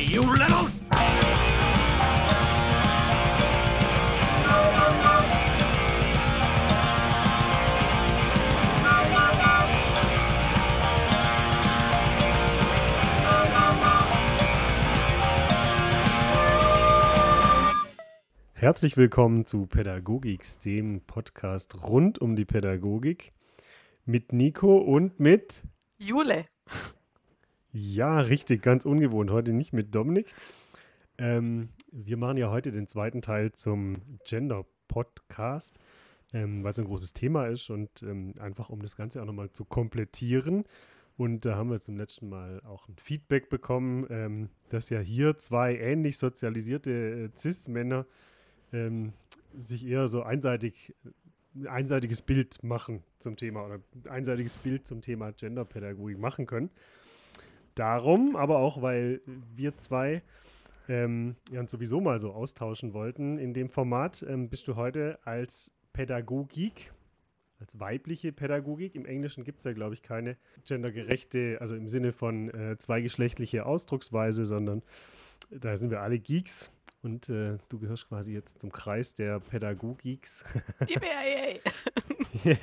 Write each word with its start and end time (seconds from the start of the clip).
you 0.00 0.22
little... 0.32 0.68
Herzlich 18.52 18.96
willkommen 18.96 19.46
zu 19.46 19.66
Pädagogix, 19.66 20.58
dem 20.58 21.02
Podcast 21.02 21.84
rund 21.86 22.18
um 22.18 22.34
die 22.34 22.44
Pädagogik 22.44 23.32
mit 24.06 24.32
Nico 24.32 24.78
und 24.78 25.20
mit 25.20 25.62
Jule. 25.98 26.46
Ja, 27.78 28.20
richtig, 28.20 28.62
ganz 28.62 28.86
ungewohnt. 28.86 29.30
Heute 29.30 29.52
nicht 29.52 29.74
mit 29.74 29.94
Dominik. 29.94 30.32
Ähm, 31.18 31.68
wir 31.92 32.16
machen 32.16 32.38
ja 32.38 32.50
heute 32.50 32.72
den 32.72 32.88
zweiten 32.88 33.20
Teil 33.20 33.52
zum 33.52 33.96
Gender-Podcast, 34.24 35.78
ähm, 36.32 36.64
weil 36.64 36.70
es 36.70 36.78
ein 36.78 36.86
großes 36.86 37.12
Thema 37.12 37.48
ist 37.48 37.68
und 37.68 38.02
ähm, 38.02 38.32
einfach 38.40 38.70
um 38.70 38.80
das 38.80 38.96
Ganze 38.96 39.20
auch 39.20 39.26
nochmal 39.26 39.50
zu 39.50 39.66
komplettieren. 39.66 40.64
Und 41.18 41.44
da 41.44 41.56
haben 41.56 41.68
wir 41.68 41.78
zum 41.82 41.98
letzten 41.98 42.30
Mal 42.30 42.62
auch 42.64 42.88
ein 42.88 42.96
Feedback 42.96 43.50
bekommen, 43.50 44.06
ähm, 44.08 44.48
dass 44.70 44.88
ja 44.88 45.00
hier 45.00 45.36
zwei 45.36 45.76
ähnlich 45.76 46.16
sozialisierte 46.16 46.90
äh, 46.90 47.38
Cis-Männer 47.38 48.06
ähm, 48.72 49.12
sich 49.54 49.86
eher 49.86 50.08
so 50.08 50.22
einseitig 50.22 50.94
ein 51.54 51.66
einseitiges 51.66 52.22
Bild 52.22 52.64
machen 52.64 53.02
zum 53.18 53.36
Thema 53.36 53.66
oder 53.66 53.74
ein 53.74 54.08
einseitiges 54.08 54.56
Bild 54.56 54.86
zum 54.86 55.02
Thema 55.02 55.32
Genderpädagogik 55.32 56.18
machen 56.18 56.46
können. 56.46 56.70
Darum, 57.76 58.36
aber 58.36 58.58
auch, 58.58 58.82
weil 58.82 59.20
wir 59.54 59.76
zwei 59.76 60.22
ähm, 60.88 61.36
ja, 61.50 61.60
uns 61.60 61.70
sowieso 61.70 62.00
mal 62.00 62.18
so 62.18 62.32
austauschen 62.32 62.94
wollten 62.94 63.38
in 63.38 63.54
dem 63.54 63.68
Format, 63.68 64.24
ähm, 64.26 64.48
bist 64.48 64.66
du 64.66 64.76
heute 64.76 65.18
als 65.24 65.72
Pädagogik, 65.92 66.92
als 67.60 67.78
weibliche 67.78 68.32
Pädagogik. 68.32 68.94
Im 68.94 69.04
Englischen 69.04 69.44
gibt 69.44 69.58
es 69.58 69.64
ja, 69.64 69.74
glaube 69.74 69.94
ich, 69.94 70.02
keine 70.02 70.36
gendergerechte, 70.66 71.58
also 71.60 71.76
im 71.76 71.86
Sinne 71.86 72.12
von 72.12 72.48
äh, 72.50 72.78
zweigeschlechtliche 72.78 73.66
Ausdrucksweise, 73.66 74.46
sondern 74.46 74.82
da 75.50 75.76
sind 75.76 75.90
wir 75.90 76.00
alle 76.00 76.18
Geeks. 76.18 76.70
Und 77.02 77.28
äh, 77.28 77.58
du 77.68 77.78
gehörst 77.78 78.08
quasi 78.08 78.32
jetzt 78.32 78.60
zum 78.60 78.72
Kreis 78.72 79.14
der 79.14 79.38
Pädagogiks. 79.38 80.44
Yippie 80.88 81.60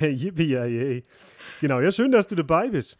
Yippie 0.00 1.04
Genau, 1.60 1.80
ja, 1.80 1.90
schön, 1.92 2.10
dass 2.10 2.26
du 2.26 2.34
dabei 2.34 2.68
bist. 2.68 2.98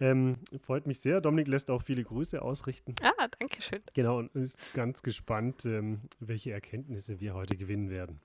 Ähm, 0.00 0.36
freut 0.62 0.86
mich 0.86 1.00
sehr. 1.00 1.20
Dominik 1.20 1.48
lässt 1.48 1.70
auch 1.70 1.82
viele 1.82 2.04
Grüße 2.04 2.40
ausrichten. 2.40 2.94
Ah, 3.02 3.28
danke 3.38 3.60
schön. 3.60 3.82
Genau, 3.94 4.18
und 4.18 4.34
ist 4.36 4.58
ganz 4.74 5.02
gespannt, 5.02 5.64
ähm, 5.64 6.02
welche 6.20 6.52
Erkenntnisse 6.52 7.20
wir 7.20 7.34
heute 7.34 7.56
gewinnen 7.56 7.90
werden. 7.90 8.20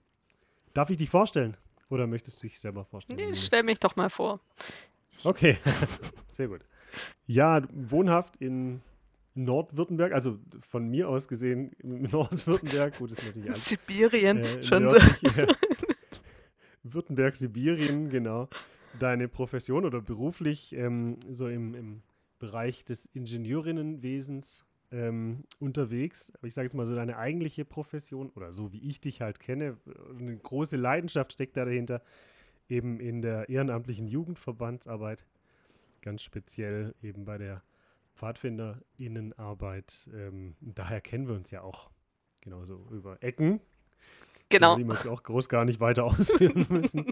Darf 0.73 0.89
ich 0.89 0.97
dich 0.97 1.09
vorstellen? 1.09 1.57
Oder 1.89 2.07
möchtest 2.07 2.37
du 2.37 2.47
dich 2.47 2.59
selber 2.59 2.85
vorstellen? 2.85 3.19
Nee, 3.19 3.35
stell 3.35 3.63
mich 3.63 3.79
doch 3.79 3.95
mal 3.95 4.09
vor. 4.09 4.39
Okay, 5.23 5.57
sehr 6.31 6.47
gut. 6.47 6.61
Ja, 7.25 7.61
wohnhaft 7.71 8.35
in 8.37 8.81
Nordwürttemberg, 9.35 10.13
also 10.13 10.37
von 10.61 10.89
mir 10.89 11.09
aus 11.09 11.27
gesehen 11.27 11.71
Nordwürttemberg, 11.83 12.97
gut, 12.97 13.11
ist 13.11 13.23
natürlich 13.23 13.49
alles. 13.49 13.65
Sibirien, 13.65 14.37
äh, 14.37 14.63
schon 14.63 14.83
nördlich, 14.83 15.31
so. 15.31 15.47
Württemberg, 16.83 17.35
Sibirien, 17.35 18.09
genau. 18.09 18.49
Deine 18.99 19.27
Profession 19.27 19.85
oder 19.85 20.01
beruflich 20.01 20.73
ähm, 20.75 21.17
so 21.29 21.47
im, 21.47 21.73
im 21.73 22.03
Bereich 22.39 22.85
des 22.85 23.05
Ingenieurinnenwesens 23.07 24.65
ähm, 24.91 25.43
unterwegs. 25.59 26.31
Aber 26.35 26.47
ich 26.47 26.53
sage 26.53 26.67
jetzt 26.67 26.75
mal 26.75 26.85
so, 26.85 26.93
deine 26.95 27.17
eigentliche 27.17 27.65
Profession 27.65 28.29
oder 28.29 28.51
so 28.51 28.71
wie 28.71 28.87
ich 28.87 29.01
dich 29.01 29.21
halt 29.21 29.39
kenne, 29.39 29.77
eine 30.17 30.37
große 30.37 30.77
Leidenschaft 30.77 31.33
steckt 31.33 31.57
da 31.57 31.65
dahinter, 31.65 32.01
eben 32.69 32.99
in 32.99 33.21
der 33.21 33.49
ehrenamtlichen 33.49 34.07
Jugendverbandsarbeit, 34.07 35.25
ganz 36.01 36.21
speziell 36.21 36.93
eben 37.01 37.25
bei 37.25 37.37
der 37.37 37.63
PfadfinderInnenarbeit. 38.15 40.09
Ähm, 40.13 40.55
daher 40.61 41.01
kennen 41.01 41.27
wir 41.27 41.35
uns 41.35 41.49
ja 41.51 41.61
auch 41.61 41.89
genauso 42.41 42.87
über 42.91 43.21
Ecken. 43.23 43.59
Genau. 44.49 44.77
Die 44.77 44.83
wir 44.83 44.91
uns 44.91 45.07
auch 45.07 45.23
groß 45.23 45.49
gar 45.49 45.65
nicht 45.65 45.79
weiter 45.79 46.03
ausführen 46.03 46.65
müssen. 46.69 47.05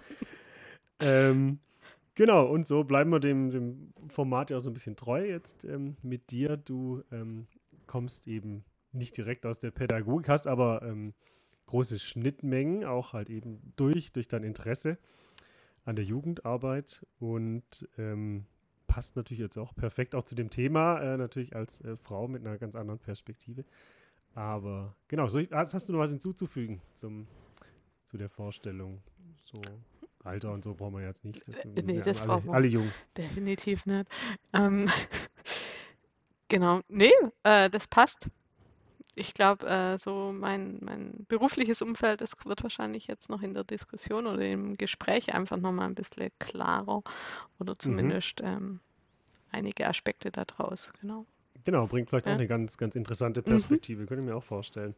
Ähm, 1.01 1.59
genau, 2.15 2.45
und 2.47 2.67
so 2.67 2.83
bleiben 2.83 3.11
wir 3.11 3.19
dem, 3.19 3.51
dem 3.51 3.93
Format 4.07 4.49
ja 4.49 4.57
auch 4.57 4.61
so 4.61 4.69
ein 4.69 4.73
bisschen 4.73 4.95
treu 4.95 5.27
jetzt 5.27 5.65
ähm, 5.65 5.95
mit 6.01 6.31
dir. 6.31 6.57
Du 6.57 7.03
ähm, 7.11 7.47
kommst 7.87 8.27
eben 8.27 8.63
nicht 8.91 9.17
direkt 9.17 9.45
aus 9.45 9.59
der 9.59 9.71
Pädagogik, 9.71 10.29
hast 10.29 10.47
aber 10.47 10.81
ähm, 10.83 11.13
große 11.67 11.99
Schnittmengen, 11.99 12.83
auch 12.83 13.13
halt 13.13 13.29
eben 13.29 13.73
durch, 13.75 14.11
durch 14.11 14.27
dein 14.27 14.43
Interesse 14.43 14.97
an 15.85 15.95
der 15.95 16.05
Jugendarbeit 16.05 17.05
und 17.19 17.87
ähm, 17.97 18.45
passt 18.87 19.15
natürlich 19.15 19.39
jetzt 19.39 19.57
auch 19.57 19.73
perfekt 19.73 20.15
auch 20.15 20.23
zu 20.23 20.35
dem 20.35 20.49
Thema, 20.49 20.99
äh, 20.99 21.17
natürlich 21.17 21.55
als 21.55 21.81
äh, 21.81 21.95
Frau 21.95 22.27
mit 22.27 22.45
einer 22.45 22.57
ganz 22.57 22.75
anderen 22.75 22.99
Perspektive. 22.99 23.63
Aber 24.33 24.95
genau, 25.07 25.27
so, 25.27 25.39
hast, 25.51 25.73
hast, 25.73 25.89
du 25.89 25.93
noch 25.93 25.99
was 25.99 26.11
hinzuzufügen 26.11 26.81
zum, 26.93 27.27
zu 28.03 28.17
der 28.17 28.29
Vorstellung? 28.29 29.01
So 29.43 29.61
Alter 30.23 30.51
und 30.51 30.63
so 30.63 30.73
brauchen 30.73 30.95
wir 30.95 31.05
jetzt 31.05 31.23
nicht. 31.25 31.47
Das, 31.47 31.55
äh, 31.57 31.81
nee, 31.83 31.99
das 31.99 32.21
alle, 32.21 32.43
alle 32.51 32.67
jung. 32.67 32.91
Definitiv 33.17 33.85
nicht. 33.85 34.09
Ähm, 34.53 34.89
genau, 36.47 36.81
nee, 36.87 37.11
äh, 37.43 37.69
das 37.69 37.87
passt. 37.87 38.29
Ich 39.15 39.33
glaube, 39.33 39.67
äh, 39.67 39.97
so 39.97 40.33
mein, 40.33 40.79
mein 40.81 41.25
berufliches 41.27 41.81
Umfeld, 41.81 42.21
das 42.21 42.33
wird 42.45 42.63
wahrscheinlich 42.63 43.07
jetzt 43.07 43.29
noch 43.29 43.41
in 43.41 43.53
der 43.53 43.65
Diskussion 43.65 44.25
oder 44.25 44.45
im 44.45 44.77
Gespräch 44.77 45.33
einfach 45.33 45.57
nochmal 45.57 45.87
ein 45.87 45.95
bisschen 45.95 46.31
klarer 46.39 47.03
oder 47.59 47.73
mhm. 47.73 47.79
zumindest 47.79 48.41
mhm. 48.41 48.47
ähm, 48.47 48.79
einige 49.51 49.87
Aspekte 49.87 50.31
daraus, 50.31 50.93
genau. 51.01 51.25
Genau, 51.63 51.85
bringt 51.85 52.09
vielleicht 52.09 52.25
ja. 52.25 52.31
auch 52.31 52.37
eine 52.37 52.47
ganz, 52.47 52.77
ganz 52.77 52.95
interessante 52.95 53.41
mhm. 53.41 53.45
Perspektive, 53.45 54.03
mhm. 54.03 54.07
könnte 54.07 54.23
ich 54.23 54.29
mir 54.29 54.35
auch 54.35 54.43
vorstellen. 54.43 54.95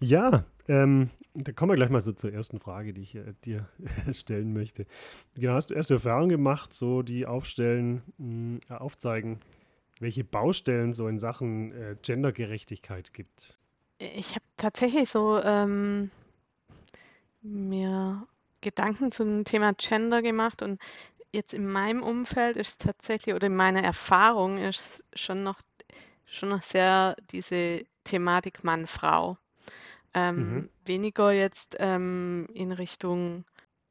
Ja, 0.00 0.30
ja 0.30 0.44
ähm, 0.68 1.10
da 1.34 1.52
kommen 1.52 1.72
wir 1.72 1.76
gleich 1.76 1.90
mal 1.90 2.00
so 2.00 2.12
zur 2.12 2.32
ersten 2.32 2.60
Frage, 2.60 2.94
die 2.94 3.02
ich 3.02 3.16
äh, 3.16 3.34
dir 3.44 3.68
stellen 4.12 4.52
möchte. 4.52 4.86
Genau, 5.34 5.54
hast 5.54 5.70
du 5.70 5.74
erste 5.74 5.94
Erfahrungen 5.94 6.28
gemacht, 6.28 6.72
so 6.72 7.02
die 7.02 7.26
aufstellen, 7.26 8.02
mh, 8.18 8.60
hm, 8.68 8.78
aufzeigen, 8.78 9.40
welche 10.00 10.24
Baustellen 10.24 10.94
so 10.94 11.08
in 11.08 11.18
Sachen 11.18 11.72
äh, 11.72 11.96
Gendergerechtigkeit 12.02 13.12
gibt? 13.12 13.58
Ich 13.98 14.34
habe 14.34 14.44
tatsächlich 14.56 15.08
so 15.08 15.40
ähm, 15.42 16.10
mir 17.42 18.26
Gedanken 18.60 19.12
zum 19.12 19.44
Thema 19.44 19.72
Gender 19.74 20.22
gemacht 20.22 20.62
und 20.62 20.80
jetzt 21.32 21.52
in 21.52 21.70
meinem 21.70 22.02
Umfeld 22.02 22.56
ist 22.56 22.80
tatsächlich 22.82 23.34
oder 23.34 23.48
in 23.48 23.56
meiner 23.56 23.82
Erfahrung 23.82 24.58
ist 24.58 25.04
schon 25.14 25.42
noch, 25.42 25.60
schon 26.26 26.48
noch 26.48 26.62
sehr 26.62 27.16
diese 27.30 27.84
Thematik 28.04 28.64
Mann-Frau. 28.64 29.36
Ähm, 30.14 30.54
mhm. 30.54 30.70
Weniger 30.84 31.32
jetzt 31.32 31.76
ähm, 31.78 32.48
in 32.54 32.72
Richtung 32.72 33.44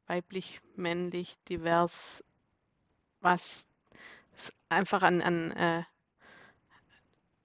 weiblich, 0.06 0.60
männlich, 0.76 1.36
divers, 1.48 2.24
was 3.20 3.68
es 4.34 4.52
einfach 4.68 5.02
an, 5.02 5.22
an 5.22 5.50
äh, 5.52 5.82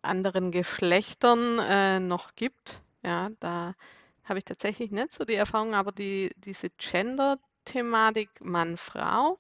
anderen 0.01 0.51
Geschlechtern 0.51 1.59
äh, 1.59 1.99
noch 1.99 2.35
gibt. 2.35 2.81
Ja, 3.03 3.29
da 3.39 3.75
habe 4.23 4.39
ich 4.39 4.45
tatsächlich 4.45 4.91
nicht 4.91 5.11
so 5.11 5.25
die 5.25 5.35
Erfahrung, 5.35 5.73
aber 5.73 5.91
die, 5.91 6.31
diese 6.37 6.69
Gender-Thematik 6.69 8.29
Mann-Frau, 8.41 9.39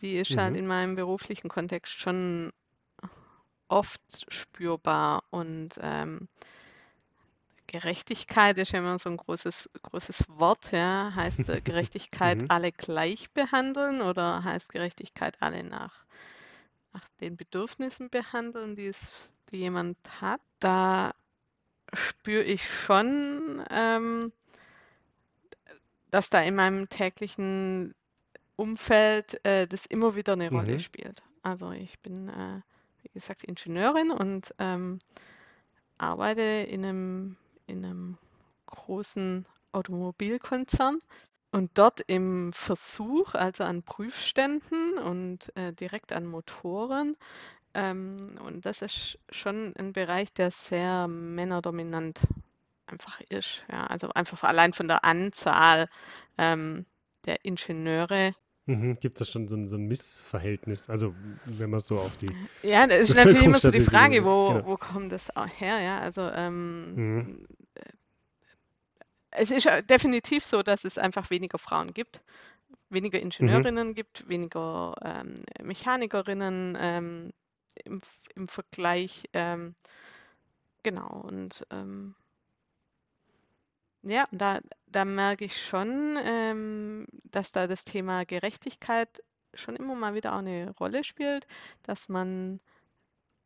die 0.00 0.18
ist 0.18 0.36
halt 0.36 0.56
in 0.56 0.66
meinem 0.66 0.94
beruflichen 0.94 1.48
Kontext 1.48 1.92
schon 1.92 2.52
oft 3.68 4.02
spürbar 4.28 5.24
und 5.30 5.70
ähm, 5.80 6.28
Gerechtigkeit 7.72 8.58
ist 8.58 8.72
ja 8.72 8.78
immer 8.78 8.98
so 8.98 9.10
ein 9.10 9.16
großes, 9.16 9.70
großes 9.82 10.26
Wort, 10.28 10.70
ja. 10.72 11.12
Heißt 11.14 11.48
äh, 11.48 11.60
Gerechtigkeit 11.64 12.42
Mhm. 12.42 12.46
alle 12.50 12.70
gleich 12.72 13.30
behandeln 13.32 14.00
oder 14.02 14.44
heißt 14.44 14.72
Gerechtigkeit 14.72 15.36
alle 15.40 15.64
nach, 15.64 16.04
nach 16.92 17.08
den 17.20 17.36
Bedürfnissen 17.36 18.10
behandeln, 18.10 18.76
die 18.76 18.86
es 18.86 19.10
die 19.50 19.58
jemand 19.58 19.98
hat, 20.20 20.40
da 20.60 21.14
spüre 21.92 22.42
ich 22.42 22.66
schon, 22.68 23.62
ähm, 23.70 24.32
dass 26.10 26.30
da 26.30 26.40
in 26.42 26.54
meinem 26.54 26.88
täglichen 26.88 27.94
Umfeld 28.56 29.44
äh, 29.44 29.66
das 29.66 29.86
immer 29.86 30.14
wieder 30.14 30.34
eine 30.34 30.50
Rolle 30.50 30.74
mhm. 30.74 30.78
spielt. 30.78 31.22
Also 31.42 31.72
ich 31.72 31.98
bin, 32.00 32.28
äh, 32.28 32.60
wie 33.02 33.10
gesagt, 33.12 33.44
Ingenieurin 33.44 34.10
und 34.10 34.54
ähm, 34.58 34.98
arbeite 35.98 36.42
in 36.42 36.84
einem, 36.84 37.36
in 37.66 37.84
einem 37.84 38.18
großen 38.66 39.46
Automobilkonzern 39.72 41.00
und 41.50 41.70
dort 41.74 42.00
im 42.00 42.52
Versuch, 42.52 43.34
also 43.34 43.64
an 43.64 43.82
Prüfständen 43.82 44.98
und 44.98 45.54
äh, 45.56 45.72
direkt 45.72 46.12
an 46.12 46.26
Motoren, 46.26 47.16
ähm, 47.74 48.38
und 48.44 48.66
das 48.66 48.82
ist 48.82 49.18
schon 49.30 49.74
ein 49.76 49.92
Bereich, 49.92 50.32
der 50.32 50.50
sehr 50.50 51.08
männerdominant 51.08 52.20
einfach 52.86 53.20
ist. 53.28 53.64
Ja, 53.70 53.86
also 53.86 54.10
einfach 54.12 54.42
allein 54.44 54.72
von 54.72 54.88
der 54.88 55.04
Anzahl 55.04 55.88
ähm, 56.38 56.84
der 57.24 57.44
Ingenieure. 57.44 58.34
Mhm. 58.66 58.98
Gibt 59.00 59.20
es 59.20 59.26
da 59.26 59.32
schon 59.32 59.48
so 59.48 59.56
ein, 59.56 59.66
so 59.68 59.76
ein, 59.76 59.86
Missverhältnis? 59.86 60.88
Also 60.88 61.14
wenn 61.46 61.70
man 61.70 61.80
so 61.80 61.98
auf 61.98 62.16
die 62.18 62.30
Ja, 62.62 62.86
das 62.86 63.10
ist 63.10 63.16
natürlich 63.16 63.42
immer 63.42 63.58
so 63.58 63.70
die 63.70 63.80
Frage, 63.80 64.24
wo, 64.24 64.52
genau. 64.52 64.66
wo 64.66 64.76
kommt 64.76 65.10
das 65.10 65.30
her? 65.56 65.80
Ja, 65.80 65.98
also 65.98 66.22
ähm, 66.22 66.94
mhm. 66.94 67.46
es 69.32 69.50
ist 69.50 69.68
definitiv 69.90 70.44
so, 70.44 70.62
dass 70.62 70.84
es 70.84 70.96
einfach 70.96 71.30
weniger 71.30 71.58
Frauen 71.58 71.92
gibt 71.92 72.22
weniger 72.92 73.18
mhm. 73.18 73.24
Ingenieurinnen 73.24 73.88
mhm. 73.88 73.94
gibt, 73.94 74.28
weniger 74.28 74.94
ähm, 75.02 75.34
Mechanikerinnen 75.62 76.76
ähm, 76.78 77.32
im, 77.84 78.00
im 78.34 78.48
Vergleich. 78.48 79.28
Ähm, 79.32 79.74
genau, 80.82 81.08
und 81.08 81.66
ähm, 81.70 82.14
ja, 84.02 84.26
da, 84.32 84.60
da 84.86 85.04
merke 85.04 85.44
ich 85.44 85.64
schon, 85.64 86.18
ähm, 86.22 87.06
dass 87.24 87.52
da 87.52 87.66
das 87.66 87.84
Thema 87.84 88.24
Gerechtigkeit 88.24 89.22
schon 89.54 89.76
immer 89.76 89.94
mal 89.94 90.14
wieder 90.14 90.32
auch 90.34 90.38
eine 90.38 90.70
Rolle 90.78 91.04
spielt, 91.04 91.46
dass 91.82 92.08
man 92.08 92.60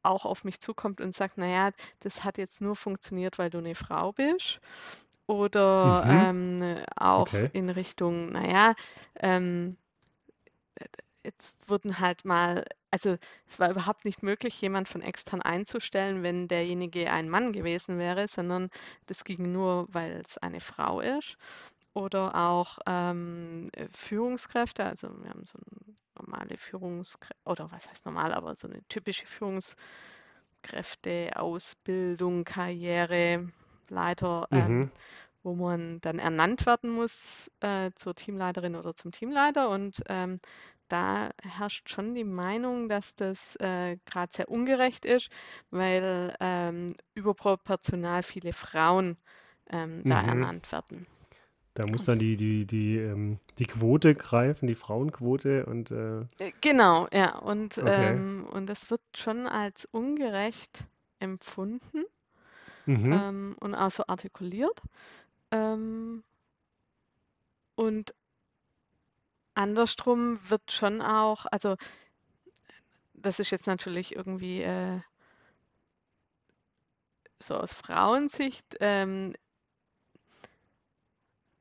auch 0.02 0.24
auf 0.24 0.44
mich 0.44 0.60
zukommt 0.60 1.00
und 1.00 1.14
sagt, 1.14 1.36
naja, 1.36 1.72
das 2.00 2.24
hat 2.24 2.38
jetzt 2.38 2.60
nur 2.60 2.76
funktioniert, 2.76 3.38
weil 3.38 3.50
du 3.50 3.58
eine 3.58 3.74
Frau 3.74 4.12
bist. 4.12 4.60
Oder 5.26 6.04
mhm. 6.04 6.62
ähm, 6.62 6.84
auch 6.94 7.22
okay. 7.22 7.50
in 7.52 7.68
Richtung, 7.68 8.30
naja, 8.30 8.74
ähm, 9.18 9.76
jetzt 11.26 11.69
wurden 11.69 11.99
halt 11.99 12.25
mal, 12.25 12.64
also 12.90 13.19
es 13.49 13.61
war 13.61 13.70
überhaupt 13.70 14.05
nicht 14.05 14.23
möglich, 14.23 14.61
jemand 14.61 14.88
von 14.88 15.02
extern 15.02 15.43
einzustellen, 15.43 16.23
wenn 16.23 16.49
derjenige 16.49 17.11
ein 17.11 17.28
Mann 17.28 17.52
gewesen 17.52 17.99
wäre, 17.99 18.28
sondern 18.28 18.70
das 19.06 19.25
ging 19.25 19.52
nur, 19.52 19.88
weil 19.93 20.23
es 20.25 20.38
eine 20.38 20.61
Frau 20.61 21.00
ist. 21.00 21.37
Oder 21.94 22.34
auch 22.34 22.78
ähm, 22.87 23.70
Führungskräfte, 23.93 24.84
also 24.84 25.08
wir 25.23 25.31
haben 25.31 25.44
so 25.46 25.58
eine 25.58 25.96
normale 26.20 26.58
Führungskräfte, 26.58 27.37
oder 27.44 27.70
was 27.73 27.88
heißt 27.88 28.06
normal, 28.06 28.34
aber 28.34 28.55
so 28.55 28.69
eine 28.69 28.82
typische 28.88 29.26
Führungskräfte, 29.26 31.31
Ausbildung, 31.34 32.44
Karriere, 32.44 33.49
Leiter, 33.88 34.46
ähm, 34.50 34.78
mhm. 34.78 34.90
wo 35.43 35.55
man 35.55 36.00
dann 36.02 36.19
ernannt 36.19 36.67
werden 36.67 36.90
muss 36.90 37.50
äh, 37.61 37.90
zur 37.94 38.14
Teamleiterin 38.14 38.76
oder 38.76 38.94
zum 38.94 39.12
Teamleiter. 39.12 39.70
Und 39.70 40.02
ähm, 40.08 40.40
da 40.88 41.30
herrscht 41.42 41.90
schon 41.90 42.14
die 42.14 42.24
Meinung, 42.24 42.88
dass 42.88 43.14
das 43.14 43.56
äh, 43.56 43.96
gerade 44.06 44.32
sehr 44.32 44.48
ungerecht 44.48 45.04
ist, 45.04 45.30
weil 45.70 46.34
ähm, 46.40 46.94
überproportional 47.14 48.22
viele 48.22 48.52
Frauen 48.52 49.16
ähm, 49.70 50.02
da 50.04 50.22
mhm. 50.22 50.28
ernannt 50.28 50.72
werden. 50.72 51.06
Da 51.74 51.86
muss 51.86 52.04
dann 52.04 52.18
die, 52.18 52.36
die, 52.36 52.66
die, 52.66 52.96
ähm, 52.96 53.38
die 53.58 53.66
Quote 53.66 54.14
greifen, 54.14 54.66
die 54.66 54.74
Frauenquote 54.74 55.66
und 55.66 55.90
äh... 55.90 56.20
äh 56.38 56.52
genau, 56.62 57.06
ja. 57.12 57.38
Und, 57.38 57.76
okay. 57.76 58.12
ähm, 58.12 58.46
und 58.50 58.66
das 58.66 58.90
wird 58.90 59.02
schon 59.14 59.46
als 59.46 59.84
ungerecht 59.84 60.84
empfunden 61.18 62.04
mhm. 62.86 63.12
ähm, 63.12 63.56
und 63.60 63.74
auch 63.74 63.90
so 63.90 64.04
artikuliert. 64.06 64.80
Ähm, 65.50 66.22
und 67.74 68.14
andersrum 69.56 70.38
wird 70.48 70.70
schon 70.70 71.00
auch, 71.00 71.46
also 71.50 71.76
das 73.14 73.40
ist 73.40 73.50
jetzt 73.50 73.66
natürlich 73.66 74.14
irgendwie 74.14 74.62
äh, 74.62 75.00
so 77.38 77.56
aus 77.56 77.72
Frauensicht, 77.72 78.76
ähm, 78.80 79.34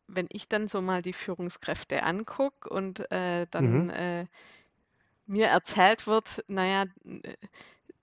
wenn 0.08 0.28
ich 0.30 0.48
dann 0.48 0.68
so 0.68 0.82
mal 0.82 1.02
die 1.02 1.14
Führungskräfte 1.14 2.04
angucke 2.04 2.70
und 2.70 3.12
äh, 3.12 3.48
dann 3.50 3.86
mhm. 3.86 3.90
äh, 3.90 4.26
mir 5.26 5.48
erzählt 5.48 6.06
wird, 6.06 6.44
naja, 6.48 6.86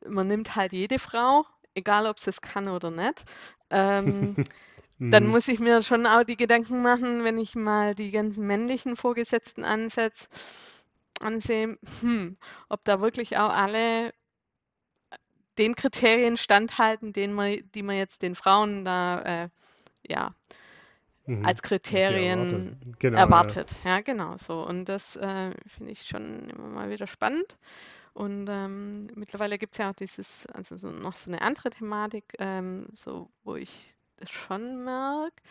man 0.06 0.26
nimmt 0.26 0.56
halt 0.56 0.72
jede 0.72 0.98
Frau, 0.98 1.46
egal 1.74 2.06
ob 2.06 2.18
sie 2.18 2.30
es 2.30 2.40
kann 2.40 2.68
oder 2.68 2.90
nicht. 2.90 3.24
Ähm, 3.70 4.34
dann 5.10 5.24
mhm. 5.24 5.30
muss 5.30 5.48
ich 5.48 5.58
mir 5.58 5.82
schon 5.82 6.06
auch 6.06 6.22
die 6.22 6.36
Gedanken 6.36 6.82
machen, 6.82 7.24
wenn 7.24 7.38
ich 7.38 7.54
mal 7.54 7.94
die 7.94 8.10
ganzen 8.10 8.46
männlichen 8.46 8.96
Vorgesetzten 8.96 9.64
ansetze, 9.64 10.28
ansehe, 11.20 11.78
hm, 12.00 12.36
ob 12.68 12.84
da 12.84 13.00
wirklich 13.00 13.36
auch 13.36 13.50
alle 13.50 14.12
den 15.58 15.74
Kriterien 15.74 16.36
standhalten, 16.36 17.12
den 17.12 17.32
man, 17.32 17.58
die 17.74 17.82
man 17.82 17.96
jetzt 17.96 18.22
den 18.22 18.34
Frauen 18.34 18.84
da 18.84 19.44
äh, 19.44 19.48
ja, 20.06 20.34
mhm. 21.26 21.44
als 21.44 21.62
Kriterien 21.62 22.48
erwartet. 22.48 22.98
Genau, 23.00 23.18
erwartet. 23.18 23.76
Ja. 23.84 23.90
ja. 23.90 24.00
genau 24.00 24.36
so. 24.36 24.66
Und 24.66 24.86
das 24.86 25.16
äh, 25.16 25.50
finde 25.66 25.92
ich 25.92 26.02
schon 26.04 26.48
immer 26.48 26.68
mal 26.68 26.90
wieder 26.90 27.06
spannend. 27.06 27.58
Und 28.14 28.46
ähm, 28.50 29.06
mittlerweile 29.14 29.58
gibt 29.58 29.72
es 29.72 29.78
ja 29.78 29.90
auch 29.90 29.94
dieses, 29.94 30.46
also 30.46 30.76
so, 30.76 30.90
noch 30.90 31.16
so 31.16 31.30
eine 31.30 31.40
andere 31.40 31.70
Thematik, 31.70 32.34
ähm, 32.38 32.88
so 32.94 33.30
wo 33.42 33.56
ich 33.56 33.94
schon 34.30 34.84
merke, 34.84 35.42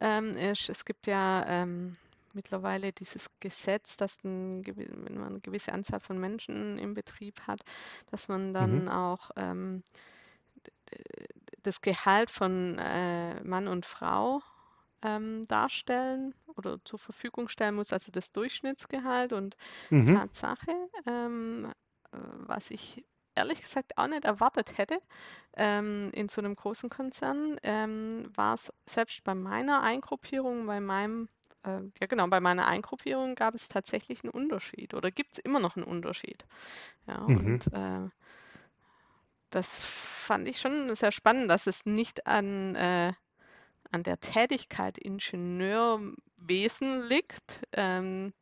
ähm, 0.00 0.36
ist, 0.36 0.68
es 0.68 0.84
gibt 0.84 1.06
ja 1.06 1.44
ähm, 1.46 1.92
mittlerweile 2.32 2.92
dieses 2.92 3.30
Gesetz, 3.40 3.96
dass 3.96 4.22
ein, 4.24 4.64
wenn 4.66 5.14
man 5.14 5.28
eine 5.28 5.40
gewisse 5.40 5.72
Anzahl 5.72 6.00
von 6.00 6.18
Menschen 6.18 6.78
im 6.78 6.94
Betrieb 6.94 7.40
hat, 7.46 7.60
dass 8.10 8.28
man 8.28 8.52
dann 8.52 8.82
mhm. 8.82 8.88
auch 8.88 9.30
ähm, 9.36 9.82
das 11.62 11.80
Gehalt 11.80 12.30
von 12.30 12.78
äh, 12.78 13.42
Mann 13.42 13.66
und 13.66 13.86
Frau 13.86 14.42
ähm, 15.02 15.46
darstellen 15.48 16.34
oder 16.56 16.78
zur 16.84 16.98
Verfügung 16.98 17.48
stellen 17.48 17.74
muss, 17.74 17.92
also 17.92 18.12
das 18.12 18.32
Durchschnittsgehalt 18.32 19.32
und 19.32 19.56
mhm. 19.90 20.14
Tatsache 20.14 20.72
ähm, 21.06 21.72
was 22.12 22.70
ich 22.70 23.04
ehrlich 23.36 23.62
gesagt 23.62 23.96
auch 23.96 24.08
nicht 24.08 24.24
erwartet 24.24 24.78
hätte 24.78 24.98
ähm, 25.56 26.10
in 26.12 26.28
so 26.28 26.40
einem 26.40 26.56
großen 26.56 26.90
Konzern, 26.90 27.58
ähm, 27.62 28.30
war 28.34 28.54
es 28.54 28.72
selbst 28.86 29.24
bei 29.24 29.34
meiner 29.34 29.82
Eingruppierung, 29.82 30.66
bei 30.66 30.80
meinem, 30.80 31.28
äh, 31.64 31.80
ja 32.00 32.06
genau, 32.08 32.26
bei 32.28 32.40
meiner 32.40 32.66
Eingruppierung 32.66 33.34
gab 33.34 33.54
es 33.54 33.68
tatsächlich 33.68 34.22
einen 34.22 34.32
Unterschied 34.32 34.94
oder 34.94 35.10
gibt 35.10 35.34
es 35.34 35.38
immer 35.38 35.60
noch 35.60 35.76
einen 35.76 35.84
Unterschied. 35.84 36.44
Ja, 37.06 37.20
mhm. 37.20 37.36
und 37.36 37.72
äh, 37.72 38.08
das 39.50 39.84
fand 39.84 40.48
ich 40.48 40.60
schon 40.60 40.94
sehr 40.94 41.12
spannend, 41.12 41.50
dass 41.50 41.66
es 41.66 41.86
nicht 41.86 42.26
an, 42.26 42.74
äh, 42.74 43.12
an 43.90 44.02
der 44.02 44.20
Tätigkeit 44.20 44.98
Ingenieurwesen 44.98 47.02
liegt 47.02 47.60
ähm, 47.72 48.32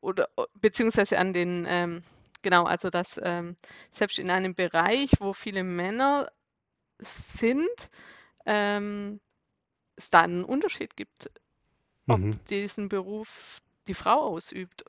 oder 0.00 0.28
beziehungsweise 0.60 1.18
an 1.18 1.32
den 1.32 1.64
ähm, 1.68 2.02
Genau, 2.46 2.62
also 2.62 2.90
dass 2.90 3.20
ähm, 3.24 3.56
selbst 3.90 4.20
in 4.20 4.30
einem 4.30 4.54
Bereich, 4.54 5.10
wo 5.18 5.32
viele 5.32 5.64
Männer 5.64 6.30
sind, 7.00 7.90
ähm, 8.44 9.18
es 9.96 10.10
da 10.10 10.20
einen 10.20 10.44
Unterschied 10.44 10.94
gibt, 10.94 11.28
ob 12.06 12.20
mhm. 12.20 12.38
diesen 12.48 12.88
Beruf 12.88 13.60
die 13.88 13.94
Frau 13.94 14.20
ausübt. 14.20 14.84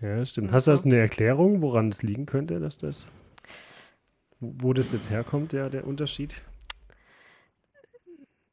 Ja, 0.00 0.24
stimmt. 0.24 0.52
Hast 0.52 0.68
du 0.68 0.70
also 0.70 0.86
eine 0.86 1.00
Erklärung, 1.00 1.60
woran 1.60 1.90
es 1.90 2.02
liegen 2.02 2.24
könnte, 2.24 2.60
dass 2.60 2.78
das, 2.78 3.04
wo 4.40 4.72
das 4.72 4.90
jetzt 4.92 5.10
herkommt, 5.10 5.52
ja, 5.52 5.68
der 5.68 5.86
Unterschied? 5.86 6.40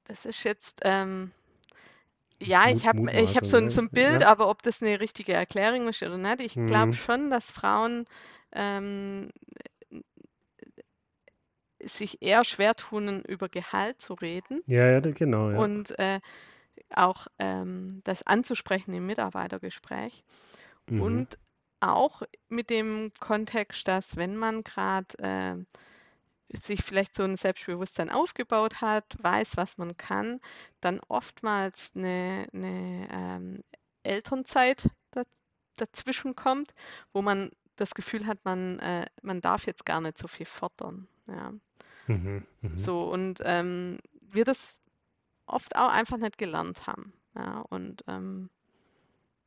Das 0.03 0.25
ist 0.25 0.43
jetzt, 0.43 0.81
ähm, 0.83 1.31
ja, 2.41 2.69
ich 2.69 2.85
habe 2.85 3.09
ich 3.09 3.37
hab 3.37 3.45
so, 3.45 3.55
ein, 3.55 3.69
so 3.69 3.79
ein 3.79 3.89
Bild, 3.89 4.19
ja. 4.19 4.27
aber 4.27 4.49
ob 4.49 4.63
das 4.63 4.81
eine 4.81 4.99
richtige 4.99 5.31
Erklärung 5.31 5.87
ist 5.87 6.03
oder 6.03 6.17
nicht, 6.17 6.41
ich 6.41 6.55
glaube 6.55 6.87
mhm. 6.87 6.93
schon, 6.93 7.29
dass 7.29 7.49
Frauen 7.49 8.05
ähm, 8.51 9.29
sich 11.81 12.21
eher 12.21 12.43
schwer 12.43 12.75
tun, 12.75 13.21
über 13.21 13.49
Gehalt 13.49 14.01
zu 14.01 14.13
reden. 14.13 14.61
Ja, 14.65 14.89
ja, 14.89 14.99
genau. 14.99 15.51
Ja. 15.51 15.59
Und 15.59 15.97
äh, 15.97 16.19
auch 16.93 17.27
ähm, 17.37 18.01
das 18.03 18.23
anzusprechen 18.23 18.93
im 18.93 19.05
Mitarbeitergespräch. 19.05 20.23
Mhm. 20.89 21.01
Und 21.01 21.39
auch 21.79 22.23
mit 22.49 22.69
dem 22.69 23.11
Kontext, 23.19 23.87
dass 23.87 24.17
wenn 24.17 24.35
man 24.35 24.63
gerade 24.63 25.17
äh, 25.19 26.57
sich 26.57 26.83
vielleicht 26.83 27.15
so 27.15 27.23
ein 27.23 27.35
Selbstbewusstsein 27.35 28.09
aufgebaut 28.09 28.81
hat, 28.81 29.05
weiß, 29.21 29.55
was 29.55 29.77
man 29.77 29.95
kann, 29.97 30.41
dann 30.81 30.99
oftmals 31.07 31.93
eine, 31.95 32.47
eine 32.53 33.07
ähm, 33.11 33.63
Elternzeit 34.03 34.89
dazwischen 35.75 36.35
kommt, 36.35 36.73
wo 37.13 37.21
man 37.21 37.51
das 37.79 37.95
Gefühl 37.95 38.27
hat, 38.27 38.43
man, 38.43 38.79
äh, 38.79 39.05
man 39.21 39.41
darf 39.41 39.65
jetzt 39.65 39.85
gar 39.85 40.01
nicht 40.01 40.17
so 40.17 40.27
viel 40.27 40.45
fordern. 40.45 41.07
Ja. 41.27 41.53
Mhm, 42.07 42.43
mh. 42.61 42.75
So, 42.75 43.03
und 43.11 43.41
ähm, 43.43 43.99
wir 44.21 44.43
das 44.43 44.79
oft 45.45 45.75
auch 45.75 45.89
einfach 45.89 46.17
nicht 46.17 46.37
gelernt 46.37 46.87
haben. 46.87 47.13
Ja, 47.35 47.59
und 47.69 48.03
ähm, 48.07 48.49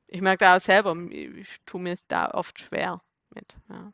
ich 0.06 0.20
merke 0.20 0.44
da 0.44 0.56
auch 0.56 0.60
selber, 0.60 0.96
ich 1.10 1.56
tue 1.66 1.80
mir 1.80 1.96
da 2.08 2.30
oft 2.30 2.60
schwer 2.60 3.00
mit. 3.34 3.56
Ja. 3.68 3.92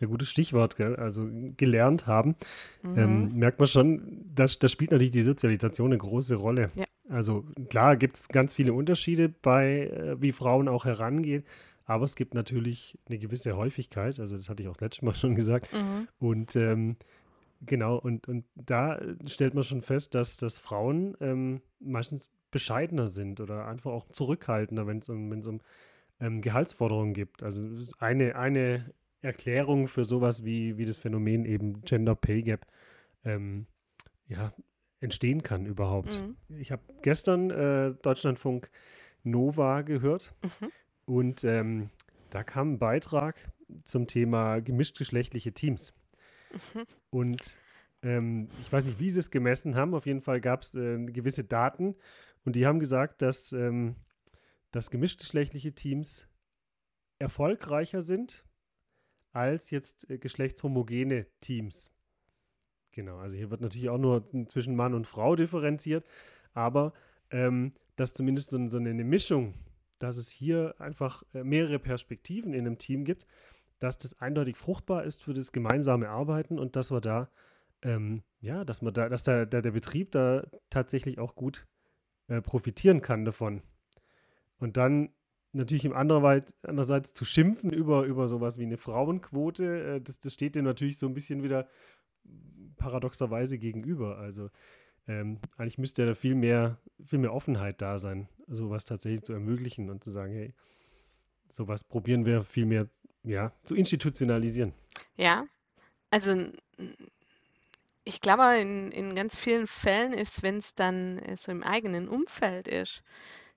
Ja, 0.00 0.06
gutes 0.06 0.30
Stichwort, 0.30 0.76
gell? 0.76 0.94
also 0.94 1.28
gelernt 1.56 2.06
haben, 2.06 2.36
ähm, 2.84 2.92
mhm. 2.92 2.98
ähm, 2.98 3.38
merkt 3.38 3.58
man 3.58 3.66
schon, 3.66 4.24
das 4.32 4.52
spielt 4.70 4.92
natürlich 4.92 5.10
die 5.10 5.22
Sozialisation 5.22 5.88
eine 5.88 5.98
große 5.98 6.36
Rolle. 6.36 6.68
Ja. 6.76 6.84
Also 7.08 7.44
klar 7.68 7.96
gibt 7.96 8.16
es 8.16 8.28
ganz 8.28 8.54
viele 8.54 8.74
Unterschiede 8.74 9.28
bei, 9.28 9.86
äh, 9.86 10.20
wie 10.20 10.32
Frauen 10.32 10.68
auch 10.68 10.84
herangehen, 10.84 11.44
aber 11.88 12.04
es 12.04 12.16
gibt 12.16 12.34
natürlich 12.34 12.98
eine 13.08 13.18
gewisse 13.18 13.56
Häufigkeit, 13.56 14.20
also 14.20 14.36
das 14.36 14.50
hatte 14.50 14.62
ich 14.62 14.68
auch 14.68 14.78
letztes 14.78 15.02
Mal 15.02 15.14
schon 15.14 15.34
gesagt. 15.34 15.72
Mhm. 15.72 16.06
Und 16.18 16.54
ähm, 16.54 16.96
genau, 17.62 17.96
und, 17.96 18.28
und 18.28 18.44
da 18.54 19.00
stellt 19.24 19.54
man 19.54 19.64
schon 19.64 19.80
fest, 19.80 20.14
dass, 20.14 20.36
dass 20.36 20.58
Frauen 20.58 21.16
ähm, 21.20 21.62
meistens 21.80 22.30
bescheidener 22.50 23.06
sind 23.06 23.40
oder 23.40 23.66
einfach 23.66 23.90
auch 23.90 24.06
zurückhaltender, 24.10 24.86
wenn 24.86 24.98
es 24.98 25.08
um, 25.08 25.32
um 25.32 25.60
ähm, 26.20 26.42
Gehaltsforderungen 26.42 27.14
gibt. 27.14 27.42
Also 27.42 27.66
eine, 27.98 28.36
eine 28.36 28.92
Erklärung 29.22 29.88
für 29.88 30.04
sowas 30.04 30.44
wie, 30.44 30.76
wie 30.76 30.84
das 30.84 30.98
Phänomen 30.98 31.46
eben 31.46 31.80
Gender 31.80 32.14
Pay 32.14 32.42
Gap 32.42 32.66
ähm, 33.24 33.66
ja, 34.26 34.52
entstehen 35.00 35.42
kann 35.42 35.64
überhaupt. 35.64 36.22
Mhm. 36.22 36.36
Ich 36.58 36.70
habe 36.70 36.82
gestern 37.00 37.50
äh, 37.50 37.94
Deutschlandfunk 38.02 38.68
Nova 39.24 39.80
gehört 39.80 40.34
mhm. 40.42 40.68
Und 41.08 41.42
ähm, 41.44 41.88
da 42.28 42.44
kam 42.44 42.74
ein 42.74 42.78
Beitrag 42.78 43.50
zum 43.84 44.06
Thema 44.06 44.60
gemischtgeschlechtliche 44.60 45.52
Teams. 45.52 45.94
Mhm. 46.52 46.84
Und 47.08 47.56
ähm, 48.02 48.48
ich 48.60 48.70
weiß 48.70 48.84
nicht, 48.84 49.00
wie 49.00 49.08
sie 49.08 49.18
es 49.18 49.30
gemessen 49.30 49.74
haben. 49.74 49.94
Auf 49.94 50.04
jeden 50.04 50.20
Fall 50.20 50.42
gab 50.42 50.62
es 50.62 50.74
äh, 50.74 50.98
gewisse 51.06 51.44
Daten 51.44 51.96
und 52.44 52.56
die 52.56 52.66
haben 52.66 52.78
gesagt, 52.78 53.22
dass, 53.22 53.52
ähm, 53.52 53.96
dass 54.70 54.90
gemischtgeschlechtliche 54.90 55.74
Teams 55.74 56.28
erfolgreicher 57.18 58.02
sind 58.02 58.44
als 59.32 59.70
jetzt 59.70 60.10
äh, 60.10 60.18
geschlechtshomogene 60.18 61.26
Teams. 61.40 61.90
Genau, 62.90 63.16
also 63.16 63.34
hier 63.34 63.50
wird 63.50 63.62
natürlich 63.62 63.88
auch 63.88 63.98
nur 63.98 64.28
zwischen 64.48 64.76
Mann 64.76 64.92
und 64.92 65.06
Frau 65.06 65.36
differenziert, 65.36 66.04
aber 66.52 66.92
ähm, 67.30 67.72
dass 67.96 68.12
zumindest 68.12 68.50
so, 68.50 68.68
so, 68.68 68.76
eine 68.76 69.04
Mischung, 69.04 69.54
dass 69.98 70.16
es 70.16 70.30
hier 70.30 70.74
einfach 70.78 71.22
äh, 71.34 71.44
mehrere 71.44 71.78
Perspektiven 71.78 72.52
in 72.54 72.66
einem 72.66 72.78
Team 72.78 73.04
gibt, 73.04 73.26
dass 73.78 73.98
das 73.98 74.20
eindeutig 74.20 74.56
fruchtbar 74.56 75.04
ist 75.04 75.22
für 75.22 75.34
das 75.34 75.52
gemeinsame 75.52 76.08
Arbeiten 76.08 76.58
und 76.58 76.76
dass 76.76 76.90
wir 76.90 77.00
da, 77.00 77.30
ähm, 77.82 78.22
ja, 78.40 78.64
dass 78.64 78.82
man 78.82 78.92
da, 78.92 79.08
dass 79.08 79.24
der, 79.24 79.46
der, 79.46 79.62
der 79.62 79.70
Betrieb 79.70 80.12
da 80.12 80.46
tatsächlich 80.70 81.18
auch 81.18 81.34
gut 81.34 81.66
äh, 82.28 82.42
profitieren 82.42 83.00
kann 83.00 83.24
davon. 83.24 83.62
Und 84.58 84.76
dann 84.76 85.10
natürlich 85.52 85.84
im 85.84 85.92
andererseits, 85.92 86.54
andererseits 86.62 87.14
zu 87.14 87.24
schimpfen 87.24 87.72
über, 87.72 88.04
über 88.04 88.28
sowas 88.28 88.58
wie 88.58 88.64
eine 88.64 88.76
Frauenquote, 88.76 89.96
äh, 89.96 90.00
das, 90.00 90.20
das 90.20 90.34
steht 90.34 90.56
dem 90.56 90.64
natürlich 90.64 90.98
so 90.98 91.06
ein 91.06 91.14
bisschen 91.14 91.42
wieder 91.42 91.68
paradoxerweise 92.76 93.58
gegenüber. 93.58 94.18
Also 94.18 94.50
ähm, 95.08 95.38
eigentlich 95.56 95.78
müsste 95.78 96.02
ja 96.02 96.08
da 96.08 96.14
viel 96.14 96.34
mehr, 96.34 96.78
viel 97.04 97.18
mehr 97.18 97.32
Offenheit 97.32 97.80
da 97.82 97.98
sein, 97.98 98.28
sowas 98.46 98.84
tatsächlich 98.84 99.22
zu 99.22 99.32
ermöglichen 99.32 99.90
und 99.90 100.04
zu 100.04 100.10
sagen, 100.10 100.32
hey, 100.32 100.54
sowas 101.50 101.82
probieren 101.82 102.26
wir 102.26 102.42
viel 102.42 102.66
mehr 102.66 102.88
ja, 103.24 103.52
zu 103.62 103.74
institutionalisieren. 103.74 104.72
Ja, 105.16 105.46
also 106.10 106.46
ich 108.04 108.20
glaube, 108.20 108.58
in, 108.58 108.90
in 108.92 109.14
ganz 109.14 109.36
vielen 109.36 109.66
Fällen 109.66 110.12
ist, 110.12 110.42
wenn 110.42 110.58
es 110.58 110.74
dann 110.74 111.18
äh, 111.18 111.36
so 111.36 111.52
im 111.52 111.62
eigenen 111.62 112.08
Umfeld 112.08 112.68
ist, 112.68 113.02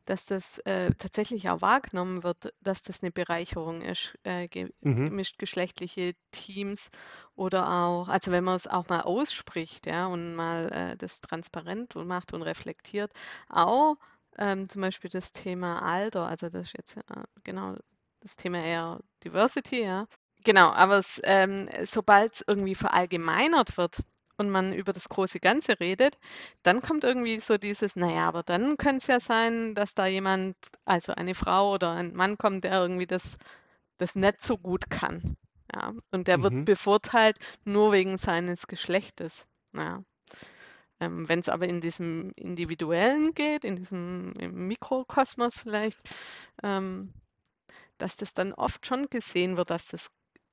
dass 0.05 0.25
das 0.25 0.59
äh, 0.59 0.93
tatsächlich 0.97 1.49
auch 1.49 1.61
wahrgenommen 1.61 2.23
wird, 2.23 2.53
dass 2.61 2.83
das 2.83 3.01
eine 3.01 3.11
Bereicherung 3.11 3.81
ist, 3.81 4.17
äh, 4.23 4.47
mhm. 4.81 5.09
gemischt 5.09 5.37
geschlechtliche 5.37 6.15
Teams 6.31 6.89
oder 7.35 7.69
auch, 7.69 8.07
also 8.07 8.31
wenn 8.31 8.43
man 8.43 8.55
es 8.55 8.67
auch 8.67 8.89
mal 8.89 9.01
ausspricht, 9.01 9.85
ja, 9.85 10.07
und 10.07 10.35
mal 10.35 10.71
äh, 10.71 10.97
das 10.97 11.21
transparent 11.21 11.95
und 11.95 12.07
macht 12.07 12.33
und 12.33 12.41
reflektiert, 12.41 13.11
auch 13.49 13.95
ähm, 14.37 14.69
zum 14.69 14.81
Beispiel 14.81 15.09
das 15.09 15.33
Thema 15.33 15.81
Alter, 15.81 16.25
also 16.27 16.49
das 16.49 16.67
ist 16.67 16.73
jetzt 16.77 16.97
äh, 16.97 17.23
genau 17.43 17.75
das 18.21 18.35
Thema 18.35 18.63
eher 18.63 18.99
Diversity, 19.23 19.83
ja. 19.83 20.07
Genau, 20.43 20.69
aber 20.71 20.97
es, 20.97 21.21
ähm, 21.23 21.69
sobald 21.83 22.33
es 22.33 22.43
irgendwie 22.47 22.75
verallgemeinert 22.75 23.77
wird, 23.77 24.01
und 24.37 24.49
man 24.49 24.73
über 24.73 24.93
das 24.93 25.09
große 25.09 25.39
Ganze 25.39 25.79
redet, 25.79 26.17
dann 26.63 26.81
kommt 26.81 27.03
irgendwie 27.03 27.39
so 27.39 27.57
dieses, 27.57 27.95
naja, 27.95 28.27
aber 28.27 28.43
dann 28.43 28.77
könnte 28.77 28.97
es 28.97 29.07
ja 29.07 29.19
sein, 29.19 29.75
dass 29.75 29.93
da 29.93 30.05
jemand, 30.05 30.55
also 30.85 31.13
eine 31.13 31.35
Frau 31.35 31.73
oder 31.73 31.91
ein 31.91 32.13
Mann 32.13 32.37
kommt, 32.37 32.63
der 32.63 32.73
irgendwie 32.81 33.07
das, 33.07 33.37
das 33.97 34.15
nicht 34.15 34.41
so 34.41 34.57
gut 34.57 34.89
kann. 34.89 35.37
Ja, 35.73 35.93
und 36.11 36.27
der 36.27 36.37
mhm. 36.37 36.43
wird 36.43 36.65
bevorteilt 36.65 37.37
nur 37.63 37.91
wegen 37.91 38.17
seines 38.17 38.67
Geschlechtes. 38.67 39.47
Ja. 39.73 40.03
Ähm, 40.99 41.27
Wenn 41.29 41.39
es 41.39 41.49
aber 41.49 41.67
in 41.67 41.81
diesem 41.81 42.31
Individuellen 42.35 43.33
geht, 43.33 43.63
in 43.63 43.75
diesem 43.75 44.31
Mikrokosmos 44.33 45.57
vielleicht, 45.57 45.97
ähm, 46.61 47.13
dass 47.97 48.17
das 48.17 48.33
dann 48.33 48.53
oft 48.53 48.85
schon 48.85 49.07
gesehen 49.09 49.57
wird, 49.57 49.69
dass 49.69 49.87
das 49.87 50.11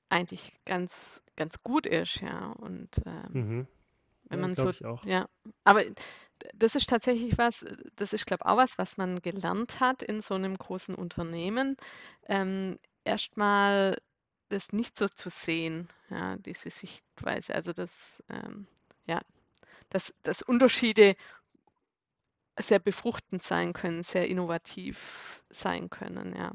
eigentlich 0.08 0.52
ganz, 0.64 1.20
ganz 1.36 1.62
gut 1.62 1.86
ist, 1.86 2.20
ja. 2.20 2.52
Und 2.52 2.90
ähm, 3.06 3.32
mhm. 3.32 3.66
wenn 4.24 4.40
ja, 4.40 4.46
man 4.46 4.56
so, 4.56 4.70
ja, 5.04 5.28
aber 5.64 5.84
das 6.54 6.74
ist 6.74 6.88
tatsächlich 6.88 7.36
was, 7.38 7.64
das 7.96 8.12
ist, 8.12 8.26
glaube 8.26 8.42
ich, 8.44 8.50
auch 8.50 8.56
was, 8.56 8.78
was 8.78 8.96
man 8.96 9.20
gelernt 9.20 9.80
hat 9.80 10.02
in 10.02 10.20
so 10.20 10.34
einem 10.34 10.56
großen 10.56 10.94
Unternehmen. 10.94 11.76
Ähm, 12.26 12.78
Erstmal 13.04 13.96
das 14.50 14.72
nicht 14.72 14.98
so 14.98 15.08
zu 15.08 15.30
sehen, 15.30 15.88
ja, 16.10 16.36
diese 16.36 16.70
Sichtweise. 16.70 17.54
Also 17.54 17.72
das, 17.72 18.22
ähm, 18.28 18.66
ja, 19.06 19.20
dass, 19.88 20.14
dass 20.22 20.42
Unterschiede 20.42 21.16
sehr 22.58 22.78
befruchtend 22.78 23.42
sein 23.42 23.72
können, 23.72 24.02
sehr 24.02 24.28
innovativ 24.28 25.42
sein 25.50 25.90
können, 25.90 26.34
ja. 26.36 26.52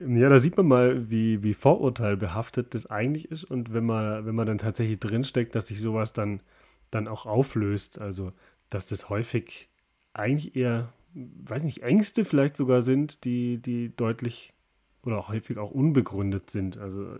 Ja, 0.00 0.28
da 0.28 0.38
sieht 0.38 0.56
man 0.56 0.66
mal, 0.66 1.10
wie, 1.10 1.42
wie 1.42 1.54
vorurteilbehaftet 1.54 2.74
das 2.74 2.86
eigentlich 2.86 3.30
ist 3.30 3.44
und 3.44 3.72
wenn 3.72 3.84
man, 3.84 4.26
wenn 4.26 4.34
man 4.34 4.46
dann 4.46 4.58
tatsächlich 4.58 4.98
drinsteckt, 4.98 5.54
dass 5.54 5.68
sich 5.68 5.80
sowas 5.80 6.12
dann, 6.12 6.40
dann 6.90 7.08
auch 7.08 7.26
auflöst. 7.26 8.00
Also, 8.00 8.32
dass 8.70 8.88
das 8.88 9.08
häufig 9.08 9.68
eigentlich 10.12 10.56
eher, 10.56 10.92
weiß 11.14 11.62
nicht, 11.62 11.82
Ängste 11.82 12.24
vielleicht 12.24 12.56
sogar 12.56 12.82
sind, 12.82 13.24
die, 13.24 13.58
die 13.58 13.94
deutlich 13.94 14.52
oder 15.04 15.28
häufig 15.28 15.58
auch 15.58 15.70
unbegründet 15.70 16.50
sind. 16.50 16.76
Also, 16.76 17.16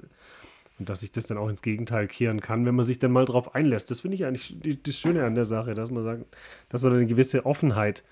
und 0.78 0.88
dass 0.88 1.00
sich 1.00 1.12
das 1.12 1.26
dann 1.26 1.38
auch 1.38 1.48
ins 1.48 1.62
Gegenteil 1.62 2.08
kehren 2.08 2.40
kann, 2.40 2.66
wenn 2.66 2.74
man 2.74 2.84
sich 2.84 2.98
dann 2.98 3.12
mal 3.12 3.24
drauf 3.24 3.54
einlässt. 3.54 3.90
Das 3.90 4.00
finde 4.00 4.16
ich 4.16 4.24
eigentlich 4.24 4.56
die, 4.60 4.82
das 4.82 4.98
Schöne 4.98 5.24
an 5.24 5.36
der 5.36 5.44
Sache, 5.44 5.74
dass 5.74 5.90
man 5.90 6.02
sagt, 6.02 6.24
dass 6.68 6.82
man 6.82 6.92
eine 6.92 7.06
gewisse 7.06 7.46
Offenheit 7.46 8.04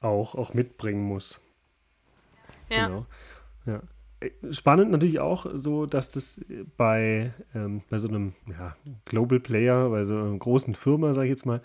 auch, 0.00 0.34
auch 0.34 0.52
mitbringen 0.52 1.04
muss. 1.04 1.40
Ja. 2.68 2.86
Genau. 2.86 3.06
Ja. 3.66 3.82
Spannend 4.50 4.90
natürlich 4.90 5.18
auch 5.18 5.46
so, 5.54 5.86
dass 5.86 6.10
das 6.10 6.44
bei, 6.76 7.32
ähm, 7.54 7.82
bei 7.88 7.96
so 7.96 8.08
einem 8.08 8.34
ja, 8.46 8.76
Global 9.06 9.40
Player, 9.40 9.88
bei 9.88 10.04
so 10.04 10.14
einer 10.14 10.36
großen 10.36 10.74
Firma, 10.74 11.14
sage 11.14 11.28
ich 11.28 11.30
jetzt 11.30 11.46
mal, 11.46 11.62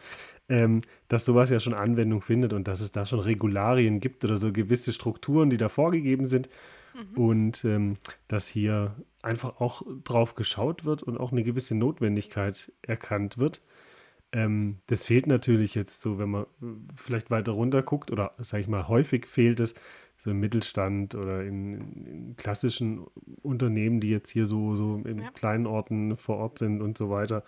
ähm, 0.48 0.82
dass 1.10 1.26
sowas 1.26 1.50
ja 1.50 1.60
schon 1.60 1.74
Anwendung 1.74 2.22
findet 2.22 2.54
und 2.54 2.68
dass 2.68 2.80
es 2.80 2.94
da 2.94 3.06
schon 3.06 3.20
Regularien 3.20 4.00
gibt 4.00 4.24
oder 4.24 4.38
so 4.38 4.54
gewisse 4.54 4.94
Strukturen, 4.94 5.50
die 5.50 5.58
da 5.58 5.68
vorgegeben 5.68 6.24
sind 6.24 6.48
mhm. 6.94 7.18
und 7.22 7.66
ähm, 7.66 7.98
dass 8.30 8.48
hier 8.48 8.96
einfach 9.22 9.60
auch 9.60 9.82
drauf 10.06 10.36
geschaut 10.36 10.86
wird 10.86 11.04
und 11.04 11.18
auch 11.18 11.34
eine 11.34 11.44
gewisse 11.44 11.76
Notwendigkeit 11.76 12.72
erkannt 12.84 13.38
wird. 13.38 13.64
Ähm, 14.32 14.78
das 14.88 15.06
fehlt 15.06 15.28
natürlich 15.28 15.76
jetzt 15.76 16.02
so, 16.02 16.20
wenn 16.20 16.30
man 16.30 16.46
vielleicht 16.96 17.32
weiter 17.32 17.52
runter 17.52 17.82
guckt 17.82 18.12
oder 18.12 18.34
sage 18.38 18.62
ich 18.62 18.68
mal, 18.70 18.88
häufig 18.88 19.28
fehlt 19.28 19.60
es 19.60 19.74
so 20.26 20.32
im 20.32 20.40
Mittelstand 20.40 21.14
oder 21.14 21.44
in, 21.44 22.06
in, 22.06 22.36
klassischen 22.36 23.06
Unternehmen, 23.44 24.00
die 24.00 24.10
jetzt 24.10 24.32
hier 24.32 24.48
so, 24.48 24.76
so 24.76 24.96
in 25.06 25.20
ja. 25.20 25.30
kleinen 25.30 25.68
Orten 25.68 26.18
vor 26.18 26.38
Ort 26.38 26.58
sind 26.58 26.82
und 26.82 26.98
so 26.98 27.12
weiter, 27.12 27.44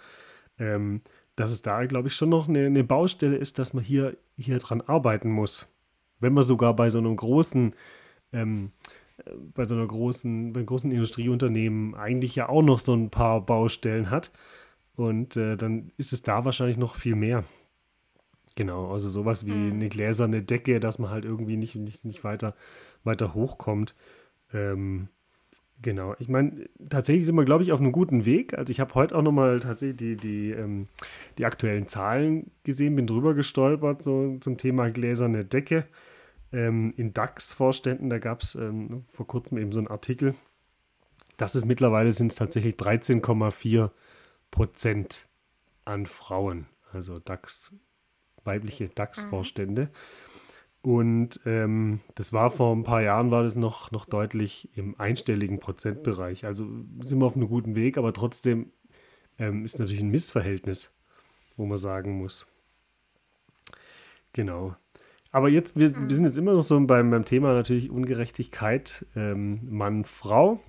ähm, 0.60 1.01
dass 1.36 1.51
es 1.51 1.63
da, 1.63 1.84
glaube 1.86 2.10
ich, 2.10 2.15
schon 2.15 2.29
noch 2.29 2.48
eine, 2.48 2.67
eine, 2.67 2.84
Baustelle 2.84 3.36
ist, 3.36 3.57
dass 3.57 3.74
man 3.74 3.84
hier, 3.84 4.15
hier 4.38 4.60
dran 4.60 4.81
arbeiten 4.81 5.31
muss. 5.31 5.67
Wenn 6.19 6.34
man 6.34 6.43
sogar 6.43 6.75
bei 6.75 6.91
so 6.91 7.00
einem 7.00 7.15
großen, 7.15 7.74
ähm, 8.31 8.72
bei 9.55 9.65
so 9.65 9.74
einer 9.74 9.88
großen, 9.88 10.53
bei 10.53 10.62
großen 10.62 10.91
Industrieunternehmen 10.91 11.96
eigentlich 11.96 12.36
ja 12.36 12.48
auch 12.48 12.62
noch 12.62 12.77
so 12.77 12.93
ein 12.93 13.10
paar 13.10 13.43
Baustellen 13.43 14.12
hat. 14.12 14.31
Und 14.96 15.36
äh, 15.36 15.57
dann 15.57 15.91
ist 15.98 16.13
es 16.13 16.22
da 16.22 16.46
wahrscheinlich 16.46 16.77
noch 16.77 16.96
viel 16.96 17.15
mehr. 17.15 17.43
Genau, 18.57 18.91
also 18.91 19.07
sowas 19.07 19.45
wie 19.45 19.51
mhm. 19.51 19.73
eine 19.73 19.87
gläserne 19.87 20.41
Decke, 20.41 20.79
dass 20.79 20.97
man 20.97 21.11
halt 21.11 21.25
irgendwie 21.25 21.57
nicht, 21.57 21.75
nicht, 21.75 22.03
nicht 22.03 22.23
weiter, 22.23 22.55
weiter 23.03 23.35
hochkommt. 23.35 23.93
Ähm, 24.51 25.09
genau, 25.79 26.15
ich 26.17 26.27
meine, 26.27 26.67
tatsächlich 26.89 27.27
sind 27.27 27.35
wir, 27.35 27.45
glaube 27.45 27.61
ich, 27.63 27.71
auf 27.71 27.79
einem 27.79 27.91
guten 27.91 28.25
Weg. 28.25 28.57
Also 28.57 28.71
ich 28.71 28.79
habe 28.79 28.95
heute 28.95 29.15
auch 29.15 29.21
nochmal 29.21 29.59
tatsächlich 29.59 29.97
die, 29.97 30.15
die, 30.15 30.51
ähm, 30.53 30.87
die 31.37 31.45
aktuellen 31.45 31.87
Zahlen 31.87 32.49
gesehen, 32.63 32.95
bin 32.95 33.05
drüber 33.05 33.35
gestolpert, 33.35 34.01
so 34.01 34.39
zum 34.39 34.57
Thema 34.57 34.89
gläserne 34.89 35.45
Decke. 35.45 35.85
Ähm, 36.51 36.91
in 36.97 37.13
DAX-Vorständen, 37.13 38.09
da 38.09 38.17
gab 38.17 38.41
es 38.41 38.55
ähm, 38.55 39.03
vor 39.13 39.27
kurzem 39.27 39.59
eben 39.59 39.71
so 39.71 39.77
einen 39.77 39.87
Artikel, 39.87 40.33
Das 41.37 41.53
ist 41.53 41.65
mittlerweile 41.65 42.11
sind 42.11 42.31
es 42.31 42.39
tatsächlich 42.39 42.73
13,4 42.73 43.91
Prozent 44.49 45.29
an 45.85 46.07
Frauen, 46.07 46.65
also 46.91 47.19
DAX, 47.19 47.75
weibliche 48.48 48.89
DAX-Vorstände. 48.89 49.84
Mhm. 49.84 49.89
Und 50.82 51.42
ähm, 51.46 52.00
das 52.16 52.32
war 52.34 52.50
vor 52.50 52.74
ein 52.74 52.84
paar 52.84 53.01
Jahren, 53.01 53.30
war 53.30 53.44
das 53.44 53.56
noch, 53.56 53.92
noch 53.92 54.06
deutlich 54.06 54.70
im 54.77 54.98
einstelligen 55.00 55.60
Prozentbereich. 55.60 56.46
Also 56.46 56.66
sind 57.01 57.20
wir 57.20 57.25
auf 57.25 57.36
einem 57.36 57.50
guten 57.50 57.75
Weg, 57.75 57.98
aber 57.98 58.13
trotzdem 58.13 58.72
ähm, 59.38 59.66
ist 59.66 59.80
natürlich 59.80 60.01
ein 60.01 60.12
Missverhältnis, 60.12 60.94
wo 61.58 61.66
man 61.66 61.77
sagen 61.77 62.18
muss. 62.18 62.48
Genau. 64.34 64.75
Aber 65.32 65.50
jetzt, 65.50 65.75
wir, 65.75 65.94
wir 65.94 66.16
sind 66.16 66.25
jetzt 66.25 66.38
immer 66.38 66.54
noch 66.54 66.63
so 66.63 66.80
beim, 66.80 67.12
beim 67.12 67.25
Thema 67.25 67.54
natürlich 67.54 67.92
Ungerechtigkeit 67.92 69.06
ähm, 69.16 69.60
Mann-Frau 69.70 70.62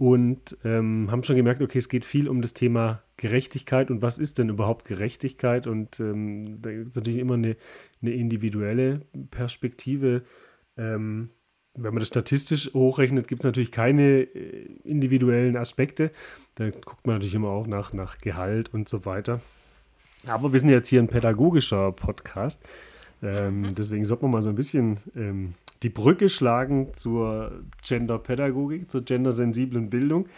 und 0.00 0.56
ähm, 0.64 1.08
haben 1.10 1.22
schon 1.24 1.36
gemerkt, 1.36 1.60
okay, 1.60 1.76
es 1.76 1.90
geht 1.90 2.06
viel 2.06 2.26
um 2.26 2.40
das 2.40 2.54
Thema 2.54 3.02
Gerechtigkeit 3.18 3.90
und 3.90 4.00
was 4.00 4.18
ist 4.18 4.38
denn 4.38 4.48
überhaupt 4.48 4.86
Gerechtigkeit? 4.86 5.66
Und 5.66 6.00
ähm, 6.00 6.62
da 6.62 6.70
ist 6.70 6.96
natürlich 6.96 7.20
immer 7.20 7.34
eine, 7.34 7.54
eine 8.00 8.12
individuelle 8.12 9.02
Perspektive. 9.30 10.22
Ähm, 10.78 11.28
wenn 11.74 11.92
man 11.92 11.98
das 11.98 12.08
statistisch 12.08 12.72
hochrechnet, 12.72 13.28
gibt 13.28 13.42
es 13.42 13.44
natürlich 13.44 13.72
keine 13.72 14.20
äh, 14.20 14.70
individuellen 14.84 15.58
Aspekte. 15.58 16.12
Da 16.54 16.70
guckt 16.70 17.06
man 17.06 17.16
natürlich 17.16 17.34
immer 17.34 17.50
auch 17.50 17.66
nach, 17.66 17.92
nach 17.92 18.16
Gehalt 18.16 18.72
und 18.72 18.88
so 18.88 19.04
weiter. 19.04 19.42
Aber 20.26 20.54
wir 20.54 20.60
sind 20.60 20.70
jetzt 20.70 20.88
hier 20.88 21.02
ein 21.02 21.08
pädagogischer 21.08 21.92
Podcast. 21.92 22.62
Ähm, 23.22 23.60
mhm. 23.60 23.74
Deswegen 23.74 24.06
sollte 24.06 24.24
man 24.24 24.32
mal 24.32 24.42
so 24.42 24.48
ein 24.48 24.56
bisschen 24.56 24.96
ähm, 25.14 25.52
die 25.82 25.88
Brücke 25.88 26.28
schlagen 26.28 26.94
zur 26.94 27.64
Gender-Pädagogik, 27.82 28.90
zur 28.90 29.02
gendersensiblen 29.02 29.90
Bildung. 29.90 30.28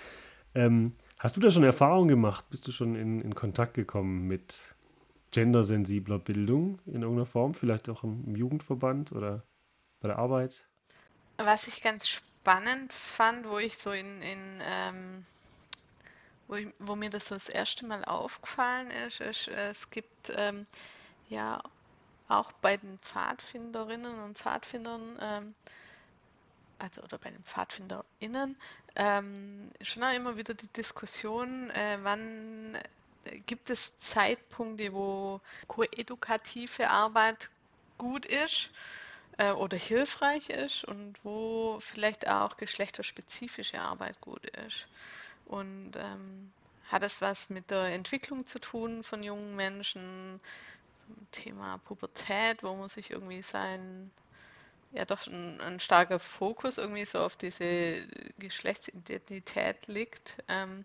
Ähm, 0.55 0.93
hast 1.19 1.37
du 1.37 1.41
da 1.41 1.51
schon 1.51 1.65
Erfahrung 1.65 2.09
gemacht? 2.09 2.45
Bist 2.51 2.67
du 2.67 2.73
schon 2.73 2.95
in, 2.95 3.21
in 3.21 3.35
Kontakt 3.35 3.75
gekommen 3.75 4.29
mit 4.29 4.75
gendersensibler 5.33 6.19
Bildung 6.19 6.79
in 6.87 7.03
irgendeiner 7.03 7.27
Form? 7.27 7.55
Vielleicht 7.55 7.89
auch 7.89 8.05
im, 8.05 8.25
im 8.27 8.37
Jugendverband 8.37 9.13
oder 9.13 9.43
bei 10.01 10.09
der 10.09 10.19
Arbeit? 10.19 10.67
Was 11.39 11.67
ich 11.67 11.83
ganz 11.83 12.09
spannend 12.09 12.93
fand, 12.93 13.49
wo 13.49 13.59
ich 13.59 13.79
so 13.79 13.91
in, 13.91 14.23
in 14.23 14.61
ähm, 14.63 15.25
wo, 16.47 16.55
ich, 16.55 16.69
wo, 16.79 16.95
mir 16.95 17.11
das 17.11 17.29
so 17.29 17.35
das 17.35 17.49
erste 17.49 17.87
Mal 17.87 18.05
aufgefallen 18.05 18.91
ist, 19.07 19.21
ist 19.21 19.49
es 19.49 19.91
gibt 19.91 20.33
ähm, 20.37 20.65
ja 21.29 21.63
auch 22.39 22.53
bei 22.53 22.77
den 22.77 22.99
Pfadfinderinnen 22.99 24.21
und 24.21 24.37
Pfadfindern, 24.37 25.19
ähm, 25.21 25.55
also 26.79 27.03
oder 27.03 27.19
bei 27.19 27.31
den 27.31 27.43
PfadfinderInnen, 27.45 28.57
ähm, 28.97 29.71
schon 29.81 30.03
auch 30.05 30.13
immer 30.13 30.37
wieder 30.37 30.55
die 30.55 30.69
Diskussion, 30.69 31.71
äh, 31.71 31.99
wann 32.03 32.79
gibt 33.47 33.71
es 33.71 33.97
Zeitpunkte, 33.99 34.93
wo 34.93 35.41
koedukative 35.69 36.91
Arbeit 36.91 37.51
gut 37.99 38.27
ist 38.27 38.71
äh, 39.39 39.53
oder 39.53 39.77
hilfreich 39.77 40.51
ist 40.51 40.85
und 40.85 41.15
wo 41.25 41.79
vielleicht 41.81 42.29
auch 42.29 42.57
geschlechterspezifische 42.57 43.81
Arbeit 43.81 44.21
gut 44.21 44.45
ist. 44.47 44.89
Und 45.47 45.93
ähm, 45.97 46.53
hat 46.91 47.03
es 47.03 47.21
was 47.21 47.49
mit 47.49 47.71
der 47.71 47.87
Entwicklung 47.87 48.45
zu 48.45 48.59
tun 48.59 49.03
von 49.03 49.23
jungen 49.23 49.57
Menschen? 49.57 50.41
Thema 51.31 51.79
Pubertät, 51.79 52.63
wo 52.63 52.75
man 52.75 52.89
sich 52.89 53.11
irgendwie 53.11 53.43
sein, 53.43 54.11
ja 54.93 55.05
doch 55.05 55.27
ein, 55.27 55.61
ein, 55.61 55.81
starker 55.81 56.19
Fokus 56.19 56.79
irgendwie 56.79 57.05
so 57.05 57.21
auf 57.21 57.37
diese 57.37 58.07
Geschlechtsidentität 58.39 59.87
liegt. 59.87 60.37
Ähm, 60.49 60.85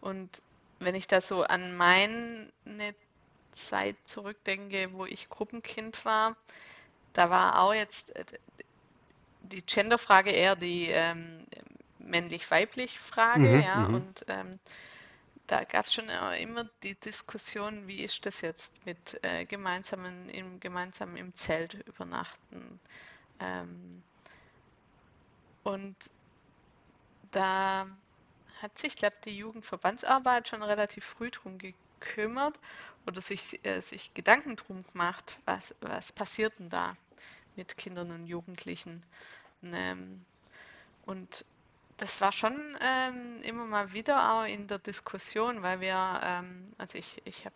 und 0.00 0.42
wenn 0.78 0.94
ich 0.94 1.06
da 1.06 1.20
so 1.20 1.42
an 1.42 1.76
meine 1.76 2.50
Zeit 3.52 3.96
zurückdenke, 4.04 4.92
wo 4.92 5.06
ich 5.06 5.28
Gruppenkind 5.28 6.04
war, 6.04 6.36
da 7.12 7.30
war 7.30 7.60
auch 7.60 7.74
jetzt 7.74 8.14
äh, 8.16 8.24
die 9.42 9.64
Genderfrage 9.64 10.30
eher 10.30 10.56
die 10.56 10.88
ähm, 10.90 11.46
männlich-weiblich 11.98 12.98
Frage, 12.98 13.48
mhm, 13.48 13.62
ja, 13.62 13.76
mhm. 13.76 13.94
und 13.94 14.24
ähm, 14.28 14.58
da 15.46 15.64
gab 15.64 15.86
es 15.86 15.94
schon 15.94 16.08
immer 16.08 16.64
die 16.82 16.94
Diskussion, 16.94 17.86
wie 17.86 18.02
ist 18.02 18.26
das 18.26 18.40
jetzt 18.40 18.84
mit 18.86 19.18
äh, 19.22 19.44
gemeinsamen, 19.44 20.28
im, 20.28 20.60
gemeinsam 20.60 21.16
im 21.16 21.34
Zelt 21.34 21.74
übernachten. 21.86 22.80
Ähm, 23.40 24.02
und 25.62 25.96
da 27.30 27.86
hat 28.62 28.78
sich, 28.78 28.96
glaube 28.96 29.16
die 29.24 29.36
Jugendverbandsarbeit 29.36 30.48
schon 30.48 30.62
relativ 30.62 31.04
früh 31.04 31.30
drum 31.30 31.58
gekümmert 31.58 32.58
oder 33.06 33.20
sich, 33.20 33.64
äh, 33.64 33.80
sich 33.80 34.14
Gedanken 34.14 34.56
drum 34.56 34.84
gemacht, 34.84 35.40
was, 35.44 35.74
was 35.80 36.12
passiert 36.12 36.58
denn 36.58 36.70
da 36.70 36.96
mit 37.56 37.76
Kindern 37.76 38.10
und 38.10 38.26
Jugendlichen. 38.26 39.04
Ähm, 39.62 40.24
und 41.04 41.44
das 41.96 42.20
war 42.20 42.32
schon 42.32 42.76
ähm, 42.80 43.42
immer 43.42 43.64
mal 43.64 43.92
wieder 43.92 44.32
auch 44.34 44.44
in 44.44 44.66
der 44.66 44.78
Diskussion, 44.78 45.62
weil 45.62 45.80
wir, 45.80 46.20
ähm, 46.22 46.72
also 46.78 46.98
ich, 46.98 47.22
ich 47.24 47.44
habe 47.44 47.54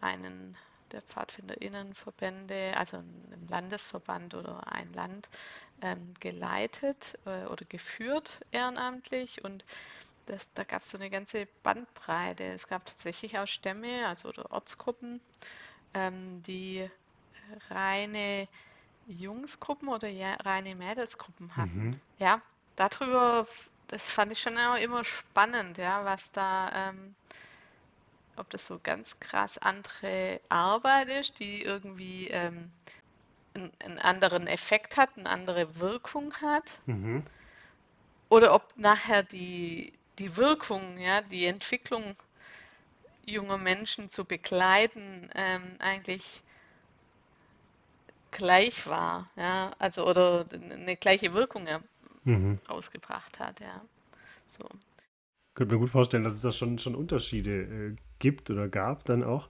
einen 0.00 0.56
der 0.92 1.02
PfadfinderInnenverbände, 1.02 2.74
also 2.76 2.98
einen 2.98 3.46
Landesverband 3.48 4.34
oder 4.34 4.70
ein 4.70 4.92
Land 4.92 5.28
ähm, 5.82 6.14
geleitet 6.20 7.18
äh, 7.26 7.46
oder 7.46 7.64
geführt 7.64 8.40
ehrenamtlich 8.52 9.44
und 9.44 9.64
das, 10.26 10.52
da 10.54 10.64
gab 10.64 10.80
es 10.80 10.90
so 10.90 10.96
eine 10.96 11.10
ganze 11.10 11.46
Bandbreite. 11.62 12.44
Es 12.44 12.66
gab 12.66 12.86
tatsächlich 12.86 13.38
auch 13.38 13.46
Stämme, 13.46 14.06
also 14.08 14.28
oder 14.30 14.50
Ortsgruppen, 14.52 15.20
ähm, 15.92 16.42
die 16.42 16.88
reine 17.68 18.48
Jungsgruppen 19.06 19.88
oder 19.88 20.08
ja, 20.08 20.34
reine 20.36 20.74
Mädelsgruppen 20.74 21.54
hatten. 21.56 21.90
Mhm. 21.90 22.00
Ja, 22.18 22.40
darüber, 22.76 23.46
das 23.88 24.10
fand 24.10 24.32
ich 24.32 24.40
schon 24.40 24.56
immer 24.56 25.04
spannend, 25.04 25.78
ja, 25.78 26.04
was 26.04 26.32
da, 26.32 26.90
ähm, 26.90 27.14
ob 28.36 28.50
das 28.50 28.66
so 28.66 28.80
ganz 28.82 29.18
krass 29.20 29.58
andere 29.58 30.40
Arbeit 30.48 31.08
ist, 31.08 31.38
die 31.38 31.62
irgendwie 31.62 32.28
ähm, 32.28 32.70
einen, 33.54 33.72
einen, 33.84 33.98
anderen 33.98 34.46
Effekt 34.46 34.96
hat, 34.96 35.10
eine 35.16 35.28
andere 35.28 35.78
Wirkung 35.78 36.34
hat. 36.40 36.80
Mhm. 36.86 37.22
Oder 38.28 38.54
ob 38.54 38.76
nachher 38.76 39.22
die, 39.22 39.92
die 40.18 40.36
Wirkung, 40.36 40.98
ja, 40.98 41.20
die 41.20 41.46
Entwicklung 41.46 42.16
junger 43.26 43.58
Menschen 43.58 44.10
zu 44.10 44.24
begleiten, 44.24 45.30
ähm, 45.34 45.76
eigentlich 45.78 46.42
gleich 48.32 48.86
war, 48.86 49.30
ja, 49.36 49.70
also 49.78 50.06
oder 50.06 50.44
eine 50.52 50.96
gleiche 50.96 51.32
Wirkung 51.32 51.66
mhm. 52.24 52.58
ausgebracht 52.66 53.40
hat, 53.40 53.60
ja. 53.60 53.82
So. 54.46 54.64
Könnte 55.54 55.74
mir 55.74 55.80
gut 55.80 55.90
vorstellen, 55.90 56.24
dass 56.24 56.34
es 56.34 56.40
da 56.40 56.52
schon, 56.52 56.78
schon 56.78 56.94
Unterschiede 56.94 57.62
äh, 57.62 57.96
gibt 58.18 58.50
oder 58.50 58.68
gab 58.68 59.04
dann 59.04 59.22
auch. 59.22 59.48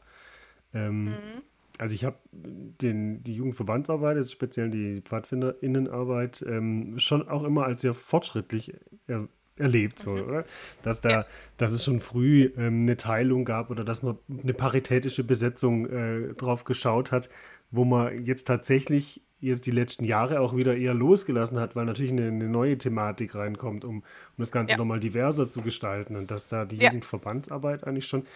Ähm, 0.74 1.04
mhm. 1.04 1.42
Also 1.78 1.94
ich 1.94 2.04
habe 2.04 2.18
die 2.32 3.34
Jugendverbandsarbeit, 3.34 4.16
also 4.16 4.30
speziell 4.30 4.70
die 4.70 5.00
Pfadfinderinnenarbeit, 5.00 6.44
ähm, 6.46 6.98
schon 6.98 7.28
auch 7.28 7.42
immer 7.42 7.64
als 7.64 7.80
sehr 7.80 7.94
fortschrittlich 7.94 8.74
er, 9.08 9.28
erlebt, 9.56 9.98
so, 9.98 10.10
mhm. 10.10 10.22
oder? 10.22 10.44
Dass 10.82 11.00
da, 11.00 11.10
ja. 11.10 11.26
dass 11.56 11.72
es 11.72 11.84
schon 11.84 12.00
früh 12.00 12.52
ähm, 12.56 12.82
eine 12.82 12.96
Teilung 12.96 13.44
gab 13.44 13.70
oder 13.70 13.84
dass 13.84 14.02
man 14.02 14.18
eine 14.30 14.54
paritätische 14.54 15.24
Besetzung 15.24 15.86
äh, 15.86 16.34
drauf 16.34 16.64
geschaut 16.64 17.10
hat, 17.10 17.28
wo 17.70 17.84
man 17.84 18.24
jetzt 18.24 18.46
tatsächlich 18.46 19.22
jetzt 19.44 19.66
die 19.66 19.70
letzten 19.70 20.04
Jahre 20.04 20.40
auch 20.40 20.56
wieder 20.56 20.76
eher 20.76 20.94
losgelassen 20.94 21.58
hat, 21.58 21.76
weil 21.76 21.84
natürlich 21.84 22.12
eine, 22.12 22.28
eine 22.28 22.48
neue 22.48 22.78
Thematik 22.78 23.34
reinkommt, 23.34 23.84
um, 23.84 23.98
um 23.98 24.02
das 24.38 24.52
Ganze 24.52 24.72
ja. 24.72 24.78
nochmal 24.78 25.00
diverser 25.00 25.48
zu 25.48 25.62
gestalten 25.62 26.16
und 26.16 26.30
dass 26.30 26.46
da 26.46 26.64
die 26.64 26.76
ja. 26.76 26.86
Jugendverbandsarbeit 26.86 27.84
eigentlich 27.84 28.06
schon 28.06 28.26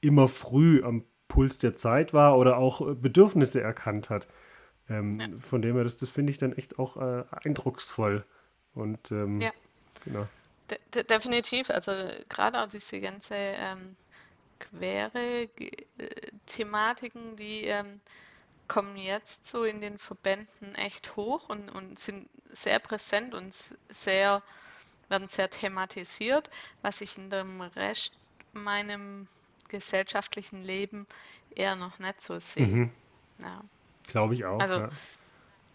immer 0.00 0.28
früh 0.28 0.82
am 0.84 1.04
Puls 1.28 1.58
der 1.58 1.76
Zeit 1.76 2.12
war 2.12 2.38
oder 2.38 2.58
auch 2.58 2.86
äh, 2.86 2.94
Bedürfnisse 2.94 3.60
erkannt 3.60 4.10
hat. 4.10 4.28
Ähm, 4.88 5.20
ja. 5.20 5.28
Von 5.38 5.62
dem 5.62 5.74
her, 5.74 5.84
das, 5.84 5.96
das 5.96 6.10
finde 6.10 6.30
ich 6.30 6.38
dann 6.38 6.52
echt 6.52 6.78
auch 6.78 6.96
äh, 6.96 7.24
eindrucksvoll. 7.30 8.24
Und 8.74 9.10
ähm, 9.10 9.40
ja. 9.40 9.52
genau. 10.04 10.26
De 10.94 11.04
definitiv, 11.04 11.70
also 11.70 11.92
gerade 12.28 12.62
auch 12.62 12.68
diese 12.68 13.00
ganze 13.00 13.34
ähm, 13.34 13.96
quere 14.58 15.42
äh, 15.42 15.48
Thematiken, 16.46 17.36
die 17.36 17.64
ähm, 17.64 18.00
kommen 18.68 18.96
jetzt 18.96 19.46
so 19.46 19.64
in 19.64 19.80
den 19.80 19.98
Verbänden 19.98 20.74
echt 20.74 21.16
hoch 21.16 21.48
und, 21.48 21.68
und 21.70 21.98
sind 21.98 22.28
sehr 22.48 22.78
präsent 22.78 23.34
und 23.34 23.54
sehr, 23.88 24.42
werden 25.08 25.28
sehr 25.28 25.50
thematisiert, 25.50 26.50
was 26.82 27.00
ich 27.00 27.18
in 27.18 27.30
dem 27.30 27.60
Rest 27.60 28.14
meinem 28.52 29.26
gesellschaftlichen 29.68 30.62
Leben 30.62 31.06
eher 31.54 31.76
noch 31.76 31.98
nicht 31.98 32.20
so 32.20 32.38
sehe. 32.38 32.66
Mhm. 32.66 32.90
Ja. 33.40 33.60
Glaube 34.06 34.34
ich 34.34 34.44
auch. 34.44 34.60
Also, 34.60 34.74
ja. 34.74 34.90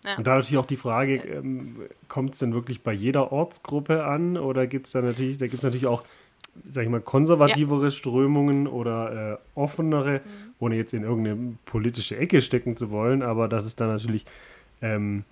Ja. 0.04 0.16
Und 0.16 0.28
da 0.28 0.36
natürlich 0.36 0.58
auch 0.58 0.66
die 0.66 0.78
Frage, 0.78 1.16
ähm, 1.16 1.88
kommt 2.08 2.34
es 2.34 2.40
denn 2.40 2.54
wirklich 2.54 2.84
bei 2.84 2.94
jeder 2.94 3.32
Ortsgruppe 3.34 4.06
an 4.06 4.38
oder 4.38 4.66
gibt 4.66 4.88
es 4.88 4.94
da 4.94 5.02
natürlich, 5.02 5.38
da 5.38 5.46
gibt 5.46 5.58
es 5.58 5.64
natürlich 5.64 5.88
auch, 5.88 6.04
sag 6.68 6.84
ich 6.84 6.90
mal, 6.90 7.02
konservativere 7.02 7.86
ja. 7.86 7.92
Strömungen 7.92 8.68
oder 8.68 9.34
äh, 9.34 9.38
offenere, 9.60 10.20
mhm. 10.20 10.54
ohne 10.60 10.76
jetzt 10.76 10.94
in 10.94 11.04
irgendeine 11.04 11.58
politische 11.66 12.18
Ecke 12.18 12.42
stecken 12.42 12.78
zu 12.78 12.92
wollen, 12.92 13.22
aber 13.22 13.48
dass 13.48 13.66
es 13.66 13.76
da 13.76 13.88
natürlich 13.88 14.26
ähm, 14.82 15.24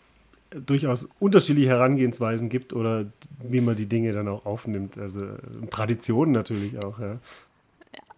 durchaus 0.51 1.09
unterschiedliche 1.19 1.69
Herangehensweisen 1.69 2.49
gibt 2.49 2.73
oder 2.73 3.05
wie 3.43 3.61
man 3.61 3.75
die 3.75 3.87
Dinge 3.87 4.13
dann 4.13 4.27
auch 4.27 4.45
aufnimmt. 4.45 4.97
Also 4.97 5.25
Traditionen 5.69 6.31
natürlich 6.31 6.77
auch, 6.79 6.99
ja. 6.99 7.17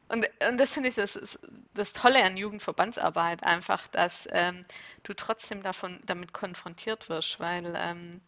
Und, 0.09 0.27
und 0.49 0.59
das 0.59 0.73
finde 0.73 0.89
ich 0.89 0.95
das, 0.95 1.39
das 1.75 1.93
Tolle 1.93 2.23
an 2.23 2.35
Jugendverbandsarbeit, 2.35 3.43
einfach, 3.43 3.87
dass 3.87 4.27
ähm, 4.31 4.63
du 5.03 5.13
trotzdem 5.13 5.61
davon, 5.61 5.99
damit 6.05 6.33
konfrontiert 6.33 7.09
wirst, 7.09 7.39
weil 7.39 7.75
ähm, 7.77 8.19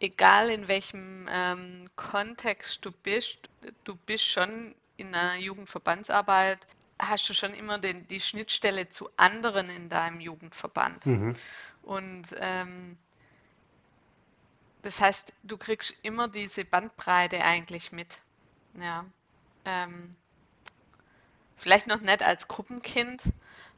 egal 0.00 0.50
in 0.50 0.68
welchem 0.68 1.28
ähm, 1.30 1.88
Kontext 1.96 2.84
du 2.84 2.90
bist, 2.90 3.48
du 3.84 3.94
bist 3.94 4.24
schon 4.24 4.74
in 4.96 5.14
einer 5.14 5.36
Jugendverbandsarbeit, 5.36 6.66
hast 6.98 7.28
du 7.28 7.34
schon 7.34 7.54
immer 7.54 7.78
den, 7.78 8.06
die 8.08 8.20
Schnittstelle 8.20 8.88
zu 8.88 9.10
anderen 9.16 9.68
in 9.68 9.88
deinem 9.88 10.20
Jugendverband. 10.20 11.06
Mhm. 11.06 11.36
Und 11.82 12.34
ähm, 12.38 12.96
das 14.82 15.00
heißt, 15.00 15.32
du 15.42 15.56
kriegst 15.56 15.94
immer 16.02 16.28
diese 16.28 16.64
Bandbreite 16.64 17.42
eigentlich 17.42 17.92
mit. 17.92 18.18
Ja. 18.74 19.04
Ähm, 19.64 20.10
vielleicht 21.56 21.86
noch 21.86 22.00
nicht 22.00 22.22
als 22.22 22.48
Gruppenkind, 22.48 23.24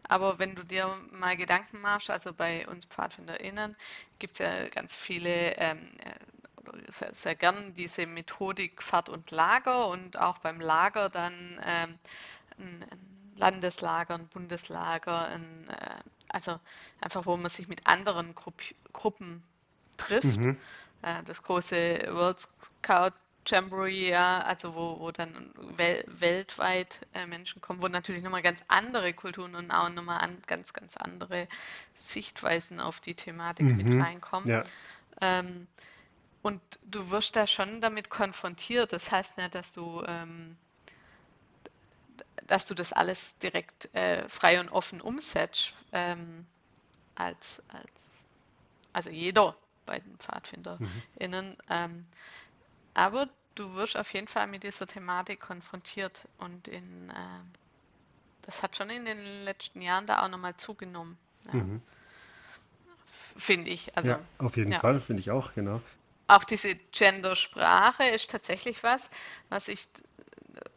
aber 0.04 0.38
wenn 0.38 0.54
du 0.54 0.64
dir 0.64 0.94
mal 1.10 1.36
Gedanken 1.36 1.80
machst, 1.80 2.10
also 2.10 2.32
bei 2.32 2.66
uns 2.68 2.86
PfadfinderInnen 2.86 3.76
gibt 4.18 4.34
es 4.34 4.38
ja 4.38 4.68
ganz 4.68 4.94
viele, 4.94 5.56
ähm, 5.56 5.90
äh, 6.04 6.92
sehr, 6.92 7.14
sehr 7.14 7.34
gern 7.34 7.74
diese 7.74 8.06
Methodik 8.06 8.82
Fahrt 8.82 9.08
und 9.08 9.30
Lager 9.30 9.88
und 9.88 10.18
auch 10.18 10.38
beim 10.38 10.60
Lager 10.60 11.08
dann 11.08 11.60
ähm, 11.64 11.98
ein, 12.58 12.84
ein 12.90 13.32
Landeslager, 13.36 14.14
ein 14.14 14.28
Bundeslager, 14.28 15.28
ein, 15.28 15.68
äh, 15.68 16.00
also 16.28 16.58
einfach, 17.00 17.26
wo 17.26 17.36
man 17.36 17.50
sich 17.50 17.68
mit 17.68 17.86
anderen 17.86 18.34
Grupp 18.34 18.62
Gruppen 18.92 19.42
trifft. 19.96 20.40
Mhm. 20.40 20.56
Äh, 21.02 21.22
das 21.24 21.42
große 21.42 22.08
World 22.12 22.38
Scout 22.38 23.14
Jamboree, 23.48 24.10
ja, 24.10 24.40
also 24.40 24.74
wo, 24.74 25.00
wo 25.00 25.10
dann 25.10 25.52
wel 25.56 26.04
weltweit 26.06 27.06
äh, 27.14 27.26
Menschen 27.26 27.62
kommen, 27.62 27.82
wo 27.82 27.88
natürlich 27.88 28.22
nochmal 28.22 28.42
ganz 28.42 28.62
andere 28.68 29.14
Kulturen 29.14 29.54
und 29.54 29.70
auch 29.70 29.88
nochmal 29.88 30.20
an, 30.20 30.36
ganz, 30.46 30.72
ganz 30.72 30.96
andere 30.96 31.48
Sichtweisen 31.94 32.80
auf 32.80 33.00
die 33.00 33.14
Thematik 33.14 33.66
mhm. 33.66 33.76
mit 33.76 34.04
reinkommen. 34.04 34.48
Ja. 34.48 34.64
Ähm, 35.20 35.66
und 36.42 36.60
du 36.82 37.10
wirst 37.10 37.36
da 37.36 37.46
schon 37.46 37.80
damit 37.80 38.10
konfrontiert. 38.10 38.92
Das 38.92 39.10
heißt 39.10 39.36
nicht, 39.38 39.54
dass 39.54 39.72
du, 39.72 40.02
ähm, 40.06 40.56
dass 42.46 42.66
du 42.66 42.74
das 42.74 42.92
alles 42.92 43.38
direkt 43.38 43.92
äh, 43.94 44.28
frei 44.28 44.60
und 44.60 44.68
offen 44.68 45.00
umsetzt, 45.00 45.74
ähm, 45.92 46.46
als, 47.14 47.62
als, 47.68 48.26
also 48.92 49.10
jeder 49.10 49.56
bei 49.86 49.98
den 49.98 50.18
PfadfinderInnen. 50.18 51.50
Mhm. 51.50 51.56
Ähm, 51.68 52.02
aber 52.94 53.28
du 53.58 53.74
wirst 53.74 53.96
auf 53.96 54.12
jeden 54.14 54.28
Fall 54.28 54.46
mit 54.46 54.62
dieser 54.62 54.86
Thematik 54.86 55.40
konfrontiert 55.40 56.26
und 56.38 56.68
in, 56.68 57.10
äh, 57.10 57.14
das 58.42 58.62
hat 58.62 58.76
schon 58.76 58.90
in 58.90 59.04
den 59.04 59.44
letzten 59.44 59.80
Jahren 59.80 60.06
da 60.06 60.22
auch 60.22 60.28
nochmal 60.28 60.56
zugenommen. 60.56 61.18
Ja. 61.46 61.54
Mhm. 61.54 61.82
Finde 63.06 63.70
ich. 63.70 63.96
Also, 63.96 64.10
ja, 64.10 64.20
auf 64.38 64.56
jeden 64.56 64.72
ja. 64.72 64.80
Fall, 64.80 65.00
finde 65.00 65.20
ich 65.20 65.30
auch, 65.30 65.54
genau. 65.54 65.80
Auch 66.26 66.44
diese 66.44 66.74
Gendersprache 66.74 68.04
ist 68.04 68.30
tatsächlich 68.30 68.82
was, 68.82 69.08
was 69.48 69.68
ich 69.68 69.88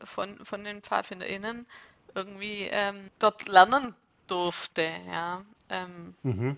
von, 0.04 0.44
von 0.46 0.64
den 0.64 0.82
PfadfinderInnen 0.82 1.66
irgendwie 2.14 2.68
ähm, 2.72 3.10
dort 3.20 3.48
lernen 3.48 3.96
durfte. 4.28 4.90
Ja. 5.08 5.44
Ähm, 5.70 6.16
mhm 6.24 6.58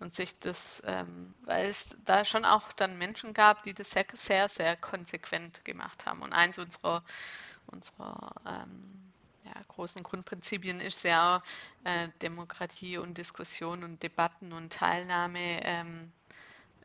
und 0.00 0.14
sich 0.14 0.38
das, 0.38 0.82
ähm, 0.86 1.34
weil 1.44 1.66
es 1.66 1.96
da 2.04 2.24
schon 2.24 2.44
auch 2.44 2.72
dann 2.72 2.98
Menschen 2.98 3.34
gab, 3.34 3.62
die 3.62 3.74
das 3.74 3.90
sehr, 3.90 4.06
sehr, 4.12 4.48
sehr 4.48 4.76
konsequent 4.76 5.64
gemacht 5.64 6.06
haben. 6.06 6.22
Und 6.22 6.32
eins 6.32 6.58
unserer, 6.58 7.02
unserer 7.66 8.32
ähm, 8.46 9.12
ja, 9.44 9.52
großen 9.68 10.02
Grundprinzipien 10.02 10.80
ist 10.80 11.04
ja 11.04 11.42
äh, 11.84 12.08
Demokratie 12.22 12.98
und 12.98 13.18
Diskussion 13.18 13.82
und 13.82 14.02
Debatten 14.02 14.52
und 14.52 14.72
Teilnahme 14.72 15.64
ähm, 15.64 16.12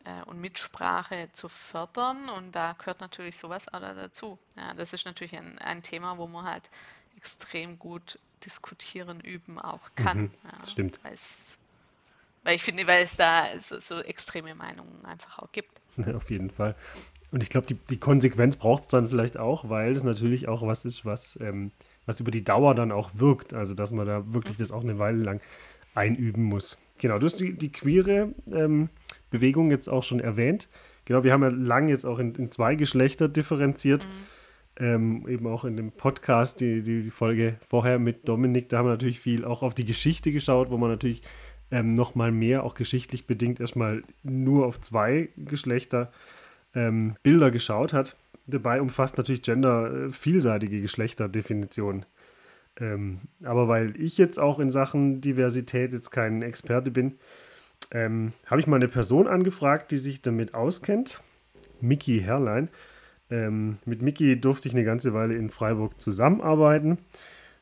äh, 0.05 0.23
und 0.23 0.39
Mitsprache 0.39 1.29
zu 1.33 1.49
fördern. 1.49 2.29
Und 2.29 2.53
da 2.53 2.73
gehört 2.73 2.99
natürlich 2.99 3.37
sowas 3.37 3.71
auch 3.71 3.79
dazu. 3.79 4.39
Ja, 4.55 4.73
das 4.73 4.93
ist 4.93 5.05
natürlich 5.05 5.37
ein, 5.37 5.59
ein 5.59 5.83
Thema, 5.83 6.17
wo 6.17 6.25
man 6.25 6.45
halt 6.45 6.69
extrem 7.15 7.77
gut 7.77 8.17
diskutieren, 8.43 9.19
üben 9.21 9.59
auch 9.59 9.91
kann. 9.95 10.23
Mhm, 10.23 10.33
ja, 10.43 10.65
stimmt. 10.65 11.03
Weil 11.03 11.13
es 11.13 11.59
weil 12.43 12.55
ich 12.55 12.63
finde, 12.63 12.85
weil 12.87 13.03
es 13.03 13.15
da 13.15 13.47
so, 13.59 13.79
so 13.79 13.99
extreme 13.99 14.55
Meinungen 14.55 15.03
einfach 15.05 15.39
auch 15.39 15.51
gibt. 15.51 15.69
Ja, 15.95 16.15
auf 16.15 16.31
jeden 16.31 16.49
Fall. 16.49 16.75
Und 17.31 17.43
ich 17.43 17.49
glaube, 17.49 17.67
die, 17.67 17.75
die 17.75 17.97
Konsequenz 17.97 18.55
braucht 18.55 18.83
es 18.83 18.87
dann 18.89 19.09
vielleicht 19.09 19.37
auch, 19.37 19.69
weil 19.69 19.95
es 19.95 20.03
natürlich 20.03 20.47
auch 20.47 20.65
was 20.65 20.85
ist, 20.85 21.05
was, 21.05 21.37
ähm, 21.39 21.71
was 22.07 22.19
über 22.19 22.31
die 22.31 22.43
Dauer 22.43 22.73
dann 22.73 22.91
auch 22.91 23.11
wirkt. 23.15 23.53
Also, 23.53 23.75
dass 23.75 23.91
man 23.91 24.07
da 24.07 24.33
wirklich 24.33 24.57
mhm. 24.57 24.61
das 24.63 24.71
auch 24.71 24.81
eine 24.81 24.97
Weile 24.97 25.23
lang 25.23 25.41
einüben 25.93 26.43
muss. 26.43 26.77
Genau, 26.97 27.19
du 27.19 27.25
hast 27.25 27.39
die, 27.39 27.53
die 27.53 27.71
queere 27.71 28.33
ähm, 28.51 28.89
Bewegung 29.29 29.71
jetzt 29.71 29.87
auch 29.87 30.03
schon 30.03 30.19
erwähnt. 30.19 30.67
Genau, 31.05 31.23
wir 31.23 31.33
haben 31.33 31.43
ja 31.43 31.49
lange 31.49 31.91
jetzt 31.91 32.05
auch 32.05 32.19
in, 32.19 32.33
in 32.35 32.51
zwei 32.51 32.75
Geschlechter 32.75 33.27
differenziert. 33.27 34.05
Mhm. 34.05 34.85
Ähm, 34.85 35.27
eben 35.27 35.45
auch 35.45 35.65
in 35.65 35.77
dem 35.77 35.91
Podcast, 35.91 36.59
die, 36.59 36.81
die 36.81 37.11
Folge 37.11 37.59
vorher 37.67 37.99
mit 37.99 38.27
Dominik, 38.27 38.69
da 38.69 38.79
haben 38.79 38.87
wir 38.87 38.91
natürlich 38.91 39.19
viel 39.19 39.45
auch 39.45 39.61
auf 39.61 39.75
die 39.75 39.85
Geschichte 39.85 40.31
geschaut, 40.31 40.71
wo 40.71 40.77
man 40.77 40.89
natürlich 40.89 41.21
ähm, 41.71 41.93
nochmal 41.93 42.31
mehr, 42.31 42.63
auch 42.63 42.75
geschichtlich 42.75 43.25
bedingt, 43.25 43.59
erstmal 43.59 44.03
nur 44.23 44.65
auf 44.65 44.79
zwei 44.79 45.29
Geschlechter 45.37 46.11
ähm, 46.75 47.15
Bilder 47.23 47.51
geschaut 47.51 47.93
hat. 47.93 48.15
Dabei 48.47 48.81
umfasst 48.81 49.17
natürlich 49.17 49.41
Gender 49.41 50.05
äh, 50.05 50.09
vielseitige 50.09 50.81
Geschlechterdefinitionen. 50.81 52.05
Ähm, 52.79 53.21
aber 53.43 53.67
weil 53.67 53.99
ich 54.01 54.17
jetzt 54.17 54.39
auch 54.39 54.59
in 54.59 54.71
Sachen 54.71 55.21
Diversität 55.21 55.93
jetzt 55.93 56.09
kein 56.09 56.41
Experte 56.41 56.91
bin, 56.91 57.15
ähm, 57.91 58.33
habe 58.47 58.59
ich 58.59 58.67
mal 58.67 58.77
eine 58.77 58.87
Person 58.87 59.27
angefragt, 59.27 59.91
die 59.91 59.97
sich 59.97 60.21
damit 60.21 60.53
auskennt. 60.53 61.21
Miki 61.81 62.21
Herrlein. 62.21 62.69
Ähm, 63.29 63.77
mit 63.85 64.01
Miki 64.01 64.39
durfte 64.39 64.67
ich 64.67 64.73
eine 64.73 64.83
ganze 64.83 65.13
Weile 65.13 65.35
in 65.35 65.49
Freiburg 65.49 66.01
zusammenarbeiten. 66.01 66.97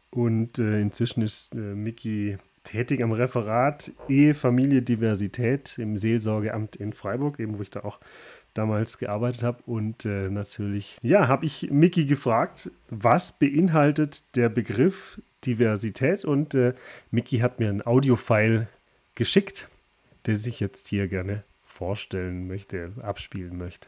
Und 0.10 0.60
äh, 0.60 0.80
inzwischen 0.80 1.22
ist 1.22 1.54
äh, 1.56 1.58
Miki 1.58 2.38
tätig 2.64 3.04
am 3.04 3.12
Referat 3.12 3.92
Ehe, 4.08 4.34
Familie, 4.34 4.82
Diversität 4.82 5.78
im 5.78 5.98
Seelsorgeamt 5.98 6.76
in 6.76 6.94
Freiburg, 6.94 7.40
eben 7.40 7.58
wo 7.58 7.62
ich 7.62 7.70
da 7.70 7.82
auch 7.84 8.00
damals 8.54 8.98
gearbeitet 8.98 9.44
habe. 9.44 9.64
Und 9.66 10.06
äh, 10.06 10.30
natürlich, 10.30 10.98
ja, 11.02 11.28
habe 11.28 11.46
ich 11.46 11.70
Miki 11.72 12.06
gefragt, 12.06 12.72
was 12.90 13.32
beinhaltet 13.32 14.36
der 14.36 14.50
Begriff 14.50 15.22
Diversität? 15.46 16.26
Und 16.26 16.54
äh, 16.54 16.74
Miki 17.10 17.38
hat 17.40 17.60
mir 17.60 17.70
ein 17.70 17.86
Audiofile 17.86 18.68
geschickt, 19.16 19.70
der 20.26 20.36
sich 20.36 20.60
jetzt 20.60 20.88
hier 20.88 21.08
gerne 21.08 21.44
vorstellen 21.66 22.48
möchte, 22.48 22.92
abspielen 23.02 23.58
möchte. 23.58 23.88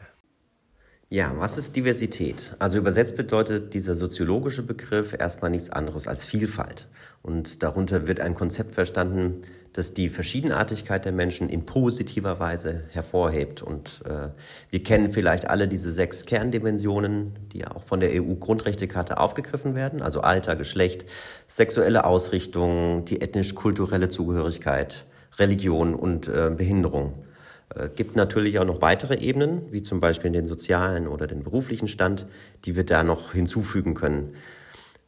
Ja, 1.14 1.32
was 1.38 1.58
ist 1.58 1.76
Diversität? 1.76 2.56
Also 2.58 2.78
übersetzt 2.78 3.14
bedeutet 3.14 3.72
dieser 3.72 3.94
soziologische 3.94 4.64
Begriff 4.64 5.14
erstmal 5.16 5.52
nichts 5.52 5.70
anderes 5.70 6.08
als 6.08 6.24
Vielfalt. 6.24 6.88
Und 7.22 7.62
darunter 7.62 8.08
wird 8.08 8.18
ein 8.18 8.34
Konzept 8.34 8.72
verstanden, 8.72 9.42
das 9.74 9.94
die 9.94 10.08
Verschiedenartigkeit 10.08 11.04
der 11.04 11.12
Menschen 11.12 11.48
in 11.48 11.66
positiver 11.66 12.40
Weise 12.40 12.82
hervorhebt. 12.90 13.62
Und 13.62 14.00
äh, 14.06 14.30
wir 14.70 14.82
kennen 14.82 15.12
vielleicht 15.12 15.48
alle 15.48 15.68
diese 15.68 15.92
sechs 15.92 16.26
Kerndimensionen, 16.26 17.38
die 17.52 17.58
ja 17.58 17.70
auch 17.70 17.84
von 17.84 18.00
der 18.00 18.10
EU-Grundrechtecharta 18.12 19.14
aufgegriffen 19.14 19.76
werden, 19.76 20.02
also 20.02 20.20
Alter, 20.20 20.56
Geschlecht, 20.56 21.06
sexuelle 21.46 22.06
Ausrichtung, 22.06 23.04
die 23.04 23.20
ethnisch-kulturelle 23.20 24.08
Zugehörigkeit, 24.08 25.04
Religion 25.38 25.94
und 25.94 26.26
äh, 26.26 26.50
Behinderung. 26.50 27.24
Es 27.74 27.82
äh, 27.82 27.90
gibt 27.94 28.16
natürlich 28.16 28.58
auch 28.58 28.64
noch 28.64 28.80
weitere 28.80 29.16
Ebenen, 29.16 29.62
wie 29.70 29.82
zum 29.82 30.00
Beispiel 30.00 30.30
den 30.30 30.46
sozialen 30.46 31.06
oder 31.06 31.26
den 31.26 31.42
beruflichen 31.42 31.88
Stand, 31.88 32.26
die 32.64 32.76
wir 32.76 32.84
da 32.84 33.02
noch 33.02 33.32
hinzufügen 33.32 33.94
können. 33.94 34.34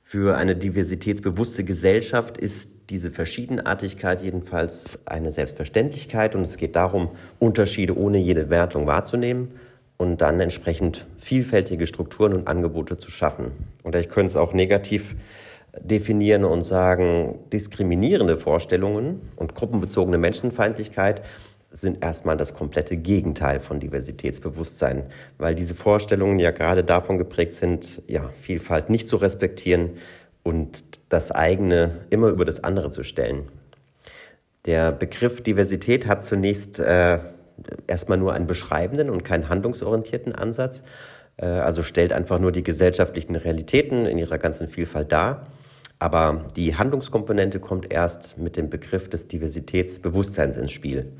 Für 0.02 0.36
eine 0.36 0.54
diversitätsbewusste 0.54 1.64
Gesellschaft 1.64 2.38
ist 2.38 2.70
diese 2.90 3.10
Verschiedenartigkeit 3.10 4.22
jedenfalls 4.22 5.00
eine 5.04 5.32
Selbstverständlichkeit 5.32 6.36
und 6.36 6.42
es 6.42 6.56
geht 6.56 6.76
darum, 6.76 7.10
Unterschiede 7.40 7.96
ohne 7.96 8.18
jede 8.18 8.48
Wertung 8.48 8.86
wahrzunehmen 8.86 9.50
und 9.96 10.20
dann 10.20 10.38
entsprechend 10.38 11.06
vielfältige 11.16 11.88
Strukturen 11.88 12.34
und 12.34 12.46
Angebote 12.46 12.98
zu 12.98 13.10
schaffen. 13.10 13.50
Und 13.82 13.96
ich 13.96 14.08
könnte 14.08 14.30
es 14.30 14.36
auch 14.36 14.52
negativ 14.52 15.16
definieren 15.80 16.44
und 16.44 16.62
sagen, 16.62 17.40
diskriminierende 17.52 18.36
Vorstellungen 18.36 19.20
und 19.36 19.54
gruppenbezogene 19.54 20.18
Menschenfeindlichkeit 20.18 21.22
sind 21.70 22.02
erstmal 22.02 22.36
das 22.36 22.54
komplette 22.54 22.96
Gegenteil 22.96 23.60
von 23.60 23.80
Diversitätsbewusstsein, 23.80 25.04
weil 25.38 25.54
diese 25.54 25.74
Vorstellungen 25.74 26.38
ja 26.38 26.50
gerade 26.50 26.84
davon 26.84 27.18
geprägt 27.18 27.54
sind, 27.54 28.02
ja, 28.06 28.28
Vielfalt 28.30 28.88
nicht 28.88 29.08
zu 29.08 29.16
respektieren 29.16 29.90
und 30.42 30.84
das 31.08 31.32
eigene 31.32 31.90
immer 32.10 32.28
über 32.28 32.44
das 32.44 32.62
andere 32.62 32.90
zu 32.90 33.02
stellen. 33.02 33.48
Der 34.64 34.92
Begriff 34.92 35.42
Diversität 35.42 36.06
hat 36.06 36.24
zunächst 36.24 36.78
äh, 36.78 37.18
erstmal 37.86 38.18
nur 38.18 38.32
einen 38.32 38.46
beschreibenden 38.46 39.10
und 39.10 39.24
keinen 39.24 39.48
handlungsorientierten 39.48 40.34
Ansatz, 40.34 40.82
äh, 41.36 41.46
also 41.46 41.82
stellt 41.82 42.12
einfach 42.12 42.38
nur 42.38 42.52
die 42.52 42.62
gesellschaftlichen 42.62 43.36
Realitäten 43.36 44.06
in 44.06 44.18
ihrer 44.18 44.38
ganzen 44.38 44.68
Vielfalt 44.68 45.12
dar. 45.12 45.44
Aber 45.98 46.44
die 46.56 46.76
Handlungskomponente 46.76 47.58
kommt 47.58 47.90
erst 47.90 48.36
mit 48.36 48.56
dem 48.56 48.68
Begriff 48.68 49.08
des 49.08 49.28
Diversitätsbewusstseins 49.28 50.56
ins 50.58 50.72
Spiel 50.72 51.12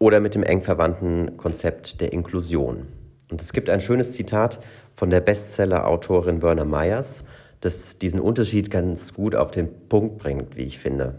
oder 0.00 0.18
mit 0.18 0.34
dem 0.34 0.42
eng 0.42 0.62
verwandten 0.62 1.36
Konzept 1.36 2.00
der 2.00 2.12
Inklusion. 2.12 2.88
Und 3.30 3.40
es 3.40 3.52
gibt 3.52 3.70
ein 3.70 3.80
schönes 3.80 4.12
Zitat 4.12 4.58
von 4.94 5.10
der 5.10 5.20
Bestseller-Autorin 5.20 6.42
Werner 6.42 6.64
Myers, 6.64 7.22
das 7.60 7.98
diesen 7.98 8.18
Unterschied 8.18 8.70
ganz 8.70 9.12
gut 9.14 9.36
auf 9.36 9.50
den 9.50 9.68
Punkt 9.88 10.18
bringt, 10.18 10.56
wie 10.56 10.62
ich 10.62 10.78
finde. 10.78 11.14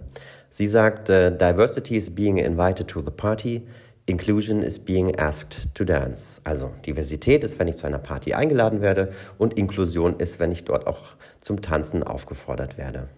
Sie 0.50 0.68
sagt, 0.68 1.10
äh, 1.10 1.32
Diversity 1.32 1.96
is 1.96 2.10
being 2.10 2.38
invited 2.38 2.88
to 2.88 3.02
the 3.02 3.12
party, 3.12 3.62
Inclusion 4.08 4.64
is 4.64 4.80
being 4.80 5.16
asked 5.18 5.74
to 5.76 5.86
dance. 5.86 6.42
Also 6.44 6.72
Diversität 6.86 7.44
ist, 7.44 7.60
wenn 7.60 7.68
ich 7.68 7.78
zu 7.78 7.86
einer 7.86 8.00
Party 8.00 8.34
eingeladen 8.34 8.82
werde 8.82 9.12
und 9.38 9.54
Inklusion 9.54 10.16
ist, 10.18 10.40
wenn 10.40 10.52
ich 10.52 10.66
dort 10.66 10.88
auch 10.88 11.16
zum 11.40 11.62
Tanzen 11.62 12.02
aufgefordert 12.02 12.80
werde. 12.80 13.10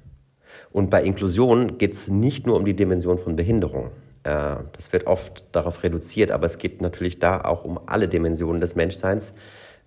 Und 0.72 0.90
bei 0.90 1.02
Inklusion 1.02 1.78
geht 1.78 1.94
es 1.94 2.10
nicht 2.10 2.46
nur 2.46 2.58
um 2.58 2.66
die 2.66 2.76
Dimension 2.76 3.18
von 3.18 3.38
Behinderung. 3.38 3.92
Äh, 4.24 4.58
das 4.74 4.92
wird 4.94 5.08
oft 5.08 5.44
darauf 5.52 5.84
reduziert, 5.84 6.32
aber 6.32 6.46
es 6.46 6.58
geht 6.58 6.82
natürlich 6.82 7.20
da 7.20 7.42
auch 7.42 7.66
um 7.66 7.80
alle 7.86 8.08
Dimensionen 8.08 8.62
des 8.62 8.76
Menschseins. 8.76 9.34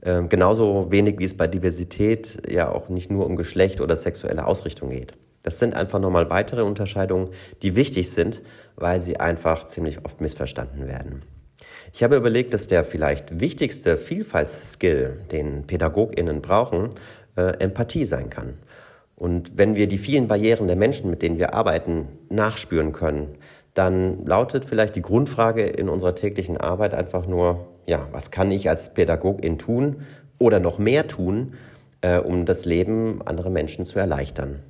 Äh, 0.01 0.23
genauso 0.29 0.91
wenig 0.91 1.19
wie 1.19 1.25
es 1.25 1.37
bei 1.37 1.47
Diversität 1.47 2.43
ja 2.51 2.71
auch 2.71 2.89
nicht 2.89 3.11
nur 3.11 3.27
um 3.27 3.37
Geschlecht 3.37 3.81
oder 3.81 3.97
sexuelle 3.97 4.47
Ausrichtung 4.47 4.91
geht. 4.91 5.13
Das 5.43 5.59
sind 5.59 5.75
einfach 5.75 6.01
nochmal 6.01 6.29
weitere 6.29 6.63
Unterscheidungen, 6.63 7.31
die 7.63 7.77
wichtig 7.77 8.11
sind, 8.11 8.43
weil 8.75 9.01
sie 9.01 9.19
einfach 9.21 9.69
ziemlich 9.69 10.05
oft 10.05 10.21
missverstanden 10.21 10.89
werden. 10.89 11.23
Ich 11.93 12.03
habe 12.03 12.17
überlegt, 12.17 12.53
dass 12.53 12.67
der 12.67 12.85
vielleicht 12.85 13.41
wichtigste 13.41 13.97
Vielfaltsskill, 13.97 15.21
den 15.31 15.67
PädagogInnen 15.67 16.43
brauchen, 16.43 16.91
äh, 17.37 17.59
Empathie 17.61 18.05
sein 18.05 18.29
kann. 18.29 18.55
Und 19.15 19.57
wenn 19.57 19.77
wir 19.77 19.87
die 19.87 19.99
vielen 19.99 20.27
Barrieren 20.27 20.67
der 20.67 20.77
Menschen, 20.77 21.09
mit 21.09 21.23
denen 21.23 21.39
wir 21.39 21.55
arbeiten, 21.55 22.09
nachspüren 22.29 22.93
können, 22.93 23.39
dann 23.77 24.25
lautet 24.25 24.65
vielleicht 24.65 24.97
die 24.97 25.03
Grundfrage 25.03 25.67
in 25.67 25.91
unserer 25.91 26.15
täglichen 26.15 26.57
Arbeit 26.57 26.95
einfach 26.95 27.27
nur, 27.27 27.67
ja, 27.87 28.09
was 28.11 28.31
kann 28.31 28.51
ich 28.51 28.71
als 28.71 28.95
Pädagogin 28.95 29.59
tun 29.59 29.97
oder 30.39 30.61
noch 30.61 30.79
mehr 30.79 31.07
tun, 31.09 31.53
äh, 32.01 32.19
um 32.19 32.47
das 32.47 32.65
Leben 32.65 33.21
anderer 33.27 33.51
Menschen 33.51 33.85
zu 33.85 33.99
erleichtern? 33.99 34.61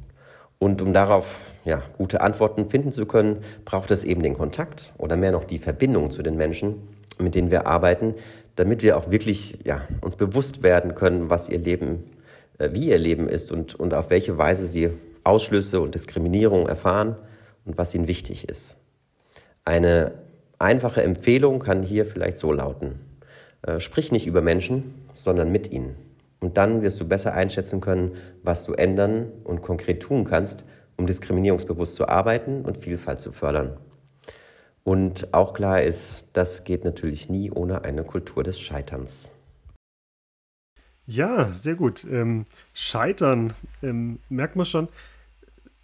Und 0.59 0.83
um 0.83 0.92
darauf 0.92 1.53
ja, 1.64 1.83
gute 1.97 2.21
Antworten 2.21 2.69
finden 2.69 2.90
zu 2.90 3.07
können, 3.07 3.45
braucht 3.64 3.92
es 3.92 4.03
eben 4.03 4.25
den 4.25 4.35
Kontakt 4.35 4.92
oder 4.99 5.16
mehr 5.16 5.31
noch 5.31 5.45
die 5.45 5.59
Verbindung 5.59 6.11
zu 6.11 6.25
den 6.25 6.37
Menschen, 6.37 6.88
mit 7.21 7.37
denen 7.37 7.53
wir 7.53 7.69
arbeiten, 7.69 8.14
damit 8.57 8.83
wir 8.83 8.97
auch 8.97 9.09
wirklich 9.12 9.61
ja, 9.62 9.83
uns 10.01 10.16
bewusst 10.16 10.64
werden 10.64 10.97
können, 10.97 11.31
was 11.31 11.49
ihr 11.49 11.59
Leben, 11.59 12.11
äh, 12.59 12.71
wie 12.73 12.88
ihr 12.88 12.99
Leben 12.99 13.29
ist 13.29 13.53
und, 13.53 13.77
und 13.77 13.95
auf 13.95 14.11
welche 14.11 14.37
Weise 14.37 14.66
sie 14.66 14.90
Ausschlüsse 15.23 15.81
und 15.81 15.95
Diskriminierung 15.95 16.66
erfahren 16.66 17.14
und 17.64 17.79
was 17.79 17.95
ihnen 17.95 18.09
wichtig 18.09 18.49
ist. 18.49 18.77
Eine 19.66 20.12
einfache 20.61 21.02
Empfehlung 21.02 21.59
kann 21.59 21.83
hier 21.83 22.07
vielleicht 22.07 22.38
so 22.38 22.52
lauten. 22.52 23.00
Äh, 23.62 23.81
sprich 23.81 24.12
nicht 24.12 24.29
über 24.29 24.40
Menschen, 24.40 24.94
sondern 25.12 25.50
mit 25.50 25.72
ihnen. 25.72 25.96
Und 26.38 26.57
dann 26.57 26.83
wirst 26.83 27.00
du 27.00 27.09
besser 27.09 27.33
einschätzen 27.33 27.81
können, 27.81 28.12
was 28.44 28.64
du 28.64 28.74
ändern 28.74 29.33
und 29.42 29.62
konkret 29.62 30.00
tun 30.00 30.24
kannst, 30.24 30.64
um 30.96 31.07
diskriminierungsbewusst 31.07 31.96
zu 31.96 32.09
arbeiten 32.09 32.62
und 32.62 32.76
Vielfalt 32.76 33.18
zu 33.18 33.33
fördern. 33.33 33.76
Und 34.85 35.35
auch 35.35 35.52
klar 35.52 35.83
ist, 35.83 36.26
das 36.33 36.62
geht 36.62 36.85
natürlich 36.85 37.29
nie 37.29 37.50
ohne 37.50 37.85
eine 37.85 38.05
Kultur 38.05 38.44
des 38.44 38.61
Scheiterns. 38.61 39.33
Ja, 41.07 41.52
sehr 41.52 41.74
gut. 41.74 42.07
Ähm, 42.09 42.44
Scheitern 42.72 43.52
ähm, 43.83 44.20
merkt 44.29 44.55
man 44.55 44.64
schon 44.64 44.88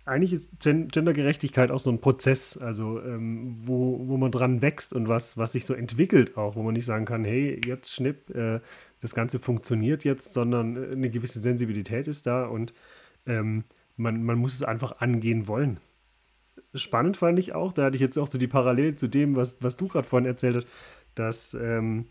eigentlich 0.05 0.33
ist 0.33 0.51
Gendergerechtigkeit 0.62 1.71
auch 1.71 1.79
so 1.79 1.91
ein 1.91 2.01
Prozess, 2.01 2.57
also 2.57 3.01
ähm, 3.01 3.53
wo, 3.55 4.09
wo 4.09 4.17
man 4.17 4.33
dran 4.33 4.61
wächst 4.61 4.93
und 4.93 5.09
was, 5.09 5.38
was 5.38 5.53
sich 5.53 5.65
so 5.65 5.75
entwickelt 5.75 6.37
auch, 6.37 6.57
wo 6.57 6.62
man 6.62 6.75
nicht 6.75 6.87
sagen 6.87 7.05
kann, 7.05 7.25
hey, 7.25 7.61
jetzt 7.65 7.93
schnipp, 7.93 8.35
äh, 8.35 8.61
das 9.01 9.15
Ganze 9.15 9.38
funktioniert 9.38 10.05
jetzt, 10.05 10.33
sondern 10.33 10.77
äh, 10.77 10.93
eine 10.93 11.11
gewisse 11.11 11.41
Sensibilität 11.41 12.09
ist 12.09 12.27
da 12.27 12.47
und 12.47 12.75
ähm, 13.27 13.65
man, 13.97 14.25
man 14.25 14.38
muss 14.38 14.55
es 14.55 14.65
einfach 14.65 15.01
angehen 15.01 15.47
wollen. 15.47 15.79
Spannend 16.75 17.17
fand 17.17 17.38
ich 17.38 17.55
auch, 17.55 17.73
da 17.73 17.85
hatte 17.85 17.97
ich 17.97 18.01
jetzt 18.01 18.19
auch 18.19 18.29
so 18.29 18.38
die 18.38 18.49
Parallele 18.49 18.97
zu 18.97 19.07
dem, 19.07 19.37
was, 19.37 19.62
was 19.62 19.77
du 19.77 19.87
gerade 19.87 20.09
vorhin 20.09 20.27
erzählt 20.27 20.57
hast, 20.57 20.69
dass 21.15 21.55
ähm, 21.55 22.07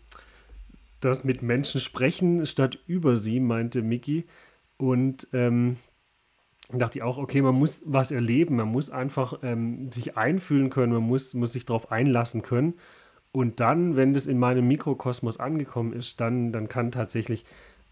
das 1.00 1.24
mit 1.24 1.42
Menschen 1.42 1.80
sprechen 1.80 2.46
statt 2.46 2.78
über 2.86 3.16
sie, 3.16 3.40
meinte 3.40 3.82
Miki. 3.82 4.24
Und 4.76 5.28
ähm, 5.32 5.76
dachte 6.78 6.98
ich 6.98 7.02
auch, 7.02 7.18
okay, 7.18 7.42
man 7.42 7.54
muss 7.54 7.82
was 7.84 8.10
erleben, 8.10 8.56
man 8.56 8.68
muss 8.68 8.90
einfach 8.90 9.38
ähm, 9.42 9.90
sich 9.92 10.16
einfühlen 10.16 10.70
können, 10.70 10.92
man 10.92 11.02
muss, 11.02 11.34
muss 11.34 11.52
sich 11.52 11.64
darauf 11.64 11.90
einlassen 11.90 12.42
können. 12.42 12.74
Und 13.32 13.60
dann, 13.60 13.96
wenn 13.96 14.12
das 14.14 14.26
in 14.26 14.38
meinem 14.38 14.68
Mikrokosmos 14.68 15.38
angekommen 15.38 15.92
ist, 15.92 16.20
dann, 16.20 16.52
dann 16.52 16.68
kann 16.68 16.92
tatsächlich 16.92 17.44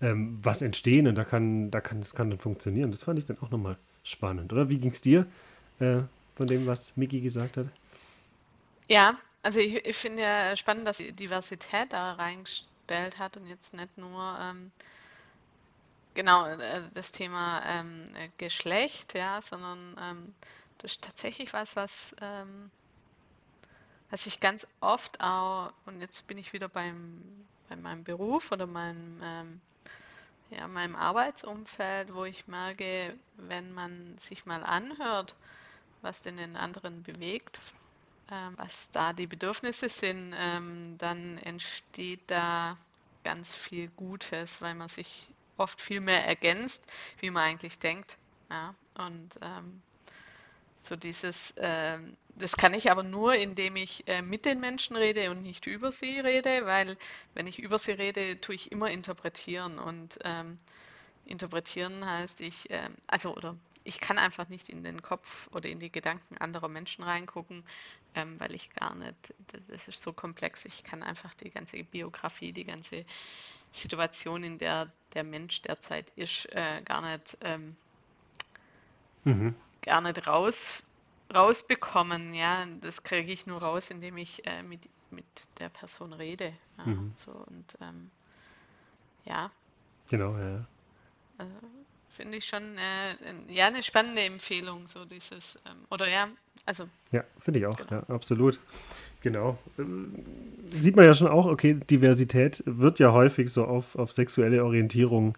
ähm, 0.02 0.38
was 0.42 0.62
entstehen 0.62 1.06
und 1.06 1.14
da 1.14 1.24
kann, 1.24 1.70
da 1.70 1.80
kann, 1.80 2.00
das 2.00 2.14
kann 2.14 2.30
dann 2.30 2.38
funktionieren. 2.38 2.90
Das 2.90 3.04
fand 3.04 3.18
ich 3.18 3.26
dann 3.26 3.38
auch 3.40 3.50
nochmal 3.50 3.76
spannend. 4.02 4.52
Oder 4.52 4.68
wie 4.68 4.78
ging 4.78 4.90
es 4.90 5.00
dir 5.00 5.26
äh, 5.78 6.00
von 6.36 6.46
dem, 6.46 6.66
was 6.66 6.96
Miki 6.96 7.20
gesagt 7.20 7.56
hat? 7.56 7.66
Ja, 8.88 9.18
also 9.42 9.60
ich, 9.60 9.84
ich 9.86 9.96
finde 9.96 10.22
ja 10.22 10.56
spannend, 10.56 10.86
dass 10.86 10.98
die 10.98 11.12
Diversität 11.12 11.92
da 11.92 12.12
reingestellt 12.12 13.18
hat 13.18 13.36
und 13.36 13.46
jetzt 13.46 13.72
nicht 13.74 13.96
nur 13.96 14.36
ähm, 14.40 14.72
Genau, 16.20 16.44
äh, 16.44 16.82
das 16.92 17.12
Thema 17.12 17.62
ähm, 17.64 18.04
äh, 18.14 18.28
Geschlecht, 18.36 19.14
ja, 19.14 19.40
sondern 19.40 19.96
ähm, 19.98 20.34
das 20.76 20.92
ist 20.92 21.02
tatsächlich 21.02 21.54
was, 21.54 21.76
was, 21.76 22.14
ähm, 22.20 22.70
was 24.10 24.26
ich 24.26 24.38
ganz 24.38 24.66
oft 24.82 25.18
auch, 25.22 25.72
und 25.86 26.02
jetzt 26.02 26.26
bin 26.26 26.36
ich 26.36 26.52
wieder 26.52 26.68
beim, 26.68 27.22
bei 27.70 27.76
meinem 27.76 28.04
Beruf 28.04 28.52
oder 28.52 28.66
meinem, 28.66 29.18
ähm, 29.22 29.60
ja, 30.50 30.68
meinem 30.68 30.94
Arbeitsumfeld, 30.94 32.12
wo 32.14 32.26
ich 32.26 32.46
merke, 32.46 33.16
wenn 33.38 33.72
man 33.72 34.18
sich 34.18 34.44
mal 34.44 34.62
anhört, 34.62 35.34
was 36.02 36.20
denn 36.20 36.36
den 36.36 36.54
anderen 36.54 37.02
bewegt, 37.02 37.62
ähm, 38.30 38.52
was 38.58 38.90
da 38.90 39.14
die 39.14 39.26
Bedürfnisse 39.26 39.88
sind, 39.88 40.34
ähm, 40.36 40.98
dann 40.98 41.38
entsteht 41.38 42.30
da 42.30 42.76
ganz 43.24 43.54
viel 43.54 43.88
Gutes, 43.96 44.60
weil 44.60 44.74
man 44.74 44.88
sich 44.90 45.30
oft 45.60 45.80
viel 45.80 46.00
mehr 46.00 46.26
ergänzt, 46.26 46.84
wie 47.20 47.30
man 47.30 47.44
eigentlich 47.44 47.78
denkt. 47.78 48.16
Ja, 48.50 48.74
und 48.94 49.38
ähm, 49.42 49.80
so 50.76 50.96
dieses, 50.96 51.54
ähm, 51.58 52.16
das 52.36 52.56
kann 52.56 52.74
ich 52.74 52.90
aber 52.90 53.02
nur, 53.02 53.34
indem 53.34 53.76
ich 53.76 54.08
äh, 54.08 54.22
mit 54.22 54.46
den 54.46 54.60
Menschen 54.60 54.96
rede 54.96 55.30
und 55.30 55.42
nicht 55.42 55.66
über 55.66 55.92
sie 55.92 56.18
rede, 56.20 56.64
weil 56.64 56.96
wenn 57.34 57.46
ich 57.46 57.58
über 57.58 57.78
sie 57.78 57.92
rede, 57.92 58.40
tue 58.40 58.54
ich 58.54 58.72
immer 58.72 58.90
interpretieren 58.90 59.78
und 59.78 60.18
ähm, 60.24 60.58
interpretieren 61.26 62.04
heißt 62.04 62.40
ich, 62.40 62.70
ähm, 62.70 62.94
also 63.06 63.36
oder 63.36 63.56
ich 63.84 64.00
kann 64.00 64.18
einfach 64.18 64.48
nicht 64.48 64.68
in 64.68 64.82
den 64.82 65.02
Kopf 65.02 65.48
oder 65.52 65.68
in 65.68 65.78
die 65.80 65.92
Gedanken 65.92 66.38
anderer 66.38 66.68
Menschen 66.68 67.04
reingucken, 67.04 67.62
ähm, 68.14 68.38
weil 68.40 68.54
ich 68.54 68.70
gar 68.74 68.94
nicht, 68.94 69.34
das 69.68 69.88
ist 69.88 70.02
so 70.02 70.12
komplex, 70.12 70.64
ich 70.64 70.82
kann 70.82 71.02
einfach 71.02 71.34
die 71.34 71.50
ganze 71.50 71.82
Biografie, 71.84 72.52
die 72.52 72.64
ganze 72.64 73.04
Situation, 73.72 74.44
in 74.44 74.58
der 74.58 74.90
der 75.14 75.24
Mensch 75.24 75.62
derzeit 75.62 76.10
ist, 76.16 76.46
äh, 76.52 76.82
gar 76.84 77.02
nicht, 77.02 77.36
ähm, 77.42 77.74
mhm. 79.24 79.54
gar 79.82 80.00
nicht 80.00 80.26
raus, 80.26 80.82
rausbekommen. 81.34 82.34
Ja, 82.34 82.66
das 82.80 83.02
kriege 83.02 83.32
ich 83.32 83.46
nur 83.46 83.60
raus, 83.60 83.90
indem 83.90 84.16
ich 84.16 84.46
äh, 84.46 84.62
mit, 84.62 84.88
mit 85.10 85.24
der 85.58 85.68
Person 85.68 86.12
rede. 86.12 86.52
Ja, 86.78 86.86
mhm. 86.86 87.12
so, 87.16 87.32
und 87.32 87.76
ähm, 87.80 88.10
ja. 89.24 89.50
Genau, 90.08 90.36
ja. 90.38 90.64
Also, 91.38 91.54
Finde 92.10 92.38
ich 92.38 92.44
schon 92.44 92.76
äh, 92.76 93.52
ja 93.52 93.68
eine 93.68 93.82
spannende 93.82 94.22
Empfehlung, 94.22 94.88
so 94.88 95.04
dieses, 95.04 95.58
ähm, 95.66 95.78
oder 95.90 96.08
ja, 96.08 96.28
also. 96.66 96.88
Ja, 97.12 97.24
finde 97.38 97.60
ich 97.60 97.66
auch, 97.66 97.76
genau. 97.76 98.02
ja, 98.08 98.14
absolut. 98.14 98.60
Genau. 99.22 99.58
Sieht 100.70 100.96
man 100.96 101.04
ja 101.04 101.12
schon 101.12 101.28
auch, 101.28 101.46
okay, 101.46 101.74
Diversität 101.74 102.62
wird 102.64 102.98
ja 103.00 103.12
häufig 103.12 103.52
so 103.52 103.66
auf, 103.66 103.96
auf 103.96 104.12
sexuelle 104.12 104.64
Orientierung 104.64 105.36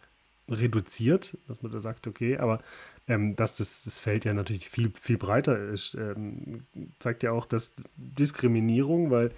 reduziert, 0.48 1.36
dass 1.48 1.62
man 1.62 1.72
da 1.72 1.80
sagt, 1.80 2.06
okay, 2.06 2.38
aber 2.38 2.60
ähm, 3.08 3.34
dass 3.34 3.56
das, 3.56 3.82
das 3.82 3.98
Feld 3.98 4.24
ja 4.24 4.34
natürlich 4.34 4.68
viel, 4.68 4.92
viel 5.00 5.18
breiter 5.18 5.58
ist. 5.58 5.94
Ähm, 5.94 6.64
zeigt 6.98 7.22
ja 7.22 7.32
auch, 7.32 7.46
dass 7.46 7.72
Diskriminierung, 7.96 9.10
weil 9.10 9.32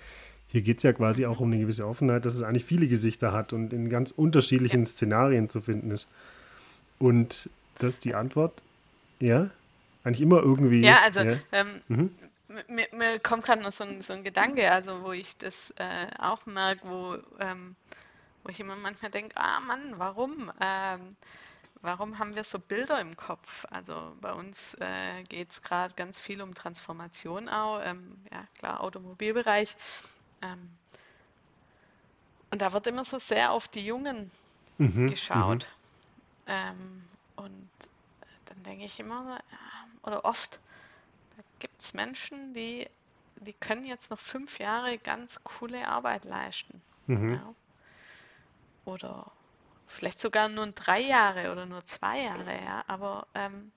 hier 0.46 0.62
geht 0.62 0.78
es 0.78 0.82
ja 0.82 0.92
quasi 0.92 1.26
auch 1.26 1.40
um 1.40 1.50
eine 1.50 1.60
gewisse 1.60 1.86
Offenheit, 1.86 2.26
dass 2.26 2.34
es 2.34 2.42
eigentlich 2.42 2.64
viele 2.64 2.86
Gesichter 2.86 3.32
hat 3.32 3.52
und 3.52 3.72
in 3.72 3.88
ganz 3.88 4.10
unterschiedlichen 4.10 4.80
ja. 4.80 4.86
Szenarien 4.86 5.48
zu 5.48 5.60
finden 5.60 5.90
ist. 5.90 6.08
Und 7.04 7.50
das 7.80 7.90
ist 7.90 8.06
die 8.06 8.14
Antwort, 8.14 8.62
ja, 9.20 9.50
eigentlich 10.04 10.22
immer 10.22 10.40
irgendwie. 10.40 10.80
Ja, 10.80 11.02
also 11.02 11.20
ja. 11.20 11.36
Ähm, 11.52 11.82
mhm. 11.88 12.16
mir, 12.66 12.88
mir, 12.92 13.18
kommt 13.18 13.44
gerade 13.44 13.62
noch 13.62 13.72
so 13.72 13.84
ein, 13.84 14.00
so 14.00 14.14
ein, 14.14 14.24
Gedanke, 14.24 14.70
also 14.70 15.02
wo 15.02 15.12
ich 15.12 15.36
das 15.36 15.74
äh, 15.76 16.06
auch 16.18 16.46
merke, 16.46 16.88
wo, 16.88 17.18
ähm, 17.40 17.76
wo 18.42 18.48
ich 18.48 18.58
immer 18.58 18.74
manchmal 18.76 19.10
denke, 19.10 19.36
ah 19.36 19.60
Mann, 19.60 19.98
warum? 19.98 20.50
Ähm, 20.58 21.14
warum 21.82 22.18
haben 22.18 22.36
wir 22.36 22.44
so 22.44 22.58
Bilder 22.58 22.98
im 23.02 23.14
Kopf? 23.18 23.66
Also 23.70 24.16
bei 24.22 24.32
uns 24.32 24.72
äh, 24.80 25.24
geht 25.24 25.50
es 25.50 25.60
gerade 25.60 25.94
ganz 25.96 26.18
viel 26.18 26.40
um 26.40 26.54
Transformation 26.54 27.50
auch, 27.50 27.82
ähm, 27.84 28.16
ja 28.32 28.46
klar, 28.58 28.82
Automobilbereich. 28.82 29.76
Ähm, 30.40 30.70
und 32.50 32.62
da 32.62 32.72
wird 32.72 32.86
immer 32.86 33.04
so 33.04 33.18
sehr 33.18 33.52
auf 33.52 33.68
die 33.68 33.84
Jungen 33.84 34.30
mhm, 34.78 35.10
geschaut. 35.10 35.68
Mhm. 35.70 35.83
Ähm, 36.46 37.02
und 37.36 37.68
dann 38.46 38.62
denke 38.62 38.84
ich 38.84 39.00
immer, 39.00 39.40
oder 40.02 40.24
oft, 40.24 40.60
da 41.36 41.42
gibt 41.58 41.80
es 41.80 41.94
Menschen, 41.94 42.52
die, 42.54 42.88
die 43.36 43.54
können 43.54 43.84
jetzt 43.84 44.10
noch 44.10 44.18
fünf 44.18 44.58
Jahre 44.58 44.98
ganz 44.98 45.42
coole 45.44 45.88
Arbeit 45.88 46.24
leisten. 46.24 46.80
Mhm. 47.06 47.34
Ja. 47.34 47.54
Oder 48.84 49.30
vielleicht 49.86 50.20
sogar 50.20 50.48
nur 50.48 50.66
drei 50.68 51.00
Jahre 51.00 51.52
oder 51.52 51.66
nur 51.66 51.84
zwei 51.84 52.22
Jahre, 52.22 52.54
ja. 52.62 52.84
Aber 52.86 53.26
ähm, 53.34 53.72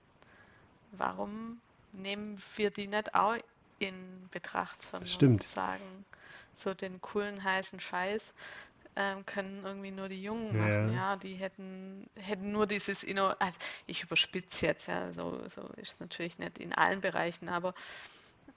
warum 0.92 1.60
nehmen 1.92 2.40
wir 2.56 2.70
die 2.70 2.86
nicht 2.86 3.14
auch 3.14 3.36
in 3.78 4.28
Betracht, 4.30 4.82
sondern 4.82 5.38
sagen, 5.40 6.04
so 6.56 6.74
den 6.74 7.00
coolen 7.00 7.42
heißen 7.42 7.80
Scheiß 7.80 8.34
ähm, 8.98 9.24
können 9.26 9.62
irgendwie 9.64 9.92
nur 9.92 10.08
die 10.08 10.20
Jungen 10.20 10.54
ja. 10.54 10.60
machen, 10.60 10.92
ja. 10.92 11.16
Die 11.16 11.34
hätten, 11.34 12.10
hätten 12.16 12.50
nur 12.50 12.66
dieses 12.66 13.04
Inno, 13.04 13.28
also 13.38 13.58
ich 13.86 14.02
überspitze 14.02 14.66
jetzt, 14.66 14.88
ja, 14.88 15.12
so, 15.12 15.40
so 15.46 15.62
ist 15.76 15.92
es 15.92 16.00
natürlich 16.00 16.38
nicht 16.38 16.58
in 16.58 16.74
allen 16.74 17.00
Bereichen, 17.00 17.48
aber 17.48 17.74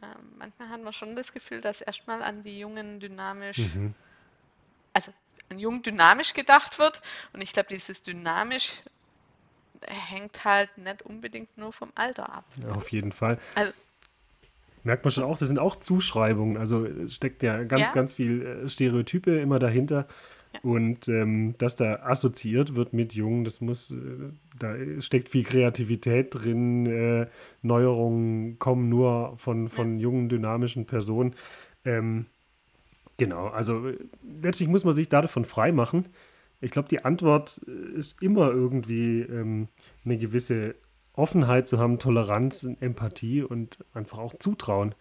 ähm, 0.01 0.34
manchmal 0.39 0.69
hat 0.69 0.82
man 0.82 0.93
schon 0.93 1.15
das 1.15 1.32
Gefühl, 1.32 1.62
dass 1.62 1.82
erstmal 1.82 2.23
an 2.23 2.41
die 2.41 2.58
Jungen 2.58 2.99
dynamisch, 2.99 3.60
mhm. 3.75 3.93
also 4.93 5.13
an 5.49 5.60
jung 5.60 5.84
dynamisch 5.84 6.34
gedacht 6.34 6.80
wird. 6.80 7.01
Und 7.34 7.41
ich 7.41 7.54
glaube, 7.54 7.69
dieses 7.69 8.01
dynamisch 8.01 8.82
hängt 9.88 10.43
halt 10.43 10.75
nicht 10.80 11.04
unbedingt 11.04 11.56
nur 11.56 11.71
vom 11.71 11.91
Alter 11.93 12.34
ab. 12.34 12.45
Ja, 12.56 12.71
auf 12.73 12.91
jeden 12.91 13.12
Fall. 13.12 13.38
Also, 13.54 13.73
Merkt 14.84 15.06
man 15.06 15.12
schon 15.12 15.24
auch, 15.24 15.38
das 15.38 15.48
sind 15.48 15.60
auch 15.60 15.76
Zuschreibungen. 15.76 16.58
Also 16.58 16.88
steckt 17.08 17.44
ja 17.44 17.63
ganz, 17.63 17.88
ja. 17.88 17.94
ganz 17.94 18.13
viel 18.13 18.41
äh, 18.41 18.70
Stereotype 18.70 19.32
immer 19.39 19.60
dahinter. 19.60 20.08
Ja. 20.54 20.60
Und 20.63 21.08
ähm, 21.08 21.56
dass 21.58 21.76
da 21.76 22.02
assoziiert 22.04 22.76
wird 22.76 22.94
mit 22.94 23.13
Jungen, 23.13 23.44
das 23.44 23.62
muss, 23.62 23.91
äh, 23.91 23.96
da 24.60 24.76
steckt 25.00 25.30
viel 25.30 25.44
Kreativität 25.44 26.28
drin. 26.32 26.86
Äh, 26.86 27.28
Neuerungen 27.62 28.60
kommen 28.60 28.89
nur 28.89 29.34
von, 29.38 29.70
von 29.70 29.98
ja. 29.98 30.04
jungen, 30.04 30.30
dynamischen 30.30 30.86
Personen. 30.86 31.36
Ähm, 31.86 32.26
Genau, 33.22 33.50
also 33.50 33.88
äh, 33.88 34.00
letztlich 34.41 34.67
muss 34.67 34.84
man 34.84 34.96
sich 34.96 35.08
davon 35.08 35.46
frei 35.46 35.72
machen. 35.72 36.08
Ich 36.60 36.72
glaube, 36.72 36.88
die 36.88 37.06
Antwort 37.06 37.62
äh, 37.67 37.96
ist 37.96 38.20
immer 38.20 38.50
irgendwie 38.50 39.22
ähm, 39.22 39.67
eine 40.04 40.17
gewisse 40.17 40.74
Offenheit 41.21 41.67
zu 41.67 41.77
haben, 41.77 41.99
Toleranz, 41.99 42.67
Empathie 42.79 43.43
und 43.43 43.86
einfach 43.93 44.17
auch 44.17 44.34
Zutrauen 44.39 44.95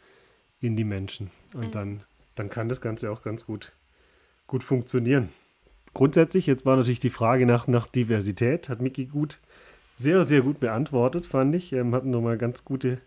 in 0.61 0.76
die 0.76 0.85
Menschen. 0.85 1.30
Und 1.54 1.68
mhm. 1.68 1.70
dann, 1.72 2.02
dann 2.35 2.50
kann 2.50 2.68
das 2.68 2.83
Ganze 2.83 3.11
auch 3.11 3.22
ganz 3.22 3.46
gut, 3.46 3.72
gut 4.46 4.62
funktionieren. 4.62 5.30
Grundsätzlich, 5.94 6.46
jetzt 6.46 6.66
war 6.66 6.76
natürlich 6.76 7.00
die 7.00 7.11
Frage 7.11 7.46
nach, 7.46 7.66
nach 7.66 7.87
Diversität, 7.87 8.68
hat 8.68 8.83
Miki 8.83 9.06
gut, 9.06 9.40
sehr, 9.96 10.24
sehr 10.24 10.42
gut 10.42 10.61
beantwortet, 10.61 11.26
fand 11.26 11.54
ich. 11.54 11.72
Ähm, 11.72 11.94
hat 11.94 12.04
nochmal 12.04 12.38
ganz 12.38 12.64
gute, 12.64 12.98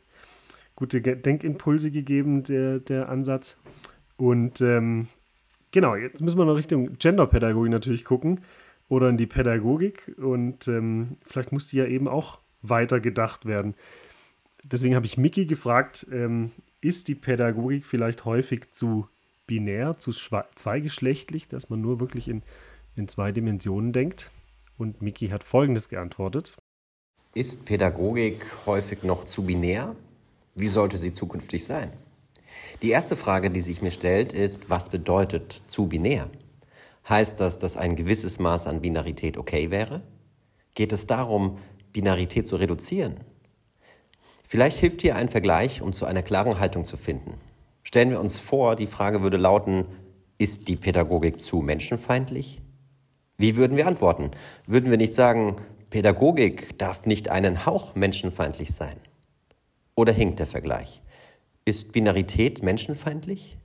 gute 0.76 1.02
Denkimpulse 1.02 1.92
gegeben, 1.92 2.44
der, 2.44 2.80
der 2.80 3.10
Ansatz. 3.10 3.58
Und 4.18 4.62
ähm, 4.62 5.08
genau, 5.72 5.96
jetzt 5.96 6.22
müssen 6.22 6.38
wir 6.38 6.46
noch 6.46 6.58
Richtung 6.58 6.94
Genderpädagogik 6.94 7.72
natürlich 7.72 8.04
gucken 8.04 8.42
oder 8.90 9.10
in 9.10 9.18
die 9.18 9.28
Pädagogik. 9.28 10.16
Und 10.18 10.68
ähm, 10.68 11.18
vielleicht 11.22 11.52
muss 11.52 11.68
die 11.68 11.78
ja 11.78 11.86
eben 11.86 12.08
auch 12.08 12.43
weiter 12.64 13.00
gedacht 13.00 13.46
werden. 13.46 13.76
Deswegen 14.64 14.96
habe 14.96 15.06
ich 15.06 15.18
Miki 15.18 15.46
gefragt, 15.46 16.08
ähm, 16.12 16.52
ist 16.82 17.08
die 17.08 17.16
Pädagogik 17.16 17.86
vielleicht 17.86 18.26
häufig 18.26 18.72
zu 18.72 19.08
binär, 19.46 20.00
zu 20.00 20.12
zweigeschlechtlich, 20.12 21.48
dass 21.48 21.70
man 21.70 21.82
nur 21.82 22.00
wirklich 22.00 22.28
in, 22.28 22.42
in 22.96 23.08
zwei 23.08 23.32
Dimensionen 23.32 23.94
denkt? 23.94 24.32
Und 24.78 25.02
Miki 25.02 25.28
hat 25.30 25.44
Folgendes 25.44 25.90
geantwortet. 25.90 26.58
Ist 27.36 27.66
Pädagogik 27.66 28.46
häufig 28.66 29.04
noch 29.04 29.24
zu 29.26 29.44
binär? 29.44 29.96
Wie 30.56 30.68
sollte 30.68 30.98
sie 30.98 31.14
zukünftig 31.14 31.66
sein? 31.66 31.92
Die 32.82 32.90
erste 32.90 33.16
Frage, 33.16 33.50
die 33.50 33.62
sich 33.62 33.82
mir 33.82 33.92
stellt, 33.92 34.34
ist, 34.34 34.70
was 34.70 34.90
bedeutet 34.90 35.64
zu 35.68 35.88
binär? 35.88 36.30
Heißt 37.08 37.40
das, 37.40 37.60
dass 37.60 37.76
ein 37.76 37.96
gewisses 37.96 38.40
Maß 38.40 38.68
an 38.68 38.82
Binarität 38.82 39.38
okay 39.38 39.72
wäre? 39.72 40.02
Geht 40.76 40.94
es 40.94 41.08
darum, 41.08 41.58
Binarität 41.94 42.48
zu 42.48 42.56
reduzieren? 42.56 43.20
Vielleicht 44.44 44.80
hilft 44.80 45.02
hier 45.02 45.16
ein 45.16 45.30
Vergleich, 45.30 45.82
um 45.82 45.94
zu 45.94 46.06
einer 46.06 46.22
klaren 46.22 46.60
Haltung 46.60 46.86
zu 46.86 46.98
finden. 46.98 47.36
Stellen 47.84 48.10
wir 48.10 48.20
uns 48.20 48.40
vor, 48.40 48.76
die 48.76 48.88
Frage 48.88 49.22
würde 49.22 49.38
lauten, 49.38 49.86
ist 50.38 50.68
die 50.68 50.76
Pädagogik 50.76 51.40
zu 51.40 51.58
menschenfeindlich? 51.58 52.62
Wie 53.38 53.56
würden 53.56 53.78
wir 53.78 53.88
antworten? 53.88 54.32
Würden 54.68 54.90
wir 54.90 54.98
nicht 54.98 55.14
sagen, 55.14 55.56
Pädagogik 55.90 56.78
darf 56.78 57.06
nicht 57.06 57.30
einen 57.30 57.66
Hauch 57.66 57.96
menschenfeindlich 57.96 58.74
sein? 58.74 58.96
Oder 59.96 60.14
hinkt 60.14 60.40
der 60.40 60.48
Vergleich? 60.48 61.02
Ist 61.66 61.92
Binarität 61.92 62.64
menschenfeindlich? 62.64 63.58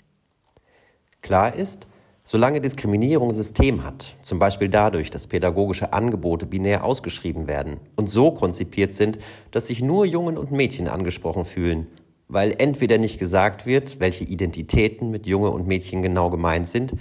Klar 1.22 1.54
ist, 1.54 1.88
solange 2.28 2.60
Diskriminierung 2.60 3.30
System 3.30 3.84
hat, 3.84 4.14
zum 4.22 4.38
Beispiel 4.38 4.68
dadurch, 4.68 5.10
dass 5.10 5.26
pädagogische 5.26 5.94
Angebote 5.94 6.44
binär 6.44 6.84
ausgeschrieben 6.84 7.46
werden 7.46 7.78
und 7.96 8.10
so 8.10 8.32
konzipiert 8.32 8.92
sind, 8.92 9.18
dass 9.50 9.68
sich 9.68 9.80
nur 9.80 10.04
Jungen 10.04 10.36
und 10.36 10.52
Mädchen 10.52 10.88
angesprochen 10.88 11.46
fühlen, 11.46 11.86
weil 12.28 12.54
entweder 12.58 12.98
nicht 12.98 13.18
gesagt 13.18 13.64
wird, 13.64 13.98
welche 13.98 14.24
Identitäten 14.24 15.10
mit 15.10 15.26
Junge 15.26 15.48
und 15.48 15.66
Mädchen 15.66 16.02
genau 16.02 16.28
gemeint 16.28 16.68
sind, 16.68 16.92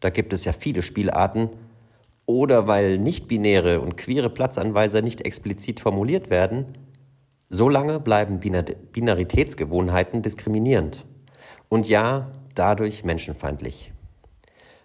da 0.00 0.10
gibt 0.10 0.32
es 0.32 0.44
ja 0.44 0.52
viele 0.52 0.82
Spielarten, 0.82 1.50
oder 2.26 2.66
weil 2.66 2.98
nicht-binäre 2.98 3.80
und 3.80 3.96
queere 3.96 4.30
Platzanweiser 4.30 5.00
nicht 5.00 5.20
explizit 5.20 5.78
formuliert 5.78 6.28
werden, 6.28 6.66
Solange 7.54 8.00
bleiben 8.00 8.40
Binaritätsgewohnheiten 8.40 10.22
diskriminierend 10.22 11.04
und 11.68 11.86
ja, 11.86 12.32
dadurch 12.54 13.04
menschenfeindlich. 13.04 13.92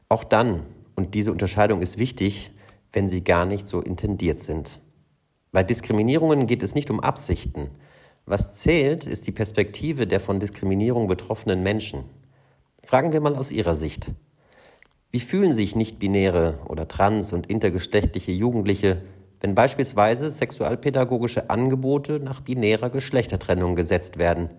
Auch 0.10 0.24
dann, 0.24 0.64
und 0.96 1.14
diese 1.14 1.32
Unterscheidung 1.32 1.82
ist 1.82 1.98
wichtig, 1.98 2.52
wenn 2.94 3.10
sie 3.10 3.24
gar 3.24 3.46
nicht 3.46 3.68
so 3.68 3.82
intendiert 3.82 4.40
sind. 4.40 4.80
Bei 5.52 5.64
Diskriminierungen 5.64 6.48
geht 6.48 6.64
es 6.64 6.76
nicht 6.76 6.90
um 6.90 7.00
Absichten. 7.00 7.70
Was 8.26 8.56
zählt, 8.56 9.06
ist 9.06 9.28
die 9.28 9.32
Perspektive 9.32 10.08
der 10.08 10.20
von 10.20 10.40
Diskriminierung 10.40 11.08
betroffenen 11.08 11.64
Menschen. 11.64 12.04
Fragen 12.84 13.14
wir 13.14 13.22
mal 13.22 13.36
aus 13.36 13.52
Ihrer 13.52 13.76
Sicht. 13.76 14.14
Wie 15.12 15.20
fühlen 15.20 15.54
sich 15.54 15.76
nicht-binäre 15.76 16.60
oder 16.68 16.88
trans- 16.88 17.34
und 17.34 17.48
intergeschlechtliche 17.48 18.32
Jugendliche 18.32 19.02
wenn 19.40 19.56
beispielsweise 19.56 20.32
sexualpädagogische 20.32 21.50
Angebote 21.50 22.20
nach 22.20 22.42
binärer 22.42 22.90
Geschlechtertrennung 22.90 23.76
gesetzt 23.76 24.18
werden, 24.18 24.50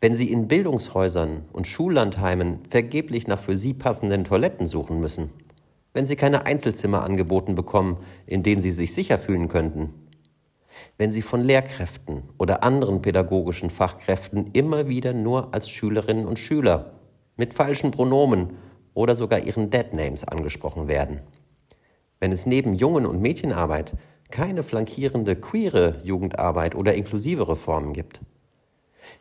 wenn 0.00 0.14
sie 0.14 0.30
in 0.30 0.48
Bildungshäusern 0.48 1.44
und 1.52 1.66
Schullandheimen 1.66 2.60
vergeblich 2.68 3.26
nach 3.26 3.40
für 3.40 3.56
sie 3.56 3.74
passenden 3.74 4.24
Toiletten 4.24 4.66
suchen 4.66 5.00
müssen, 5.00 5.30
wenn 5.92 6.06
sie 6.06 6.16
keine 6.16 6.46
Einzelzimmer 6.46 7.02
angeboten 7.02 7.54
bekommen, 7.54 7.98
in 8.26 8.42
denen 8.42 8.62
sie 8.62 8.70
sich 8.70 8.92
sicher 8.92 9.18
fühlen 9.18 9.48
könnten, 9.48 9.94
wenn 10.98 11.10
sie 11.10 11.22
von 11.22 11.42
Lehrkräften 11.42 12.22
oder 12.38 12.62
anderen 12.62 13.02
pädagogischen 13.02 13.70
Fachkräften 13.70 14.50
immer 14.52 14.88
wieder 14.88 15.12
nur 15.12 15.54
als 15.54 15.70
Schülerinnen 15.70 16.26
und 16.26 16.38
Schüler 16.38 16.92
mit 17.36 17.54
falschen 17.54 17.90
Pronomen 17.90 18.50
oder 18.94 19.16
sogar 19.16 19.40
ihren 19.40 19.70
Deadnames 19.70 20.24
angesprochen 20.24 20.88
werden 20.88 21.20
wenn 22.20 22.32
es 22.32 22.46
neben 22.46 22.74
Jungen- 22.74 23.06
und 23.06 23.20
Mädchenarbeit 23.20 23.96
keine 24.30 24.62
flankierende 24.62 25.36
queere 25.36 26.00
Jugendarbeit 26.02 26.74
oder 26.74 26.94
inklusivere 26.94 27.56
Formen 27.56 27.92
gibt? 27.92 28.20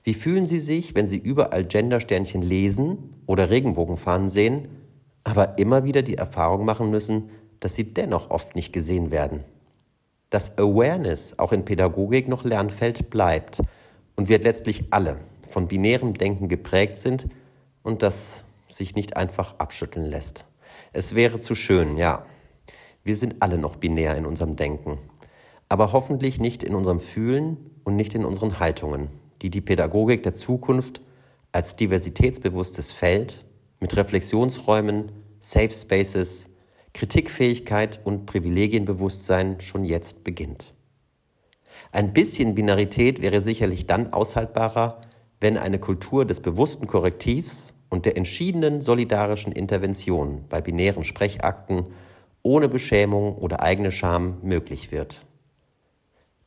Wie 0.05 0.13
fühlen 0.13 0.45
Sie 0.45 0.59
sich, 0.59 0.95
wenn 0.95 1.07
Sie 1.07 1.17
überall 1.17 1.65
Gendersternchen 1.65 2.41
lesen 2.41 3.15
oder 3.25 3.49
Regenbogenfahnen 3.49 4.29
sehen, 4.29 4.69
aber 5.25 5.57
immer 5.57 5.83
wieder 5.83 6.01
die 6.01 6.15
Erfahrung 6.15 6.63
machen 6.63 6.89
müssen, 6.89 7.29
dass 7.59 7.75
sie 7.75 7.93
dennoch 7.93 8.29
oft 8.29 8.55
nicht 8.55 8.71
gesehen 8.71 9.11
werden? 9.11 9.43
dass 10.35 10.57
Awareness 10.57 11.39
auch 11.39 11.53
in 11.53 11.63
Pädagogik 11.63 12.27
noch 12.27 12.43
Lernfeld 12.43 13.09
bleibt 13.09 13.61
und 14.17 14.27
wir 14.27 14.39
letztlich 14.39 14.83
alle 14.89 15.17
von 15.49 15.69
binärem 15.69 16.13
Denken 16.13 16.49
geprägt 16.49 16.97
sind 16.97 17.27
und 17.83 18.01
das 18.01 18.43
sich 18.69 18.95
nicht 18.95 19.15
einfach 19.15 19.57
abschütteln 19.59 20.05
lässt. 20.05 20.45
Es 20.91 21.15
wäre 21.15 21.39
zu 21.39 21.55
schön, 21.55 21.95
ja. 21.95 22.25
Wir 23.05 23.15
sind 23.15 23.37
alle 23.39 23.57
noch 23.57 23.77
binär 23.77 24.17
in 24.17 24.25
unserem 24.25 24.57
Denken, 24.57 24.97
aber 25.69 25.93
hoffentlich 25.93 26.39
nicht 26.39 26.63
in 26.63 26.75
unserem 26.75 26.99
Fühlen 26.99 27.55
und 27.85 27.95
nicht 27.95 28.13
in 28.13 28.25
unseren 28.25 28.59
Haltungen, 28.59 29.07
die 29.45 29.51
die 29.51 29.61
Pädagogik 29.61 30.23
der 30.23 30.33
Zukunft 30.33 31.01
als 31.51 31.75
diversitätsbewusstes 31.75 32.91
Feld 32.91 33.45
mit 33.79 33.95
Reflexionsräumen, 33.95 35.11
Safe 35.39 35.69
Spaces, 35.69 36.47
Kritikfähigkeit 36.93 37.99
und 38.03 38.25
Privilegienbewusstsein 38.25 39.59
schon 39.59 39.85
jetzt 39.85 40.23
beginnt. 40.23 40.73
Ein 41.91 42.11
bisschen 42.11 42.55
Binarität 42.55 43.21
wäre 43.21 43.39
sicherlich 43.39 43.85
dann 43.85 44.13
aushaltbarer, 44.13 45.01
wenn 45.39 45.59
eine 45.59 45.77
Kultur 45.77 46.25
des 46.25 46.39
bewussten 46.39 46.87
Korrektivs 46.87 47.75
und 47.89 48.05
der 48.05 48.17
entschiedenen 48.17 48.81
solidarischen 48.81 49.51
Intervention 49.51 50.45
bei 50.49 50.59
binären 50.59 51.03
Sprechakten 51.03 51.85
ohne 52.41 52.67
Beschämung 52.67 53.35
oder 53.35 53.61
eigene 53.61 53.91
Scham 53.91 54.39
möglich 54.41 54.91
wird. 54.91 55.23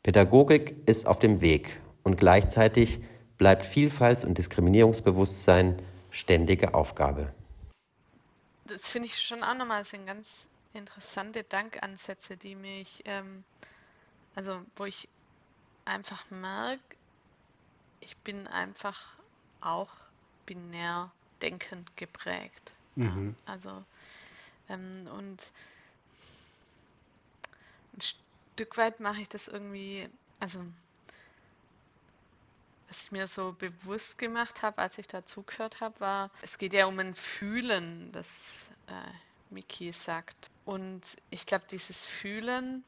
Pädagogik 0.02 0.74
ist 0.86 1.06
auf 1.06 1.20
dem 1.20 1.40
Weg 1.40 1.80
und 2.08 2.16
gleichzeitig 2.16 3.00
bleibt 3.36 3.62
Vielfalts- 3.62 4.24
und 4.24 4.38
Diskriminierungsbewusstsein 4.38 5.80
ständige 6.10 6.72
Aufgabe. 6.72 7.34
Das 8.64 8.90
finde 8.90 9.06
ich 9.06 9.20
schon 9.20 9.42
auch 9.42 9.54
nochmal 9.54 9.84
sind 9.84 10.06
ganz 10.06 10.48
interessante 10.72 11.44
Dankansätze, 11.44 12.38
die 12.38 12.54
mich, 12.54 13.02
ähm, 13.04 13.44
also 14.34 14.62
wo 14.76 14.86
ich 14.86 15.06
einfach 15.84 16.30
merke, 16.30 16.80
ich 18.00 18.16
bin 18.18 18.46
einfach 18.46 19.18
auch 19.60 19.92
binär 20.46 21.12
denkend 21.42 21.94
geprägt. 21.98 22.72
Mhm. 22.96 23.34
Also 23.44 23.84
ähm, 24.70 25.08
und 25.14 25.52
ein 27.94 28.00
Stück 28.00 28.78
weit 28.78 28.98
mache 28.98 29.20
ich 29.20 29.28
das 29.28 29.48
irgendwie, 29.48 30.08
also 30.40 30.64
was 32.88 33.04
ich 33.04 33.12
mir 33.12 33.26
so 33.26 33.54
bewusst 33.58 34.18
gemacht 34.18 34.62
habe, 34.62 34.78
als 34.78 34.98
ich 34.98 35.06
da 35.06 35.24
zugehört 35.24 35.80
habe, 35.80 36.00
war, 36.00 36.30
es 36.42 36.58
geht 36.58 36.72
ja 36.72 36.86
um 36.86 36.98
ein 36.98 37.14
Fühlen, 37.14 38.10
das 38.12 38.70
äh, 38.86 38.92
Miki 39.50 39.92
sagt. 39.92 40.50
Und 40.64 41.02
ich 41.30 41.44
glaube, 41.46 41.64
dieses 41.70 42.06
Fühlen, 42.06 42.82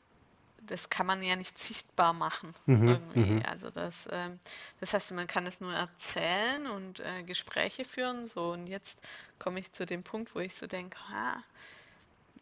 das 0.66 0.88
kann 0.88 1.06
man 1.06 1.22
ja 1.22 1.36
nicht 1.36 1.58
sichtbar 1.58 2.12
machen. 2.12 2.52
Mhm. 2.66 3.00
Mhm. 3.14 3.42
Also 3.46 3.70
das, 3.70 4.08
ähm, 4.10 4.38
das 4.80 4.94
heißt, 4.94 5.12
man 5.12 5.26
kann 5.26 5.46
es 5.46 5.60
nur 5.60 5.74
erzählen 5.74 6.66
und 6.66 7.00
äh, 7.00 7.22
Gespräche 7.22 7.84
führen. 7.84 8.26
So, 8.26 8.52
und 8.52 8.66
jetzt 8.66 8.98
komme 9.38 9.60
ich 9.60 9.72
zu 9.72 9.84
dem 9.84 10.02
Punkt, 10.02 10.34
wo 10.34 10.40
ich 10.40 10.54
so 10.54 10.66
denke, 10.66 10.98
ah, 11.12 11.42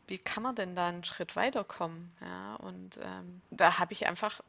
wie 0.07 0.19
kann 0.19 0.43
man 0.43 0.55
denn 0.55 0.75
da 0.75 0.89
einen 0.89 1.05
Schritt 1.05 1.37
weiterkommen? 1.37 2.11
Ja, 2.21 2.55
und 2.57 2.99
ähm, 3.03 3.43
da 3.51 3.79
habe 3.79 3.93
ich 3.93 4.07
einfach 4.07 4.41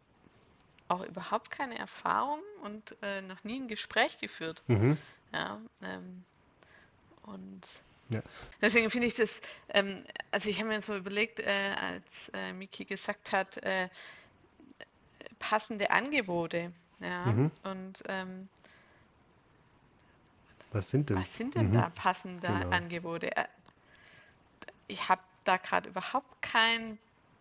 auch 0.90 1.04
überhaupt 1.06 1.52
keine 1.52 1.78
Erfahrung 1.78 2.42
und 2.64 2.96
äh, 3.02 3.22
noch 3.22 3.44
nie 3.44 3.60
ein 3.60 3.68
Gespräch 3.68 4.18
geführt. 4.18 4.64
Mhm. 4.68 4.98
Ja, 5.32 5.60
ähm, 5.84 6.24
und 7.24 7.62
ja. 8.10 8.22
deswegen 8.62 8.90
finde 8.90 9.08
ich 9.08 9.16
das, 9.16 9.42
ähm, 9.70 10.04
also 10.32 10.50
ich 10.50 10.60
habe 10.60 10.70
mir 10.70 10.82
so 10.82 10.96
überlegt, 10.96 11.40
äh, 11.40 11.76
als 11.80 12.30
äh, 12.30 12.54
Miki 12.54 12.86
gesagt 12.86 13.32
hat, 13.32 13.58
äh, 13.58 13.90
passende 15.38 15.92
Angebote. 15.92 16.72
Ja, 17.00 17.26
mhm. 17.28 17.52
und 17.64 18.04
ähm, 18.08 18.50
was 20.72 20.90
sind 20.90 21.10
denn? 21.10 21.18
Was 21.18 21.38
sind 21.38 21.56
denn 21.56 21.70
mhm. 21.70 21.74
da 21.74 21.90
passende 21.90 22.48
genau. 22.48 22.70
Angebote? 22.70 23.36
Äh, 23.36 23.46
ich 24.88 25.08
habe 25.08 25.22
da 25.44 25.58
gerade 25.58 25.90
überhaupt 25.90 26.42
kein 26.42 26.98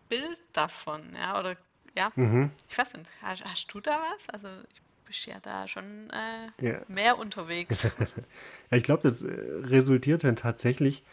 Bild 0.07 0.39
davon, 0.53 1.15
ja, 1.15 1.39
oder 1.39 1.57
ja, 1.95 2.11
mhm. 2.15 2.51
ich 2.67 2.77
weiß 2.77 2.95
nicht, 2.95 3.11
hast, 3.21 3.43
hast, 3.43 3.67
du 3.67 3.79
da 3.79 3.99
was? 4.13 4.29
Also 4.29 4.47
ich 4.73 4.81
bist 5.05 5.25
ja 5.25 5.39
da 5.41 5.67
schon 5.67 6.09
äh, 6.11 6.65
ja. 6.65 6.81
mehr 6.87 7.17
unterwegs. 7.17 7.83
ja, 8.71 8.77
ich 8.77 8.83
glaube, 8.83 9.03
das 9.03 9.23
äh, 9.23 9.31
resultiert 9.63 10.23
dann 10.23 10.35
tatsächlich 10.35 11.03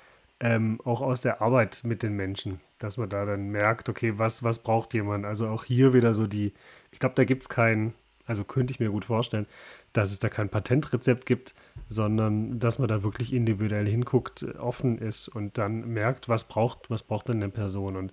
ähm, 0.41 0.81
auch 0.85 1.01
aus 1.01 1.21
der 1.21 1.41
Arbeit 1.41 1.83
mit 1.85 2.03
den 2.03 2.15
Menschen, 2.15 2.61
dass 2.79 2.99
man 2.99 3.09
da 3.09 3.25
dann 3.25 3.49
merkt, 3.49 3.89
okay, 3.89 4.19
was, 4.19 4.43
was 4.43 4.59
braucht 4.59 4.93
jemand? 4.95 5.25
Also 5.25 5.49
auch 5.49 5.65
hier 5.65 5.95
wieder 5.95 6.13
so 6.13 6.27
die, 6.27 6.53
ich 6.91 6.99
glaube, 6.99 7.15
da 7.15 7.25
gibt 7.25 7.43
es 7.43 7.49
kein, 7.49 7.95
also 8.27 8.45
könnte 8.45 8.73
ich 8.73 8.81
mir 8.81 8.91
gut 8.91 9.07
vorstellen, 9.07 9.47
dass 9.95 10.13
es 10.13 10.19
da 10.19 10.29
kein 10.29 10.51
Patentrezept 10.51 11.25
gibt, 11.25 11.55
sondern 11.89 12.59
dass 12.59 12.79
man 12.79 12.89
da 12.89 13.03
wirklich 13.03 13.33
individuell 13.33 13.87
hinguckt, 13.87 14.45
offen 14.59 14.99
ist 14.99 15.29
und 15.29 15.57
dann 15.57 15.89
merkt, 15.89 16.29
was 16.29 16.45
braucht, 16.45 16.91
was 16.91 17.03
braucht 17.03 17.29
denn 17.29 17.37
eine 17.37 17.49
Person 17.49 17.97
und 17.97 18.13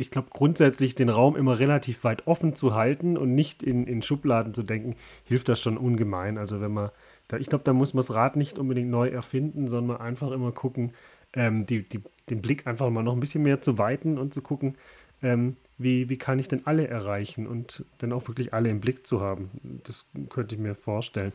ich 0.00 0.10
glaube, 0.10 0.28
grundsätzlich 0.30 0.94
den 0.94 1.10
Raum 1.10 1.36
immer 1.36 1.58
relativ 1.58 2.04
weit 2.04 2.26
offen 2.26 2.54
zu 2.54 2.74
halten 2.74 3.18
und 3.18 3.34
nicht 3.34 3.62
in, 3.62 3.86
in 3.86 4.00
Schubladen 4.00 4.54
zu 4.54 4.62
denken, 4.62 4.96
hilft 5.24 5.48
das 5.48 5.60
schon 5.60 5.76
ungemein. 5.76 6.38
Also 6.38 6.60
wenn 6.62 6.72
man, 6.72 6.90
da, 7.28 7.36
ich 7.36 7.48
glaube, 7.48 7.64
da 7.64 7.74
muss 7.74 7.92
man 7.92 8.00
das 8.00 8.14
Rad 8.14 8.36
nicht 8.36 8.58
unbedingt 8.58 8.88
neu 8.88 9.08
erfinden, 9.08 9.68
sondern 9.68 9.98
einfach 9.98 10.30
immer 10.30 10.52
gucken, 10.52 10.94
ähm, 11.34 11.66
die, 11.66 11.86
die, 11.86 12.00
den 12.30 12.40
Blick 12.40 12.66
einfach 12.66 12.88
mal 12.88 13.02
noch 13.02 13.12
ein 13.12 13.20
bisschen 13.20 13.42
mehr 13.42 13.60
zu 13.60 13.76
weiten 13.76 14.16
und 14.16 14.32
zu 14.32 14.40
gucken, 14.40 14.76
ähm, 15.22 15.56
wie, 15.76 16.08
wie 16.08 16.16
kann 16.16 16.38
ich 16.38 16.48
denn 16.48 16.66
alle 16.66 16.88
erreichen 16.88 17.46
und 17.46 17.84
dann 17.98 18.12
auch 18.12 18.26
wirklich 18.26 18.54
alle 18.54 18.70
im 18.70 18.80
Blick 18.80 19.06
zu 19.06 19.20
haben. 19.20 19.50
Das 19.84 20.06
könnte 20.30 20.54
ich 20.54 20.60
mir 20.60 20.74
vorstellen. 20.74 21.32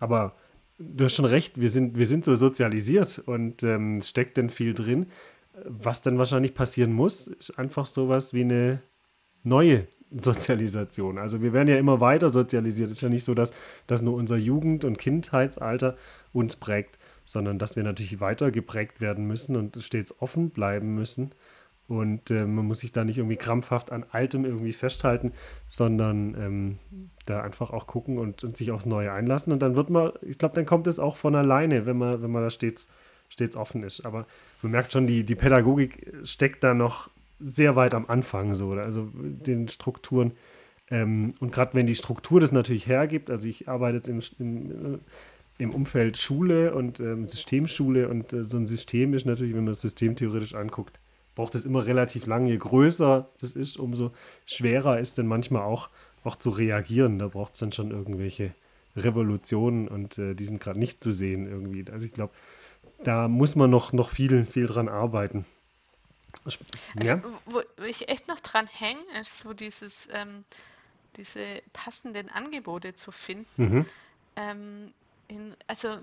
Aber 0.00 0.34
du 0.78 1.04
hast 1.04 1.14
schon 1.14 1.24
recht, 1.24 1.58
wir 1.60 1.70
sind, 1.70 1.96
wir 1.98 2.06
sind 2.06 2.24
so 2.24 2.34
sozialisiert 2.34 3.22
und 3.24 3.62
ähm, 3.62 4.02
steckt 4.02 4.36
denn 4.36 4.50
viel 4.50 4.74
drin. 4.74 5.06
Was 5.64 6.00
dann 6.00 6.18
wahrscheinlich 6.18 6.54
passieren 6.54 6.92
muss, 6.92 7.26
ist 7.26 7.58
einfach 7.58 7.86
sowas 7.86 8.32
wie 8.32 8.42
eine 8.42 8.82
neue 9.42 9.86
Sozialisation. 10.10 11.18
Also 11.18 11.42
wir 11.42 11.52
werden 11.52 11.68
ja 11.68 11.76
immer 11.76 12.00
weiter 12.00 12.30
sozialisiert. 12.30 12.90
Es 12.90 12.98
ist 12.98 13.02
ja 13.02 13.08
nicht 13.08 13.24
so, 13.24 13.34
dass, 13.34 13.52
dass 13.86 14.02
nur 14.02 14.14
unser 14.14 14.36
Jugend- 14.36 14.84
und 14.84 14.98
Kindheitsalter 14.98 15.96
uns 16.32 16.56
prägt, 16.56 16.98
sondern 17.24 17.58
dass 17.58 17.76
wir 17.76 17.82
natürlich 17.82 18.20
weiter 18.20 18.50
geprägt 18.50 19.00
werden 19.00 19.26
müssen 19.26 19.56
und 19.56 19.82
stets 19.82 20.20
offen 20.20 20.50
bleiben 20.50 20.94
müssen. 20.94 21.32
Und 21.88 22.30
äh, 22.30 22.46
man 22.46 22.66
muss 22.66 22.80
sich 22.80 22.92
da 22.92 23.04
nicht 23.04 23.18
irgendwie 23.18 23.36
krampfhaft 23.36 23.92
an 23.92 24.06
Altem 24.10 24.44
irgendwie 24.44 24.72
festhalten, 24.72 25.32
sondern 25.68 26.34
ähm, 26.34 26.78
da 27.26 27.42
einfach 27.42 27.70
auch 27.70 27.86
gucken 27.86 28.18
und, 28.18 28.44
und, 28.44 28.56
sich 28.56 28.70
aufs 28.70 28.86
Neue 28.86 29.12
einlassen. 29.12 29.52
Und 29.52 29.60
dann 29.60 29.76
wird 29.76 29.90
man, 29.90 30.12
ich 30.22 30.38
glaube, 30.38 30.54
dann 30.54 30.64
kommt 30.64 30.86
es 30.86 30.98
auch 30.98 31.16
von 31.16 31.34
alleine, 31.34 31.84
wenn 31.84 31.98
man, 31.98 32.22
wenn 32.22 32.30
man 32.30 32.42
da 32.42 32.50
stets 32.50 32.88
stets 33.32 33.56
offen 33.56 33.82
ist. 33.82 34.04
Aber 34.04 34.26
man 34.62 34.72
merkt 34.72 34.92
schon, 34.92 35.06
die, 35.06 35.24
die 35.24 35.34
Pädagogik 35.34 36.12
steckt 36.22 36.62
da 36.62 36.74
noch 36.74 37.10
sehr 37.40 37.74
weit 37.74 37.94
am 37.94 38.06
Anfang, 38.06 38.54
so, 38.54 38.72
also 38.72 39.10
den 39.14 39.68
Strukturen. 39.68 40.32
Ähm, 40.90 41.32
und 41.40 41.52
gerade 41.52 41.74
wenn 41.74 41.86
die 41.86 41.94
Struktur 41.94 42.40
das 42.40 42.52
natürlich 42.52 42.86
hergibt, 42.86 43.30
also 43.30 43.48
ich 43.48 43.68
arbeite 43.68 43.96
jetzt 43.96 44.08
im, 44.08 44.20
im, 44.38 45.00
im 45.58 45.70
Umfeld 45.74 46.18
Schule 46.18 46.74
und 46.74 47.00
ähm, 47.00 47.26
Systemschule 47.26 48.08
und 48.08 48.32
äh, 48.32 48.44
so 48.44 48.58
ein 48.58 48.66
System 48.66 49.14
ist 49.14 49.24
natürlich, 49.24 49.54
wenn 49.54 49.64
man 49.64 49.72
das 49.72 49.80
System 49.80 50.14
theoretisch 50.14 50.54
anguckt, 50.54 51.00
braucht 51.34 51.54
es 51.54 51.64
immer 51.64 51.86
relativ 51.86 52.26
lange. 52.26 52.50
Je 52.50 52.58
größer 52.58 53.30
das 53.40 53.54
ist, 53.54 53.78
umso 53.78 54.12
schwerer 54.44 55.00
ist 55.00 55.18
dann 55.18 55.26
manchmal 55.26 55.62
auch, 55.62 55.88
auch 56.24 56.36
zu 56.36 56.50
reagieren. 56.50 57.18
Da 57.18 57.28
braucht 57.28 57.54
es 57.54 57.60
dann 57.60 57.72
schon 57.72 57.90
irgendwelche 57.90 58.54
Revolutionen 58.96 59.88
und 59.88 60.18
äh, 60.18 60.34
die 60.34 60.44
sind 60.44 60.60
gerade 60.60 60.78
nicht 60.78 61.02
zu 61.02 61.10
sehen 61.10 61.46
irgendwie. 61.46 61.84
Also 61.90 62.04
ich 62.04 62.12
glaube, 62.12 62.34
da 63.04 63.28
muss 63.28 63.56
man 63.56 63.70
noch, 63.70 63.92
noch 63.92 64.10
viel, 64.10 64.46
viel 64.46 64.66
dran 64.66 64.88
arbeiten. 64.88 65.44
Also, 66.44 66.60
ja? 67.00 67.22
wo, 67.46 67.62
wo, 67.76 67.84
ich 67.84 68.08
echt 68.08 68.28
noch 68.28 68.40
dran 68.40 68.66
hänge, 68.66 69.02
ist 69.20 69.40
so 69.40 69.52
dieses, 69.52 70.08
ähm, 70.12 70.44
diese 71.16 71.62
passenden 71.72 72.30
Angebote 72.30 72.94
zu 72.94 73.12
finden. 73.12 73.46
Mhm. 73.56 73.86
Ähm, 74.36 74.94
in, 75.28 75.54
also 75.66 75.98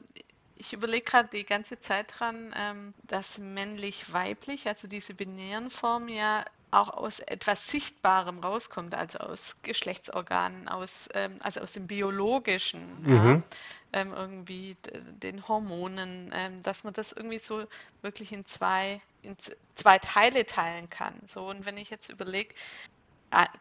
ich 0.56 0.74
überlege 0.74 1.04
gerade 1.04 1.30
die 1.30 1.46
ganze 1.46 1.80
Zeit 1.80 2.20
dran, 2.20 2.54
ähm, 2.56 2.94
dass 3.04 3.38
männlich-weiblich, 3.38 4.68
also 4.68 4.88
diese 4.88 5.14
binären 5.14 5.70
Formen 5.70 6.10
ja 6.10 6.46
auch 6.72 6.90
aus 6.90 7.20
etwas 7.20 7.68
Sichtbarem 7.68 8.40
rauskommt, 8.40 8.94
also 8.94 9.20
aus 9.20 9.62
Geschlechtsorganen, 9.64 10.68
aus, 10.68 11.10
ähm, 11.14 11.38
also 11.40 11.62
aus 11.62 11.72
dem 11.72 11.88
Biologischen, 11.88 13.04
mhm. 13.04 13.14
ja, 13.14 13.44
ähm, 13.94 14.14
irgendwie 14.14 14.78
den 15.24 15.48
Hormonen, 15.48 16.32
ähm, 16.34 16.62
dass 16.62 16.84
man 16.84 16.94
das 16.94 17.12
irgendwie 17.12 17.40
so 17.40 17.66
wirklich 18.02 18.32
in 18.32 18.46
zwei, 18.46 19.02
in 19.24 19.36
zwei 19.76 19.98
Teile 19.98 20.46
teilen 20.46 20.90
kann. 20.90 21.14
So, 21.26 21.48
und 21.48 21.66
wenn 21.66 21.78
ich 21.78 21.90
jetzt 21.90 22.10
überlege, 22.10 22.54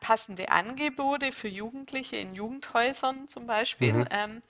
passende 0.00 0.48
Angebote 0.50 1.32
für 1.32 1.48
Jugendliche 1.48 2.16
in 2.16 2.34
Jugendhäusern 2.34 3.28
zum 3.28 3.46
Beispiel, 3.46 3.92
mhm. 3.92 4.40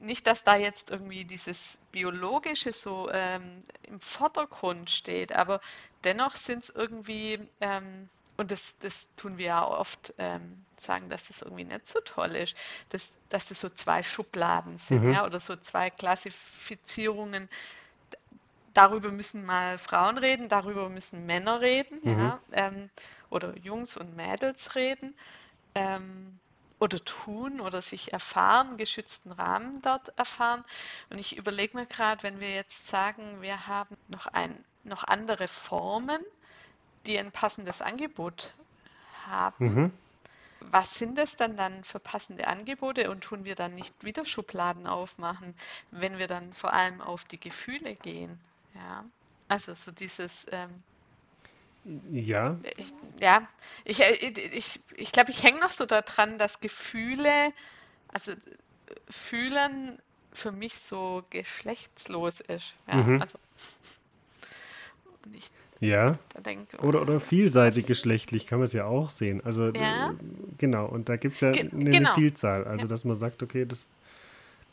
Nicht, 0.00 0.26
dass 0.26 0.44
da 0.44 0.56
jetzt 0.56 0.90
irgendwie 0.90 1.24
dieses 1.24 1.78
Biologische 1.92 2.72
so 2.72 3.10
ähm, 3.10 3.58
im 3.82 4.00
Vordergrund 4.00 4.90
steht, 4.90 5.32
aber 5.32 5.60
dennoch 6.04 6.32
sind 6.32 6.64
es 6.64 6.70
irgendwie 6.70 7.40
ähm, 7.60 8.08
und 8.36 8.52
das, 8.52 8.76
das 8.78 9.08
tun 9.16 9.36
wir 9.36 9.46
ja 9.46 9.66
oft 9.66 10.14
ähm, 10.18 10.64
sagen, 10.76 11.08
dass 11.08 11.26
das 11.26 11.42
irgendwie 11.42 11.64
nicht 11.64 11.86
so 11.86 11.98
toll 12.00 12.36
ist, 12.36 12.56
dass, 12.88 13.18
dass 13.28 13.48
das 13.48 13.60
so 13.60 13.68
zwei 13.68 14.04
Schubladen 14.04 14.78
sind 14.78 15.02
mhm. 15.02 15.12
ja, 15.12 15.26
oder 15.26 15.40
so 15.40 15.56
zwei 15.56 15.90
Klassifizierungen. 15.90 17.48
Darüber 18.74 19.10
müssen 19.10 19.44
mal 19.44 19.76
Frauen 19.76 20.18
reden, 20.18 20.48
darüber 20.48 20.88
müssen 20.88 21.26
Männer 21.26 21.60
reden 21.60 21.98
mhm. 22.04 22.18
ja, 22.18 22.40
ähm, 22.52 22.90
oder 23.28 23.56
Jungs 23.58 23.96
und 23.96 24.14
Mädels 24.14 24.76
reden 24.76 25.16
ähm, 25.74 26.38
oder 26.78 27.04
tun 27.04 27.60
oder 27.60 27.82
sich 27.82 28.12
erfahren, 28.12 28.76
geschützten 28.76 29.32
Rahmen 29.32 29.82
dort 29.82 30.16
erfahren. 30.18 30.62
Und 31.10 31.18
ich 31.18 31.36
überlege 31.36 31.76
mir 31.76 31.86
gerade, 31.86 32.22
wenn 32.22 32.40
wir 32.40 32.54
jetzt 32.54 32.86
sagen, 32.86 33.42
wir 33.42 33.66
haben 33.66 33.96
noch, 34.08 34.26
ein, 34.26 34.64
noch 34.84 35.04
andere 35.04 35.48
Formen, 35.48 36.22
die 37.06 37.18
ein 37.18 37.32
passendes 37.32 37.82
Angebot 37.82 38.52
haben. 39.26 39.74
Mhm. 39.74 39.92
Was 40.60 40.94
sind 40.94 41.16
das 41.16 41.36
dann 41.36 41.56
dann 41.56 41.84
für 41.84 42.00
passende 42.00 42.48
Angebote 42.48 43.10
und 43.10 43.22
tun 43.22 43.44
wir 43.44 43.54
dann 43.54 43.72
nicht 43.74 44.04
wieder 44.04 44.24
Schubladen 44.24 44.86
aufmachen, 44.86 45.54
wenn 45.92 46.18
wir 46.18 46.26
dann 46.26 46.52
vor 46.52 46.72
allem 46.72 47.00
auf 47.00 47.24
die 47.24 47.38
Gefühle 47.38 47.94
gehen? 47.94 48.38
Ja, 48.74 49.04
also 49.48 49.74
so 49.74 49.92
dieses. 49.92 50.46
Ähm, 50.50 50.82
ja. 52.10 52.58
Ich, 52.76 52.92
ja, 53.20 53.42
ich, 53.84 54.00
äh, 54.00 54.12
ich, 54.52 54.80
ich, 54.96 55.12
glaube, 55.12 55.30
ich 55.30 55.42
hänge 55.42 55.60
noch 55.60 55.70
so 55.70 55.86
daran, 55.86 56.38
dass 56.38 56.60
Gefühle, 56.60 57.52
also 58.08 58.32
fühlen 59.08 59.98
für 60.32 60.52
mich 60.52 60.74
so 60.74 61.24
geschlechtslos 61.30 62.40
ist. 62.40 62.74
Ja, 62.86 62.96
mhm. 62.96 63.20
also. 63.20 63.38
Ich 65.34 65.50
ja. 65.80 66.18
Denke, 66.44 66.78
oder, 66.78 67.02
oder 67.02 67.20
vielseitig 67.20 67.86
geschlechtlich 67.86 68.46
kann 68.46 68.58
man 68.58 68.66
es 68.66 68.72
ja 68.72 68.86
auch 68.86 69.10
sehen. 69.10 69.40
Also 69.44 69.68
ja. 69.68 70.14
genau, 70.58 70.86
und 70.86 71.08
da 71.08 71.16
gibt 71.16 71.36
es 71.36 71.40
ja 71.40 71.52
Ge 71.52 71.70
eine, 71.72 71.90
genau. 71.90 72.14
Vielzahl. 72.14 72.64
Also 72.64 72.82
ja. 72.82 72.88
dass 72.88 73.04
man 73.04 73.16
sagt, 73.16 73.42
okay, 73.42 73.64
das 73.64 73.86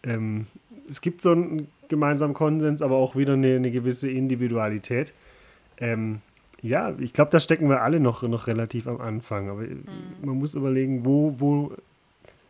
ähm, 0.03 0.47
es 0.89 1.01
gibt 1.01 1.21
so 1.21 1.31
einen 1.31 1.67
gemeinsamen 1.89 2.33
Konsens, 2.33 2.81
aber 2.81 2.95
auch 2.95 3.15
wieder 3.15 3.33
eine, 3.33 3.55
eine 3.55 3.71
gewisse 3.71 4.09
Individualität. 4.09 5.13
Ähm, 5.77 6.21
ja, 6.65 6.95
ich 6.97 7.13
glaube, 7.13 7.31
da 7.31 7.39
stecken 7.39 7.69
wir 7.69 7.81
alle 7.83 7.99
noch, 7.99 8.23
noch 8.23 8.47
relativ 8.47 8.87
am 8.87 8.99
Anfang. 8.99 9.49
Aber 9.49 9.61
mhm. 9.61 9.83
man 10.23 10.37
muss 10.37 10.55
überlegen, 10.55 11.05
wo, 11.05 11.35
wo 11.37 11.73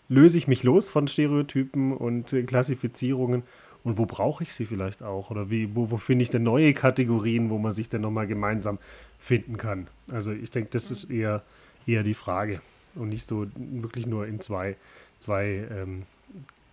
löse 0.07 0.38
ich 0.38 0.47
mich 0.47 0.63
los 0.63 0.89
von 0.89 1.07
Stereotypen 1.07 1.91
und 1.91 2.32
äh, 2.32 2.43
Klassifizierungen 2.43 3.43
und 3.84 3.97
wo 3.97 4.05
brauche 4.05 4.43
ich 4.43 4.53
sie 4.53 4.66
vielleicht 4.66 5.03
auch? 5.03 5.32
Oder 5.32 5.49
wie, 5.49 5.76
wo, 5.76 5.91
wo 5.91 5.97
finde 5.97 6.24
ich 6.24 6.30
denn 6.30 6.43
neue 6.43 6.74
Kategorien, 6.74 7.49
wo 7.49 7.57
man 7.57 7.74
sich 7.74 7.89
dann 7.89 8.01
nochmal 8.01 8.26
gemeinsam 8.26 8.80
finden 9.20 9.57
kann? 9.57 9.88
Also 10.11 10.32
ich 10.32 10.49
denke, 10.49 10.70
das 10.72 10.91
ist 10.91 11.05
eher, 11.05 11.43
eher 11.86 12.03
die 12.03 12.13
Frage 12.13 12.61
und 12.95 13.09
nicht 13.09 13.28
so 13.28 13.47
wirklich 13.55 14.07
nur 14.07 14.28
in 14.28 14.39
zwei, 14.39 14.78
zwei 15.20 15.68
ähm, 15.70 16.03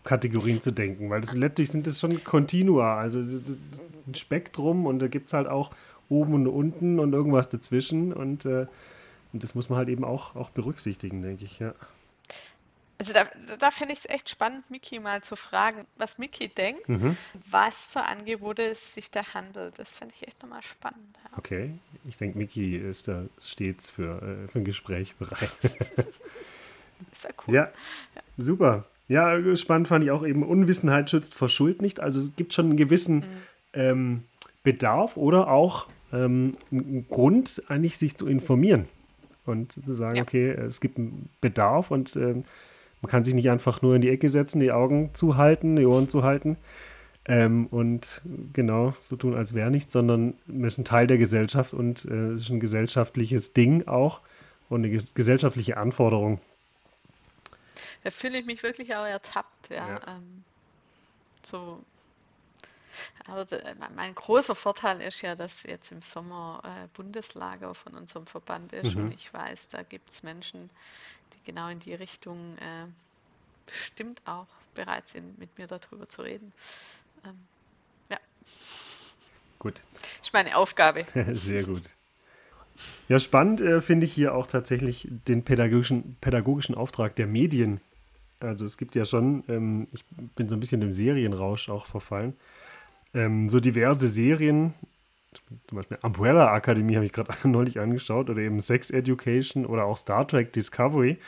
Kategorien 0.05 0.61
zu 0.61 0.71
denken, 0.71 1.11
weil 1.11 1.21
das, 1.21 1.35
letztlich 1.35 1.71
sind 1.71 1.87
das 1.87 1.99
schon 1.99 2.23
Kontinua, 2.23 2.99
also 2.99 3.19
ein 3.19 4.15
Spektrum 4.15 4.87
und 4.87 5.01
da 5.01 5.09
gibt 5.09 5.27
es 5.27 5.33
halt 5.33 5.49
auch 5.49 5.73
oben 6.13 6.35
und 6.35 6.47
unten 6.47 6.99
und 6.99 7.13
irgendwas 7.13 7.49
dazwischen 7.49 8.13
und, 8.13 8.45
äh, 8.45 8.67
und 9.33 9.43
das 9.43 9.55
muss 9.55 9.69
man 9.69 9.79
halt 9.79 9.89
eben 9.89 10.05
auch, 10.05 10.37
auch 10.37 10.51
berücksichtigen, 10.51 11.23
denke 11.23 11.45
ich, 11.45 11.59
ja. 11.59 11.75
Also 12.99 13.15
da, 13.15 13.25
da 13.59 13.73
finde 13.73 13.95
ich 13.95 14.01
es 14.01 14.09
echt 14.09 14.31
spannend, 14.31 14.71
Miki 14.71 15.01
mal 15.01 15.23
zu 15.23 15.35
fragen, 15.35 15.87
was 15.97 16.19
Miki 16.19 16.47
denkt, 16.47 16.89
mhm. 16.89 17.17
was 17.51 17.87
für 17.87 18.05
Angebote 18.05 18.63
es 18.63 18.95
sich 18.95 19.11
da 19.11 19.35
handelt. 19.35 19.77
Das 19.81 19.97
finde 19.97 20.15
ich 20.15 20.25
echt 20.25 20.41
nochmal 20.41 20.63
spannend. 20.63 21.19
Ja. 21.25 21.37
Okay, 21.37 21.73
ich 22.09 22.17
denke, 22.17 22.39
Miki 22.39 22.77
ist 22.77 23.09
da 23.09 23.25
stets 23.41 23.91
für, 23.91 24.23
äh, 24.23 24.49
für 24.49 24.61
ein 24.61 24.65
Gespräch 24.65 25.17
bereit. 25.17 25.51
das 27.11 27.25
wäre 27.25 27.35
cool. 27.49 27.55
Ja, 27.55 27.65
ja, 28.15 28.23
super. 28.39 28.85
Ja, 29.09 29.57
spannend 29.57 29.89
fand 29.89 30.05
ich 30.05 30.13
auch 30.13 30.25
eben, 30.25 30.45
Unwissenheit 30.45 31.11
schützt 31.11 31.35
vor 31.35 31.49
Schuld 31.49 31.83
nicht. 31.83 31.99
Also 31.99 32.21
es 32.21 32.37
gibt 32.37 32.55
schon 32.55 32.67
einen 32.67 32.77
gewissen 32.77 33.17
mhm. 33.17 33.43
ähm, 33.73 34.23
Bedarf 34.63 35.17
oder 35.17 35.49
auch 35.49 35.89
ähm, 36.13 36.57
einen 36.71 37.07
Grund, 37.09 37.63
eigentlich 37.69 37.99
sich 37.99 38.17
zu 38.17 38.27
informieren 38.27 38.87
und 39.47 39.73
zu 39.73 39.95
sagen, 39.95 40.17
ja. 40.17 40.23
okay, 40.23 40.51
es 40.51 40.81
gibt 40.81 40.99
einen 40.99 41.29
Bedarf 41.41 41.91
und 41.91 42.17
ähm, 42.17 42.45
man 43.01 43.11
kann 43.11 43.25
sich 43.25 43.35
nicht 43.35 43.51
einfach 43.51 43.83
nur 43.83 43.97
in 43.97 44.03
die 44.03 44.11
Ecke 44.11 44.29
setzen, 44.29 44.61
die 44.61 44.73
Augen 44.73 45.11
zuhalten, 45.13 45.77
die 45.77 45.87
Ohren 45.87 46.09
zuhalten 46.09 46.57
ähm, 47.27 47.67
und 47.67 48.23
genau 48.53 48.95
so 49.01 49.17
tun, 49.17 49.35
als 49.35 49.55
wäre 49.55 49.71
nichts, 49.71 49.93
sondern 49.93 50.35
man 50.47 50.65
ist 50.65 50.79
ein 50.79 50.85
Teil 50.85 51.07
der 51.07 51.19
Gesellschaft 51.19 51.75
und 51.75 52.05
äh, 52.05 52.31
es 52.31 52.43
ist 52.43 52.51
ein 52.51 52.61
gesellschaftliches 52.61 53.53
Ding 53.53 53.87
auch 53.87 54.21
und 54.69 54.85
eine 54.85 54.97
gesellschaftliche 55.15 55.77
Anforderung. 55.77 56.41
Da 58.05 58.11
fühle 58.11 58.39
ich 58.39 58.47
mich 58.47 58.63
wirklich 58.63 58.95
auch 58.95 59.07
ertappt, 59.07 59.71
ja. 59.71 59.89
ja. 59.89 60.01
Ähm, 60.09 60.45
so. 61.43 61.81
Also 63.27 63.57
mein 63.95 64.15
großer 64.15 64.55
Vorteil 64.55 65.01
ist 65.01 65.23
ja, 65.23 65.35
dass 65.35 65.63
jetzt 65.63 65.93
im 65.93 66.03
Sommer 66.03 66.63
äh, 66.65 66.89
Bundeslager 66.95 67.75
von 67.75 67.95
unserem 67.95 68.27
Verband 68.27 68.73
ist 68.73 68.95
mhm. 68.95 69.05
und 69.05 69.15
ich 69.15 69.33
weiß, 69.33 69.71
da 69.71 69.83
gibt 69.83 70.11
es 70.11 70.23
Menschen, 70.23 70.71
genau 71.45 71.69
in 71.69 71.79
die 71.79 71.95
Richtung 71.95 72.57
äh, 72.59 72.87
bestimmt 73.67 74.23
auch 74.27 74.47
bereit 74.75 75.09
sind, 75.09 75.39
mit 75.39 75.57
mir 75.59 75.67
darüber 75.67 76.09
zu 76.09 76.23
reden. 76.23 76.53
Ähm, 77.25 77.39
ja. 78.11 78.19
Gut. 79.59 79.83
Ist 80.21 80.33
meine 80.33 80.57
Aufgabe. 80.57 81.05
Sehr 81.33 81.65
gut. 81.65 81.83
Ja, 83.09 83.19
spannend 83.19 83.61
äh, 83.61 83.81
finde 83.81 84.07
ich 84.07 84.13
hier 84.13 84.35
auch 84.35 84.47
tatsächlich 84.47 85.09
den 85.29 85.45
pädagogischen, 85.45 86.17
pädagogischen 86.21 86.75
Auftrag 86.75 87.15
der 87.17 87.27
Medien. 87.27 87.81
Also 88.41 88.65
es 88.65 88.77
gibt 88.77 88.95
ja 88.95 89.05
schon, 89.05 89.45
ähm, 89.49 89.87
ich 89.93 90.05
bin 90.35 90.49
so 90.49 90.57
ein 90.57 90.61
bisschen 90.61 90.83
im 90.83 90.95
Serienrausch 90.95 91.69
auch 91.69 91.87
verfallen, 91.87 92.35
ähm, 93.15 93.49
so 93.49 93.61
diverse 93.61 94.09
Serien, 94.09 94.75
zum 95.67 95.77
Beispiel 95.77 95.99
Umbrella 96.03 96.53
Akademie 96.53 96.97
habe 96.97 97.07
ich 97.07 97.13
gerade 97.13 97.33
neulich 97.49 97.81
angeschaut 97.81 98.31
oder 98.31 98.41
eben 98.41 98.61
Sex 98.61 98.91
Education 98.91 99.67
oder 99.67 99.85
auch 99.85 99.97
Star 99.97 100.27
Trek 100.27 100.53
Discovery, 100.53 101.19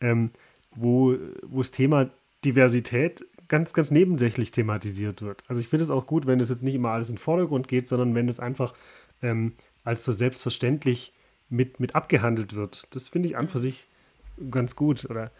ähm, 0.00 0.30
wo, 0.74 1.16
wo 1.42 1.58
das 1.58 1.70
Thema 1.70 2.10
Diversität 2.44 3.24
ganz, 3.48 3.72
ganz 3.74 3.90
nebensächlich 3.90 4.50
thematisiert 4.50 5.22
wird. 5.22 5.44
Also 5.46 5.60
ich 5.60 5.68
finde 5.68 5.84
es 5.84 5.90
auch 5.90 6.06
gut, 6.06 6.26
wenn 6.26 6.40
es 6.40 6.48
jetzt 6.48 6.62
nicht 6.62 6.74
immer 6.74 6.90
alles 6.90 7.08
in 7.08 7.16
den 7.16 7.20
Vordergrund 7.20 7.68
geht, 7.68 7.86
sondern 7.86 8.14
wenn 8.14 8.28
es 8.28 8.40
einfach 8.40 8.74
ähm, 9.22 9.52
als 9.84 10.04
so 10.04 10.12
selbstverständlich 10.12 11.12
mit, 11.48 11.78
mit 11.78 11.94
abgehandelt 11.94 12.54
wird. 12.54 12.94
Das 12.94 13.08
finde 13.08 13.28
ich 13.28 13.36
an 13.36 13.48
für 13.48 13.60
sich 13.60 13.86
ganz 14.50 14.74
gut. 14.74 15.04
Oder 15.04 15.30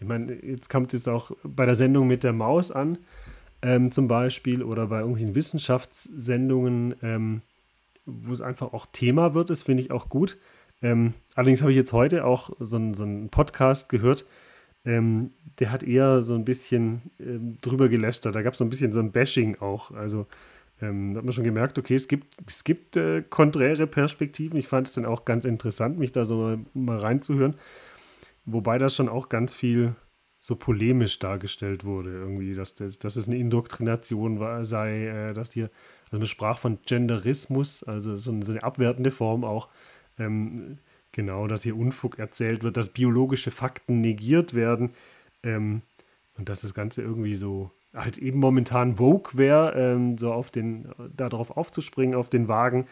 ich 0.00 0.06
meine, 0.06 0.34
jetzt 0.34 0.68
kommt 0.68 0.92
es 0.94 1.06
auch 1.06 1.30
bei 1.44 1.64
der 1.64 1.74
Sendung 1.76 2.08
mit 2.08 2.24
der 2.24 2.32
Maus 2.32 2.70
an, 2.72 2.98
ähm, 3.62 3.90
zum 3.92 4.08
Beispiel, 4.08 4.62
oder 4.62 4.86
bei 4.86 5.00
irgendwelchen 5.00 5.34
Wissenschaftssendungen, 5.34 6.94
ähm, 7.02 7.42
wo 8.06 8.32
es 8.32 8.40
einfach 8.40 8.72
auch 8.72 8.86
Thema 8.86 9.34
wird, 9.34 9.50
das 9.50 9.62
finde 9.62 9.82
ich 9.82 9.90
auch 9.90 10.08
gut. 10.08 10.38
Ähm, 10.82 11.14
allerdings 11.34 11.60
habe 11.60 11.72
ich 11.72 11.76
jetzt 11.76 11.92
heute 11.92 12.24
auch 12.24 12.50
so, 12.58 12.76
ein, 12.78 12.94
so 12.94 13.04
einen 13.04 13.28
Podcast 13.28 13.88
gehört, 13.88 14.24
ähm, 14.84 15.32
der 15.58 15.72
hat 15.72 15.82
eher 15.82 16.22
so 16.22 16.34
ein 16.34 16.44
bisschen 16.44 17.02
ähm, 17.20 17.58
drüber 17.60 17.88
gelästert. 17.88 18.34
Da 18.34 18.42
gab 18.42 18.54
es 18.54 18.58
so 18.58 18.64
ein 18.64 18.70
bisschen 18.70 18.92
so 18.92 19.00
ein 19.00 19.12
Bashing 19.12 19.58
auch. 19.60 19.90
Also 19.90 20.26
ähm, 20.80 21.12
da 21.12 21.18
hat 21.18 21.24
man 21.24 21.32
schon 21.34 21.44
gemerkt, 21.44 21.78
okay, 21.78 21.94
es 21.94 22.08
gibt, 22.08 22.34
es 22.46 22.64
gibt 22.64 22.96
äh, 22.96 23.22
konträre 23.22 23.86
Perspektiven. 23.86 24.58
Ich 24.58 24.68
fand 24.68 24.88
es 24.88 24.94
dann 24.94 25.04
auch 25.04 25.26
ganz 25.26 25.44
interessant, 25.44 25.98
mich 25.98 26.12
da 26.12 26.24
so 26.24 26.36
mal, 26.36 26.58
mal 26.72 26.96
reinzuhören. 26.96 27.56
Wobei 28.46 28.78
das 28.78 28.96
schon 28.96 29.10
auch 29.10 29.28
ganz 29.28 29.54
viel 29.54 29.94
so 30.40 30.56
polemisch 30.56 31.18
dargestellt 31.18 31.84
wurde, 31.84 32.10
irgendwie, 32.10 32.54
dass, 32.54 32.74
das, 32.74 32.98
dass 32.98 33.16
es 33.16 33.28
eine 33.28 33.36
Indoktrination 33.36 34.40
war, 34.40 34.64
sei, 34.64 35.06
äh, 35.06 35.34
dass 35.34 35.52
hier 35.52 35.70
also 36.10 36.18
man 36.18 36.26
sprach 36.26 36.58
von 36.58 36.78
Genderismus, 36.84 37.84
also 37.84 38.16
so 38.16 38.32
eine, 38.32 38.44
so 38.44 38.52
eine 38.52 38.62
abwertende 38.64 39.10
Form 39.12 39.44
auch. 39.44 39.68
Ähm, 40.18 40.78
genau, 41.12 41.46
dass 41.46 41.62
hier 41.62 41.76
Unfug 41.76 42.18
erzählt 42.18 42.64
wird, 42.64 42.76
dass 42.76 42.88
biologische 42.88 43.52
Fakten 43.52 44.00
negiert 44.00 44.52
werden 44.52 44.90
ähm, 45.44 45.82
und 46.36 46.48
dass 46.48 46.62
das 46.62 46.74
Ganze 46.74 47.02
irgendwie 47.02 47.36
so 47.36 47.70
halt 47.94 48.18
eben 48.18 48.40
momentan 48.40 48.96
Vogue 48.96 49.32
wäre, 49.34 49.72
ähm, 49.74 50.18
so 50.18 50.32
auf 50.32 50.50
den, 50.50 50.88
darauf 51.16 51.56
aufzuspringen, 51.56 52.16
auf 52.16 52.28
den 52.28 52.48
Wagen 52.48 52.86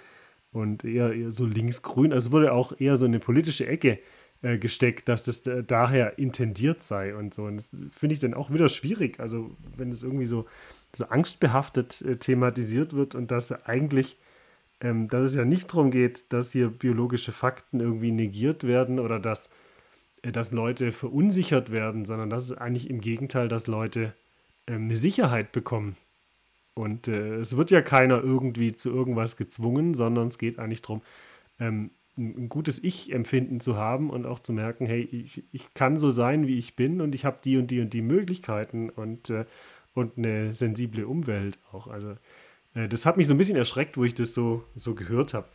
und 0.53 0.84
eher, 0.84 1.12
eher 1.12 1.30
so 1.32 1.44
linksgrün. 1.44 2.12
Also 2.12 2.28
es 2.28 2.32
wurde 2.32 2.53
auch 2.53 2.72
eher 2.78 2.96
so 2.96 3.05
eine 3.05 3.18
politische 3.18 3.66
Ecke 3.66 3.99
äh, 4.43 4.59
gesteckt, 4.59 5.09
dass 5.09 5.24
das 5.24 5.43
daher 5.43 6.18
intendiert 6.18 6.82
sei 6.82 7.14
und 7.14 7.34
so. 7.34 7.45
Und 7.45 7.57
das 7.57 7.70
finde 7.91 8.14
ich 8.14 8.20
dann 8.20 8.34
auch 8.34 8.53
wieder 8.53 8.68
schwierig. 8.68 9.20
Also 9.20 9.57
wenn 9.76 9.91
es 9.91 10.03
irgendwie 10.03 10.26
so 10.26 10.47
so 10.95 11.07
angstbehaftet 11.07 12.03
äh, 12.03 12.16
thematisiert 12.16 12.95
wird 12.95 13.14
und 13.14 13.30
dass 13.30 13.53
eigentlich, 13.66 14.16
ähm, 14.80 15.09
dass 15.09 15.30
es 15.30 15.34
ja 15.34 15.45
nicht 15.45 15.70
darum 15.70 15.91
geht, 15.91 16.32
dass 16.32 16.53
hier 16.53 16.68
biologische 16.68 17.32
Fakten 17.32 17.80
irgendwie 17.80 18.12
negiert 18.12 18.64
werden 18.64 18.99
oder 18.99 19.18
dass, 19.18 19.51
äh, 20.22 20.32
dass 20.32 20.53
Leute 20.53 20.93
verunsichert 20.93 21.70
werden, 21.70 22.05
sondern 22.05 22.30
dass 22.30 22.45
es 22.45 22.53
eigentlich 22.53 22.89
im 22.91 23.01
Gegenteil, 23.01 23.49
dass 23.49 23.66
Leute 23.66 24.14
ähm, 24.66 24.84
eine 24.84 24.97
Sicherheit 24.97 25.53
bekommen. 25.53 25.97
Und 26.74 27.09
äh, 27.09 27.36
es 27.36 27.57
wird 27.57 27.70
ja 27.70 27.82
keiner 27.82 28.22
irgendwie 28.22 28.72
zu 28.74 28.91
irgendwas 28.91 29.36
gezwungen, 29.36 29.95
sondern 29.95 30.28
es 30.28 30.39
geht 30.39 30.59
eigentlich 30.59 30.82
darum, 30.82 31.03
ähm, 31.59 31.91
ein 32.18 32.48
gutes 32.48 32.82
Ich-Empfinden 32.82 33.60
zu 33.60 33.76
haben 33.76 34.10
und 34.10 34.26
auch 34.26 34.40
zu 34.40 34.52
merken, 34.52 34.86
hey, 34.86 35.02
ich, 35.02 35.44
ich 35.52 35.72
kann 35.74 35.98
so 35.98 36.10
sein, 36.10 36.46
wie 36.46 36.58
ich 36.58 36.74
bin 36.74 37.00
und 37.00 37.14
ich 37.14 37.24
habe 37.24 37.38
die 37.42 37.56
und 37.56 37.70
die 37.70 37.80
und 37.80 37.92
die 37.92 38.02
Möglichkeiten 38.02 38.90
und, 38.90 39.30
äh, 39.30 39.44
und 39.94 40.18
eine 40.18 40.52
sensible 40.52 41.06
Umwelt 41.06 41.58
auch. 41.72 41.86
Also 41.86 42.16
äh, 42.74 42.88
das 42.88 43.06
hat 43.06 43.16
mich 43.16 43.28
so 43.28 43.34
ein 43.34 43.38
bisschen 43.38 43.56
erschreckt, 43.56 43.96
wo 43.96 44.04
ich 44.04 44.14
das 44.14 44.34
so, 44.34 44.64
so 44.76 44.94
gehört 44.94 45.32
habe. 45.32 45.46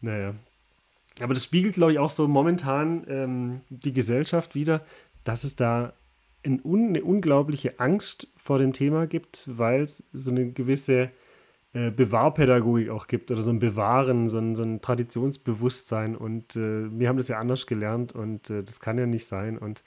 Naja. 0.00 0.34
Aber 1.20 1.34
das 1.34 1.44
spiegelt, 1.44 1.74
glaube 1.74 1.92
ich, 1.92 1.98
auch 1.98 2.10
so 2.10 2.28
momentan 2.28 3.04
ähm, 3.08 3.60
die 3.68 3.92
Gesellschaft 3.92 4.54
wieder, 4.54 4.84
dass 5.24 5.44
es 5.44 5.56
da 5.56 5.92
ein, 6.44 6.62
eine 6.64 7.04
unglaubliche 7.04 7.78
Angst 7.80 8.28
vor 8.36 8.58
dem 8.58 8.72
Thema 8.72 9.06
gibt, 9.06 9.44
weil 9.46 9.82
es 9.82 10.04
so 10.12 10.30
eine 10.30 10.50
gewisse 10.52 11.10
äh, 11.72 11.90
Bewahrpädagogik 11.90 12.90
auch 12.90 13.06
gibt 13.06 13.30
oder 13.30 13.42
so 13.42 13.50
ein 13.50 13.58
Bewahren, 13.58 14.28
so 14.28 14.38
ein, 14.38 14.54
so 14.54 14.62
ein 14.62 14.80
Traditionsbewusstsein. 14.80 16.16
Und 16.16 16.56
äh, 16.56 16.90
wir 16.98 17.08
haben 17.08 17.18
das 17.18 17.28
ja 17.28 17.38
anders 17.38 17.66
gelernt 17.66 18.12
und 18.12 18.50
äh, 18.50 18.62
das 18.62 18.80
kann 18.80 18.98
ja 18.98 19.06
nicht 19.06 19.26
sein. 19.26 19.58
Und 19.58 19.82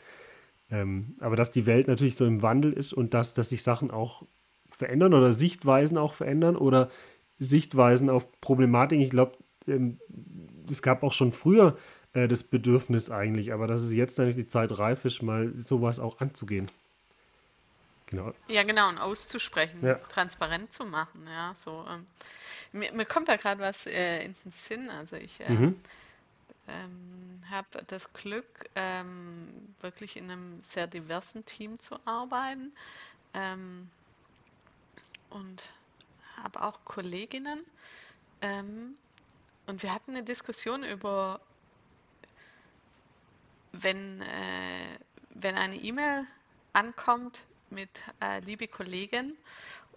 ähm, 0.70 1.16
aber 1.20 1.36
dass 1.36 1.52
die 1.52 1.66
Welt 1.66 1.88
natürlich 1.88 2.16
so 2.16 2.26
im 2.26 2.42
Wandel 2.42 2.72
ist 2.72 2.94
und 2.94 3.14
dass, 3.14 3.34
dass 3.34 3.50
sich 3.50 3.62
Sachen 3.62 3.92
auch 3.92 4.24
verändern 4.70 5.14
oder 5.14 5.34
Sichtweisen 5.34 5.98
auch 5.98 6.14
verändern 6.14 6.56
oder 6.56 6.90
Sichtweisen 7.40 8.10
auf 8.10 8.32
Problematiken. 8.40 9.04
Ich 9.04 9.10
glaube, 9.10 9.34
ähm, 9.68 10.00
es 10.70 10.82
gab 10.82 11.04
auch 11.04 11.14
schon 11.14 11.34
früher 11.34 11.78
äh, 12.14 12.28
das 12.28 12.44
Bedürfnis 12.44 13.12
eigentlich, 13.12 13.54
aber 13.54 13.68
dass 13.68 13.84
es 13.84 13.94
jetzt 13.94 14.20
eigentlich 14.20 14.36
die 14.36 14.48
Zeit 14.48 14.78
reif 14.80 15.06
ist, 15.06 15.22
mal 15.22 15.52
sowas 15.56 16.00
auch 16.00 16.20
anzugehen. 16.20 16.68
Genau. 18.12 18.34
Ja, 18.50 18.64
genau, 18.64 18.90
und 18.90 18.98
auszusprechen, 18.98 19.86
ja. 19.86 19.96
transparent 19.96 20.72
zu 20.74 20.84
machen, 20.86 21.26
ja, 21.28 21.56
so. 21.56 21.86
Ähm, 21.90 22.06
mir, 22.74 22.92
mir, 22.92 23.06
kommt 23.06 23.30
da 23.30 23.38
gerade 23.38 23.62
was 23.62 23.86
äh, 23.86 24.24
in 24.24 24.36
den 24.44 24.52
Sinn, 24.52 24.90
also 24.90 25.16
ich 25.16 25.40
äh, 25.40 25.52
mhm. 25.52 25.80
ähm, 26.68 27.42
habe 27.50 27.84
das 27.88 28.12
Glück, 28.12 28.70
ähm, 28.76 29.42
wirklich 29.80 30.18
in 30.18 30.30
einem 30.30 30.62
sehr 30.62 30.88
diversen 30.88 31.46
Team 31.46 31.80
zu 31.80 31.96
arbeiten 32.06 32.74
ähm, 33.34 33.90
und 35.30 35.64
habe 36.36 36.62
auch 36.64 36.84
Kolleginnen 36.84 37.62
ähm, 38.42 38.96
und 39.68 39.84
wir 39.84 39.94
hatten 39.94 40.12
eine 40.12 40.24
Diskussion 40.24 40.84
über, 40.84 41.40
wenn, 43.72 44.22
äh, 44.22 44.98
wenn 45.30 45.56
eine 45.56 45.78
E-Mail 45.78 46.26
ankommt, 46.74 47.46
mit 47.72 48.04
äh, 48.22 48.40
liebe 48.42 48.68
Kollegen 48.68 49.38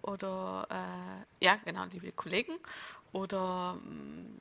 oder 0.02 0.66
äh, 0.70 1.44
ja 1.44 1.56
genau 1.64 1.84
liebe 1.86 2.12
Kollegen 2.12 2.54
oder 3.12 3.74
mh, 3.74 3.90
mm, 3.90 4.38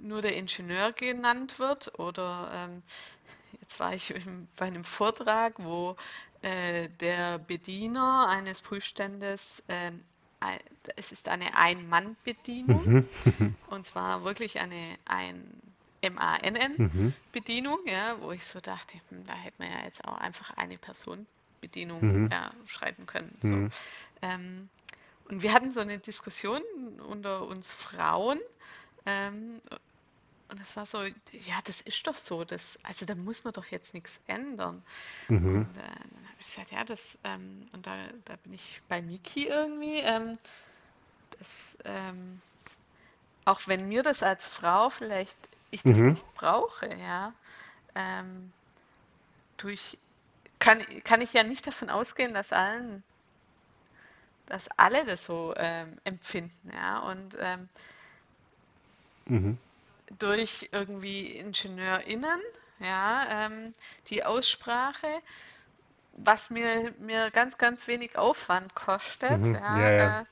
nur 0.00 0.22
der 0.22 0.36
Ingenieur 0.36 0.92
genannt 0.92 1.58
wird 1.58 1.98
oder 1.98 2.50
ähm, 2.54 2.82
jetzt 3.60 3.80
war 3.80 3.94
ich 3.94 4.10
im, 4.14 4.46
bei 4.56 4.66
einem 4.66 4.84
Vortrag, 4.84 5.54
wo 5.58 5.96
äh, 6.42 6.88
der 7.00 7.38
Bediener 7.38 8.28
eines 8.28 8.60
Prüfstandes 8.60 9.62
ähm, 9.68 10.02
es 10.94 11.10
ist 11.10 11.28
eine 11.28 11.56
Ein-Mann-Bedienung 11.56 13.04
mhm. 13.38 13.56
und 13.70 13.84
zwar 13.84 14.22
wirklich 14.22 14.60
eine 14.60 14.96
ein 15.04 15.60
MANN-Bedienung, 16.00 17.80
mhm. 17.84 17.88
ja, 17.88 18.16
wo 18.20 18.30
ich 18.30 18.44
so 18.44 18.60
dachte, 18.60 19.00
hm, 19.08 19.26
da 19.26 19.34
hätte 19.34 19.56
man 19.58 19.70
ja 19.70 19.84
jetzt 19.84 20.04
auch 20.04 20.16
einfach 20.16 20.56
eine 20.56 20.78
Person 20.78 21.26
Bedienung 21.60 22.24
mhm. 22.24 22.30
ja, 22.30 22.52
schreiben 22.66 23.06
können. 23.06 23.36
So. 23.42 23.48
Mhm. 23.48 23.68
Ähm, 24.22 24.68
und 25.28 25.42
wir 25.42 25.52
hatten 25.52 25.70
so 25.72 25.80
eine 25.80 25.98
Diskussion 25.98 26.62
unter 27.06 27.46
uns 27.46 27.72
Frauen. 27.72 28.40
Ähm, 29.06 29.60
und 30.50 30.58
das 30.60 30.76
war 30.76 30.86
so, 30.86 31.02
ja, 31.02 31.58
das 31.64 31.82
ist 31.82 32.06
doch 32.06 32.16
so, 32.16 32.44
das, 32.44 32.78
also 32.82 33.04
da 33.04 33.14
muss 33.14 33.44
man 33.44 33.52
doch 33.52 33.66
jetzt 33.66 33.92
nichts 33.92 34.20
ändern. 34.26 34.82
Mhm. 35.28 35.56
Und 35.56 35.76
äh, 35.76 35.80
dann 35.80 36.24
habe 36.24 36.36
ich 36.40 36.46
gesagt, 36.46 36.72
ja, 36.72 36.84
das, 36.84 37.18
ähm, 37.24 37.66
und 37.72 37.86
da, 37.86 37.96
da 38.24 38.36
bin 38.36 38.54
ich 38.54 38.80
bei 38.88 39.02
Miki 39.02 39.46
irgendwie, 39.46 39.98
ähm, 39.98 40.38
das, 41.38 41.76
ähm, 41.84 42.40
auch 43.44 43.60
wenn 43.66 43.88
mir 43.88 44.02
das 44.02 44.22
als 44.22 44.48
Frau 44.48 44.88
vielleicht, 44.88 45.36
ich 45.70 45.82
das 45.82 45.98
mhm. 45.98 46.08
nicht 46.08 46.34
brauche, 46.34 46.88
ja, 46.96 47.34
ähm, 47.94 48.50
durch 49.58 49.98
kann, 50.58 50.84
kann 51.04 51.20
ich 51.20 51.32
ja 51.32 51.42
nicht 51.42 51.66
davon 51.66 51.90
ausgehen, 51.90 52.34
dass 52.34 52.52
allen, 52.52 53.02
dass 54.46 54.68
alle 54.76 55.04
das 55.04 55.24
so 55.24 55.54
ähm, 55.56 55.98
empfinden, 56.04 56.72
ja. 56.72 56.98
Und 57.00 57.36
ähm, 57.40 57.68
mhm. 59.26 59.58
durch 60.18 60.68
irgendwie 60.72 61.26
IngenieurInnen, 61.36 62.40
ja, 62.80 63.46
ähm, 63.46 63.72
die 64.08 64.24
Aussprache, 64.24 65.08
was 66.12 66.50
mir, 66.50 66.92
mir 66.98 67.30
ganz, 67.30 67.58
ganz 67.58 67.86
wenig 67.86 68.16
Aufwand 68.18 68.74
kostet, 68.74 69.46
mhm. 69.46 69.54
ja, 69.54 69.78
ja, 69.80 69.92
ja. 69.92 70.20
Äh, 70.20 70.24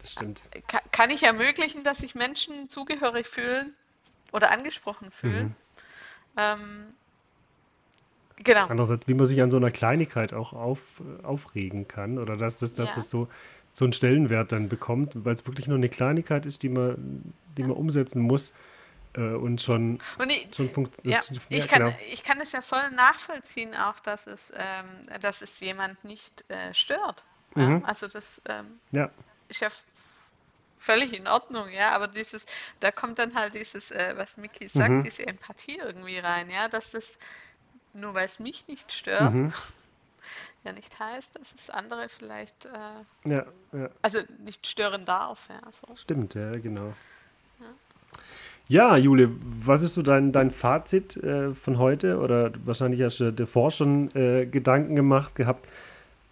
das 0.00 0.12
stimmt. 0.12 0.42
Kann, 0.66 0.80
kann 0.92 1.10
ich 1.10 1.22
ermöglichen, 1.24 1.84
dass 1.84 1.98
sich 1.98 2.14
Menschen 2.14 2.68
zugehörig 2.68 3.26
fühlen 3.26 3.74
oder 4.32 4.50
angesprochen 4.50 5.10
fühlen. 5.10 5.48
Mhm. 5.48 5.54
Ähm, 6.36 6.94
Genau. 8.42 8.66
Andererseits, 8.66 9.06
wie 9.06 9.14
man 9.14 9.26
sich 9.26 9.42
an 9.42 9.50
so 9.50 9.58
einer 9.58 9.70
Kleinigkeit 9.70 10.32
auch 10.32 10.52
auf, 10.52 10.80
aufregen 11.22 11.88
kann 11.88 12.18
oder 12.18 12.36
dass 12.36 12.56
das, 12.56 12.72
dass 12.72 12.90
ja. 12.90 12.94
das 12.96 13.10
so, 13.10 13.28
so 13.72 13.84
einen 13.84 13.92
Stellenwert 13.92 14.52
dann 14.52 14.68
bekommt, 14.68 15.12
weil 15.24 15.34
es 15.34 15.46
wirklich 15.46 15.66
nur 15.66 15.76
eine 15.76 15.88
Kleinigkeit 15.88 16.46
ist, 16.46 16.62
die 16.62 16.70
man, 16.70 17.34
die 17.56 17.62
man 17.62 17.72
umsetzen 17.72 18.22
muss 18.22 18.52
äh, 19.14 19.20
und 19.20 19.60
schon, 19.60 20.00
und 20.18 20.30
ich, 20.30 20.48
schon 20.54 20.70
funktioniert. 20.70 21.30
Ja, 21.30 21.36
ich, 21.48 21.68
kann, 21.68 21.78
genau. 21.84 21.96
ich 22.10 22.22
kann 22.22 22.40
es 22.40 22.52
ja 22.52 22.62
voll 22.62 22.90
nachvollziehen, 22.92 23.74
auch 23.74 24.00
dass 24.00 24.26
es, 24.26 24.52
ähm, 24.56 25.20
dass 25.20 25.42
es 25.42 25.60
jemand 25.60 26.02
nicht 26.04 26.44
äh, 26.50 26.72
stört. 26.72 27.24
Mhm. 27.54 27.62
Ja? 27.62 27.80
Also 27.84 28.08
das 28.08 28.42
ähm, 28.48 28.80
ja. 28.92 29.10
ist 29.48 29.60
ja 29.60 29.68
völlig 30.78 31.12
in 31.12 31.28
Ordnung, 31.28 31.68
ja, 31.68 31.90
aber 31.90 32.08
dieses, 32.08 32.46
da 32.80 32.90
kommt 32.90 33.18
dann 33.18 33.34
halt 33.34 33.54
dieses, 33.54 33.90
äh, 33.90 34.14
was 34.16 34.38
Miki 34.38 34.66
sagt, 34.66 34.90
mhm. 34.90 35.02
diese 35.02 35.26
Empathie 35.26 35.78
irgendwie 35.78 36.18
rein, 36.18 36.48
ja, 36.48 36.68
dass 36.68 36.90
das 36.92 37.18
nur 37.92 38.14
weil 38.14 38.26
es 38.26 38.38
mich 38.38 38.68
nicht 38.68 38.92
stört, 38.92 39.32
mhm. 39.32 39.52
ja 40.64 40.72
nicht 40.72 40.98
heißt, 40.98 41.38
dass 41.38 41.54
es 41.54 41.70
andere 41.70 42.08
vielleicht 42.08 42.66
äh, 42.66 43.28
ja, 43.30 43.46
ja. 43.72 43.88
also 44.02 44.20
nicht 44.44 44.66
stören 44.66 45.04
darf. 45.04 45.48
Ja, 45.48 45.60
so. 45.72 45.94
Stimmt, 45.96 46.34
ja, 46.34 46.52
genau. 46.52 46.92
Ja, 48.70 48.96
Jule, 48.96 49.30
was 49.64 49.82
ist 49.82 49.94
so 49.94 50.02
dein, 50.02 50.30
dein 50.30 50.52
Fazit 50.52 51.16
äh, 51.16 51.54
von 51.54 51.78
heute? 51.78 52.20
Oder 52.20 52.52
wahrscheinlich 52.64 53.02
hast 53.02 53.18
du 53.18 53.32
davor 53.32 53.72
schon 53.72 54.14
äh, 54.14 54.46
Gedanken 54.46 54.94
gemacht 54.94 55.34
gehabt. 55.34 55.66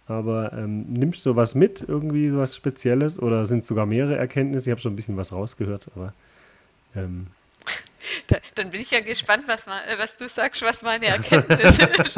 Aber 0.07 0.53
ähm, 0.53 0.85
nimmst 0.93 1.25
du 1.25 1.35
was 1.35 1.53
mit, 1.53 1.83
irgendwie 1.85 2.33
was 2.33 2.55
Spezielles? 2.55 3.21
Oder 3.21 3.45
sind 3.45 3.65
sogar 3.65 3.85
mehrere 3.85 4.15
Erkenntnisse? 4.15 4.69
Ich 4.69 4.71
habe 4.71 4.79
schon 4.79 4.93
ein 4.93 4.95
bisschen 4.95 5.17
was 5.17 5.33
rausgehört, 5.33 5.89
aber 5.97 6.13
ähm, 6.95 7.27
da, 8.27 8.37
dann 8.55 8.71
bin 8.71 8.81
ich 8.81 8.91
ja 8.91 9.01
gespannt, 9.01 9.43
was, 9.47 9.65
man, 9.65 9.79
äh, 9.83 9.97
was 9.97 10.15
du 10.15 10.27
sagst, 10.27 10.61
was 10.61 10.81
meine 10.81 11.07
Erkenntnis 11.07 11.79
ist. 11.79 12.17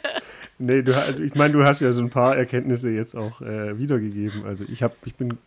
nee, 0.58 0.82
du, 0.82 0.92
ich 1.22 1.34
meine, 1.34 1.52
du 1.52 1.64
hast 1.64 1.80
ja 1.80 1.92
so 1.92 2.00
ein 2.00 2.10
paar 2.10 2.36
Erkenntnisse 2.36 2.90
jetzt 2.90 3.14
auch 3.14 3.40
äh, 3.42 3.78
wiedergegeben. 3.78 4.44
Also 4.44 4.64
ich, 4.64 4.82
hab, 4.82 4.94
ich 5.06 5.14
bin 5.14 5.38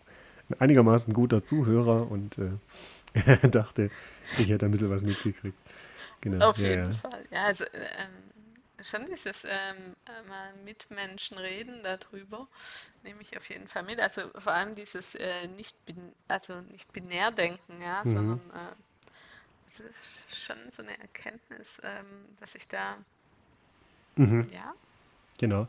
ein 0.50 0.60
einigermaßen 0.60 1.14
guter 1.14 1.44
Zuhörer 1.44 2.10
und 2.10 2.38
äh, 2.38 3.48
dachte, 3.50 3.90
ich 4.38 4.50
hätte 4.50 4.66
ein 4.66 4.72
bisschen 4.72 4.92
was 4.92 5.04
mitgekriegt. 5.04 5.58
Genau. 6.22 6.50
Auf 6.50 6.58
ja, 6.58 6.70
jeden 6.70 6.92
ja. 6.92 6.98
Fall. 6.98 7.26
Ja, 7.32 7.44
also 7.44 7.66
ähm, 7.74 8.26
schon 8.84 9.06
dieses 9.06 9.46
ähm, 9.46 9.96
mal 10.28 10.54
mit 10.64 10.90
Menschen 10.92 11.38
reden 11.38 11.82
darüber, 11.84 12.48
nehme 13.04 13.22
ich 13.22 13.38
auf 13.38 13.50
jeden 13.50 13.68
Fall 13.68 13.84
mit. 13.84 14.00
Also 14.00 14.22
vor 14.38 14.54
allem 14.54 14.76
dieses 14.76 15.16
äh, 15.16 15.48
nicht, 15.56 15.86
bin, 15.86 16.14
also 16.28 16.62
nicht 16.72 16.92
binär 16.94 17.32
denken, 17.32 17.82
ja, 17.82 18.02
mhm. 18.04 18.10
sondern 18.10 18.40
äh, 18.54 18.76
das 19.84 19.96
ist 19.96 20.46
schon 20.46 20.58
so 20.70 20.84
eine 20.84 20.98
Erkenntnis, 21.00 21.80
ähm, 21.84 22.06
dass 22.40 22.56
ich 22.56 22.68
da, 22.68 22.98
mhm. 24.16 24.42
ja, 24.52 24.74
genau. 25.40 25.68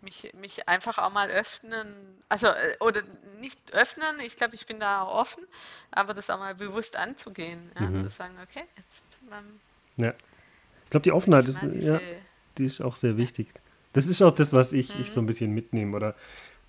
Mich, 0.00 0.32
mich 0.40 0.68
einfach 0.68 0.98
auch 0.98 1.12
mal 1.12 1.28
öffnen, 1.28 2.22
also, 2.28 2.46
äh, 2.46 2.76
oder 2.80 3.02
nicht 3.40 3.72
öffnen, 3.72 4.20
ich 4.24 4.36
glaube, 4.36 4.54
ich 4.54 4.66
bin 4.66 4.78
da 4.78 5.02
auch 5.02 5.14
offen, 5.22 5.44
aber 5.90 6.14
das 6.14 6.30
auch 6.30 6.38
mal 6.38 6.54
bewusst 6.54 6.96
anzugehen, 6.96 7.70
ja, 7.74 7.86
mhm. 7.86 7.96
zu 7.96 8.08
sagen, 8.08 8.34
okay, 8.42 8.64
jetzt. 8.76 9.04
Ähm, 9.32 9.60
ja. 9.96 10.14
Ich 10.84 10.90
glaube, 10.90 11.02
die 11.02 11.12
Offenheit 11.12 11.48
ist, 11.48 11.60
ja, 11.62 12.00
die 12.56 12.64
ist 12.64 12.80
auch 12.80 12.96
sehr 12.96 13.16
wichtig. 13.16 13.48
Das 13.92 14.06
ist 14.06 14.22
auch 14.22 14.34
das, 14.34 14.52
was 14.52 14.72
ich, 14.72 14.94
mhm. 14.94 15.00
ich 15.02 15.10
so 15.10 15.20
ein 15.20 15.26
bisschen 15.26 15.52
mitnehme 15.52 15.96
oder 15.96 16.14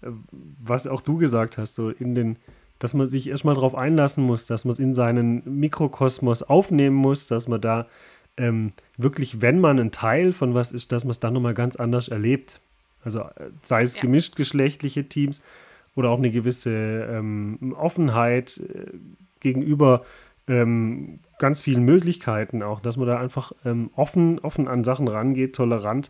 äh, 0.01 0.09
was 0.31 0.87
auch 0.87 1.01
du 1.01 1.17
gesagt 1.17 1.57
hast, 1.57 1.75
so 1.75 1.89
in 1.89 2.15
den 2.15 2.39
dass 2.79 2.93
man 2.93 3.09
sich 3.09 3.29
erstmal 3.29 3.55
darauf 3.55 3.75
einlassen 3.75 4.23
muss, 4.23 4.45
dass 4.45 4.65
man 4.65 4.73
es 4.73 4.79
in 4.79 4.95
seinen 4.95 5.59
Mikrokosmos 5.59 6.43
aufnehmen 6.43 6.95
muss, 6.95 7.27
dass 7.27 7.47
man 7.47 7.61
da 7.61 7.87
ähm, 8.37 8.71
wirklich, 8.97 9.41
wenn 9.41 9.59
man 9.59 9.79
ein 9.79 9.91
Teil 9.91 10.31
von 10.31 10.53
was 10.53 10.71
ist, 10.71 10.91
dass 10.91 11.03
man 11.03 11.11
es 11.11 11.19
dann 11.19 11.33
nochmal 11.33 11.53
ganz 11.53 11.75
anders 11.75 12.07
erlebt. 12.07 12.61
Also 13.03 13.21
äh, 13.21 13.51
sei 13.61 13.83
es 13.83 13.95
ja. 13.95 14.01
gemischt 14.01 14.35
geschlechtliche 14.37 15.07
Teams 15.07 15.41
oder 15.95 16.09
auch 16.09 16.17
eine 16.17 16.31
gewisse 16.31 16.71
ähm, 16.71 17.75
Offenheit 17.77 18.57
äh, 18.57 18.97
gegenüber 19.41 20.03
ähm, 20.47 21.19
ganz 21.37 21.61
vielen 21.61 21.83
Möglichkeiten 21.83 22.63
auch, 22.63 22.79
dass 22.79 22.97
man 22.97 23.07
da 23.07 23.19
einfach 23.19 23.51
ähm, 23.65 23.91
offen, 23.95 24.39
offen 24.39 24.67
an 24.67 24.83
Sachen 24.83 25.07
rangeht, 25.07 25.55
tolerant 25.55 26.09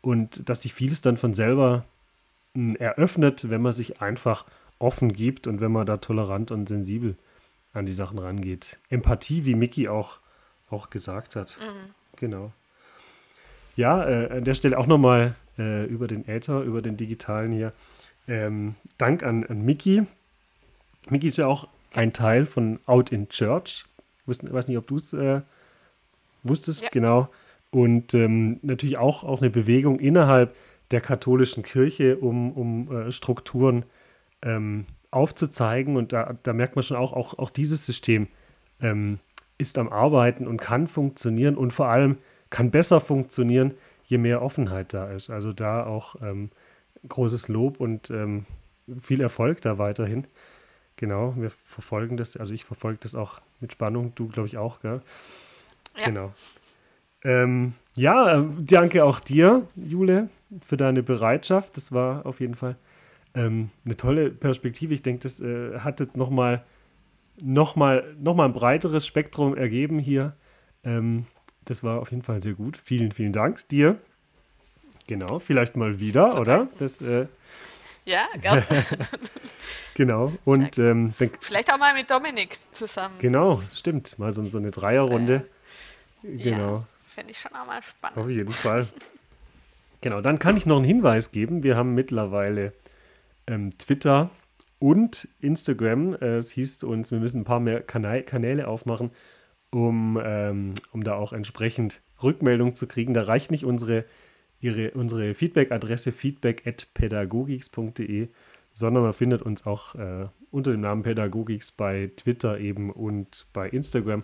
und 0.00 0.48
dass 0.48 0.62
sich 0.62 0.74
vieles 0.74 1.00
dann 1.00 1.16
von 1.16 1.34
selber 1.34 1.84
hm, 2.54 2.76
eröffnet, 2.76 3.50
wenn 3.50 3.62
man 3.62 3.72
sich 3.72 4.00
einfach 4.00 4.46
offen 4.78 5.12
gibt 5.12 5.46
und 5.46 5.60
wenn 5.60 5.72
man 5.72 5.86
da 5.86 5.96
tolerant 5.96 6.50
und 6.50 6.68
sensibel 6.68 7.16
an 7.72 7.86
die 7.86 7.92
Sachen 7.92 8.18
rangeht. 8.18 8.78
Empathie, 8.90 9.44
wie 9.44 9.54
Mickey 9.54 9.88
auch, 9.88 10.18
auch 10.70 10.90
gesagt 10.90 11.36
hat. 11.36 11.58
Mhm. 11.60 11.90
Genau. 12.16 12.52
Ja, 13.76 14.08
äh, 14.08 14.38
an 14.38 14.44
der 14.44 14.54
Stelle 14.54 14.78
auch 14.78 14.86
nochmal 14.86 15.36
äh, 15.58 15.84
über 15.84 16.08
den 16.08 16.26
Äther, 16.26 16.62
über 16.62 16.82
den 16.82 16.96
digitalen 16.96 17.52
hier. 17.52 17.72
Ähm, 18.26 18.74
Dank 18.98 19.22
an, 19.22 19.44
an 19.44 19.64
Mickey. 19.64 20.04
Mickey 21.08 21.28
ist 21.28 21.38
ja 21.38 21.46
auch 21.46 21.68
ein 21.94 22.12
Teil 22.12 22.46
von 22.46 22.80
Out 22.86 23.12
in 23.12 23.28
Church. 23.28 23.86
Ich 24.26 24.52
weiß 24.52 24.68
nicht, 24.68 24.76
ob 24.76 24.86
du 24.86 24.96
es 24.96 25.12
äh, 25.12 25.40
wusstest, 26.42 26.82
ja. 26.82 26.88
genau. 26.90 27.28
Und 27.70 28.14
ähm, 28.14 28.58
natürlich 28.62 28.98
auch, 28.98 29.24
auch 29.24 29.40
eine 29.40 29.50
Bewegung 29.50 30.00
innerhalb 30.00 30.56
der 30.90 31.00
katholischen 31.00 31.62
Kirche, 31.62 32.16
um, 32.16 32.52
um 32.52 32.92
äh, 32.94 33.12
Strukturen 33.12 33.84
ähm, 34.42 34.86
aufzuzeigen. 35.10 35.96
Und 35.96 36.12
da, 36.12 36.36
da 36.42 36.52
merkt 36.52 36.76
man 36.76 36.82
schon 36.82 36.96
auch, 36.96 37.12
auch, 37.12 37.38
auch 37.38 37.50
dieses 37.50 37.84
System 37.84 38.28
ähm, 38.80 39.18
ist 39.58 39.78
am 39.78 39.88
Arbeiten 39.88 40.46
und 40.46 40.58
kann 40.58 40.86
funktionieren 40.88 41.56
und 41.56 41.72
vor 41.72 41.88
allem 41.88 42.18
kann 42.50 42.70
besser 42.70 43.00
funktionieren, 43.00 43.74
je 44.04 44.18
mehr 44.18 44.42
Offenheit 44.42 44.94
da 44.94 45.10
ist. 45.10 45.30
Also 45.30 45.52
da 45.52 45.84
auch 45.84 46.16
ähm, 46.22 46.50
großes 47.08 47.48
Lob 47.48 47.80
und 47.80 48.10
ähm, 48.10 48.46
viel 49.00 49.20
Erfolg 49.20 49.60
da 49.60 49.78
weiterhin. 49.78 50.26
Genau, 50.96 51.34
wir 51.36 51.50
verfolgen 51.50 52.16
das, 52.16 52.36
also 52.36 52.54
ich 52.54 52.64
verfolge 52.64 52.98
das 53.02 53.14
auch 53.14 53.40
mit 53.60 53.72
Spannung, 53.72 54.12
du 54.14 54.28
glaube 54.28 54.48
ich 54.48 54.56
auch, 54.56 54.80
gell? 54.80 55.00
Ja. 55.96 56.04
Genau. 56.06 56.32
Ähm, 57.24 57.74
ja, 57.94 58.40
äh, 58.40 58.44
danke 58.60 59.04
auch 59.04 59.20
dir, 59.20 59.66
Jule, 59.76 60.28
für 60.66 60.76
deine 60.76 61.02
Bereitschaft. 61.02 61.76
Das 61.76 61.92
war 61.92 62.24
auf 62.26 62.40
jeden 62.40 62.54
Fall 62.54 62.76
ähm, 63.34 63.70
eine 63.84 63.96
tolle 63.96 64.30
Perspektive. 64.30 64.94
Ich 64.94 65.02
denke, 65.02 65.22
das 65.22 65.40
äh, 65.40 65.80
hat 65.80 66.00
jetzt 66.00 66.16
nochmal 66.16 66.64
noch 67.40 67.76
mal, 67.76 68.14
noch 68.18 68.34
mal 68.34 68.46
ein 68.46 68.52
breiteres 68.52 69.06
Spektrum 69.06 69.56
ergeben 69.56 69.98
hier. 69.98 70.34
Ähm, 70.84 71.26
das 71.64 71.82
war 71.82 72.00
auf 72.00 72.10
jeden 72.10 72.22
Fall 72.22 72.42
sehr 72.42 72.54
gut. 72.54 72.76
Vielen, 72.82 73.12
vielen 73.12 73.32
Dank 73.32 73.68
dir. 73.68 73.98
Genau, 75.06 75.38
vielleicht 75.38 75.76
mal 75.76 76.00
wieder, 76.00 76.30
Super. 76.30 76.40
oder? 76.40 76.68
Das, 76.78 77.00
äh, 77.00 77.26
ja, 78.04 78.26
gerne. 78.40 78.64
genau. 79.94 80.32
Und 80.44 80.78
ähm, 80.78 81.12
dann, 81.18 81.30
vielleicht 81.40 81.72
auch 81.72 81.78
mal 81.78 81.94
mit 81.94 82.10
Dominik 82.10 82.58
zusammen. 82.72 83.16
Genau, 83.18 83.62
stimmt. 83.72 84.18
Mal 84.18 84.32
so, 84.32 84.44
so 84.44 84.58
eine 84.58 84.70
Dreierrunde. 84.70 85.46
Äh, 86.22 86.36
genau. 86.36 86.76
Ja, 86.76 86.84
Fände 87.06 87.32
ich 87.32 87.38
schon 87.38 87.52
auch 87.52 87.66
mal 87.66 87.82
spannend. 87.82 88.18
Auf 88.18 88.28
jeden 88.28 88.50
Fall. 88.50 88.86
genau, 90.00 90.20
dann 90.20 90.38
kann 90.38 90.56
ich 90.56 90.66
noch 90.66 90.76
einen 90.76 90.84
Hinweis 90.84 91.32
geben. 91.32 91.62
Wir 91.62 91.76
haben 91.76 91.94
mittlerweile 91.94 92.72
ähm, 93.48 93.76
Twitter 93.78 94.30
und 94.78 95.28
Instagram. 95.40 96.14
Äh, 96.14 96.36
es 96.36 96.52
hieß 96.52 96.84
uns, 96.84 97.10
wir 97.10 97.18
müssen 97.18 97.40
ein 97.40 97.44
paar 97.44 97.60
mehr 97.60 97.82
Kanä 97.82 98.22
Kanäle 98.22 98.68
aufmachen, 98.68 99.10
um, 99.70 100.20
ähm, 100.22 100.74
um 100.92 101.02
da 101.02 101.14
auch 101.14 101.32
entsprechend 101.32 102.02
Rückmeldung 102.22 102.74
zu 102.74 102.86
kriegen. 102.86 103.14
Da 103.14 103.22
reicht 103.22 103.50
nicht 103.50 103.64
unsere 103.64 104.04
ihre, 104.60 104.90
unsere 104.92 105.34
Feedback-Adresse 105.34 106.12
feedback.pädagogix.de, 106.12 108.28
sondern 108.72 109.02
man 109.02 109.12
findet 109.12 109.42
uns 109.42 109.66
auch 109.66 109.94
äh, 109.94 110.28
unter 110.50 110.70
dem 110.72 110.80
Namen 110.80 111.02
Pädagogix 111.02 111.72
bei 111.72 112.10
Twitter 112.16 112.58
eben 112.58 112.90
und 112.90 113.46
bei 113.52 113.68
Instagram 113.68 114.22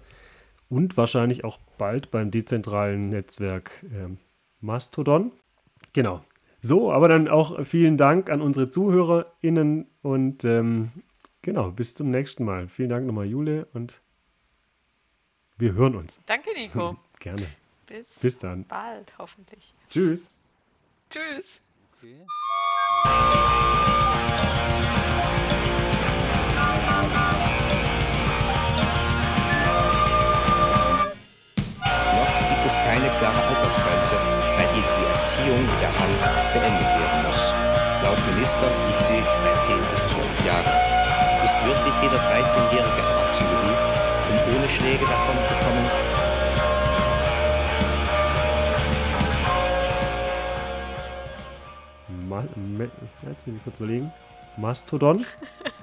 und 0.69 0.97
wahrscheinlich 0.97 1.45
auch 1.45 1.59
bald 1.79 2.11
beim 2.11 2.31
dezentralen 2.31 3.11
Netzwerk 3.11 3.85
äh, 3.85 4.09
Mastodon. 4.61 5.33
Genau. 5.93 6.25
So, 6.65 6.91
aber 6.91 7.09
dann 7.09 7.29
auch 7.29 7.63
vielen 7.67 7.99
Dank 7.99 8.31
an 8.31 8.41
unsere 8.41 8.71
ZuhörerInnen 8.71 9.87
und 10.01 10.47
ähm, 10.47 10.93
genau, 11.43 11.71
bis 11.71 11.95
zum 11.95 12.09
nächsten 12.09 12.43
Mal. 12.47 12.69
Vielen 12.69 12.89
Dank 12.89 13.07
nochmal, 13.07 13.27
Jule, 13.27 13.67
und 13.75 14.01
wir 15.59 15.75
hören 15.75 15.95
uns. 15.95 16.23
Danke, 16.25 16.49
Nico. 16.57 16.97
Gerne. 17.21 17.45
Bis, 17.87 18.21
Bis 18.21 18.39
dann. 18.39 18.65
bald, 18.65 19.13
hoffentlich. 19.19 19.75
Tschüss. 19.91 20.31
Tschüss. 21.11 21.61
Okay. 21.99 22.25
Noch 32.15 32.49
gibt 32.49 32.67
es 32.67 32.75
keine 32.77 33.09
klare 33.19 33.43
Altersgrenze, 33.49 34.17
Erziehung 35.25 35.65
mit 35.65 35.81
der 35.81 35.89
Hand 35.89 36.21
beendet 36.53 36.85
werden 36.85 37.25
muss. 37.25 37.41
Laut 38.03 38.19
Minister 38.29 38.69
liegt 38.69 39.07
sie 39.07 39.23
bei 39.25 39.59
10 39.59 39.75
bis 39.81 40.11
12 40.11 40.45
Jahren. 40.45 40.69
Ist 41.43 41.57
wirklich 41.65 41.95
jeder 42.03 42.21
13-Jährige 42.21 43.01
erwachsen 43.01 43.47
genug, 43.49 43.79
um 44.29 44.37
ohne 44.55 44.69
Schläge 44.69 45.07
davon 45.07 45.37
zu 45.49 45.55
kommen? 45.65 45.89
jetzt 53.27 53.47
will 53.47 53.57
ich 53.57 53.65
kurz 53.65 53.79
überlegen. 53.79 54.13
Mastodon. 54.59 55.25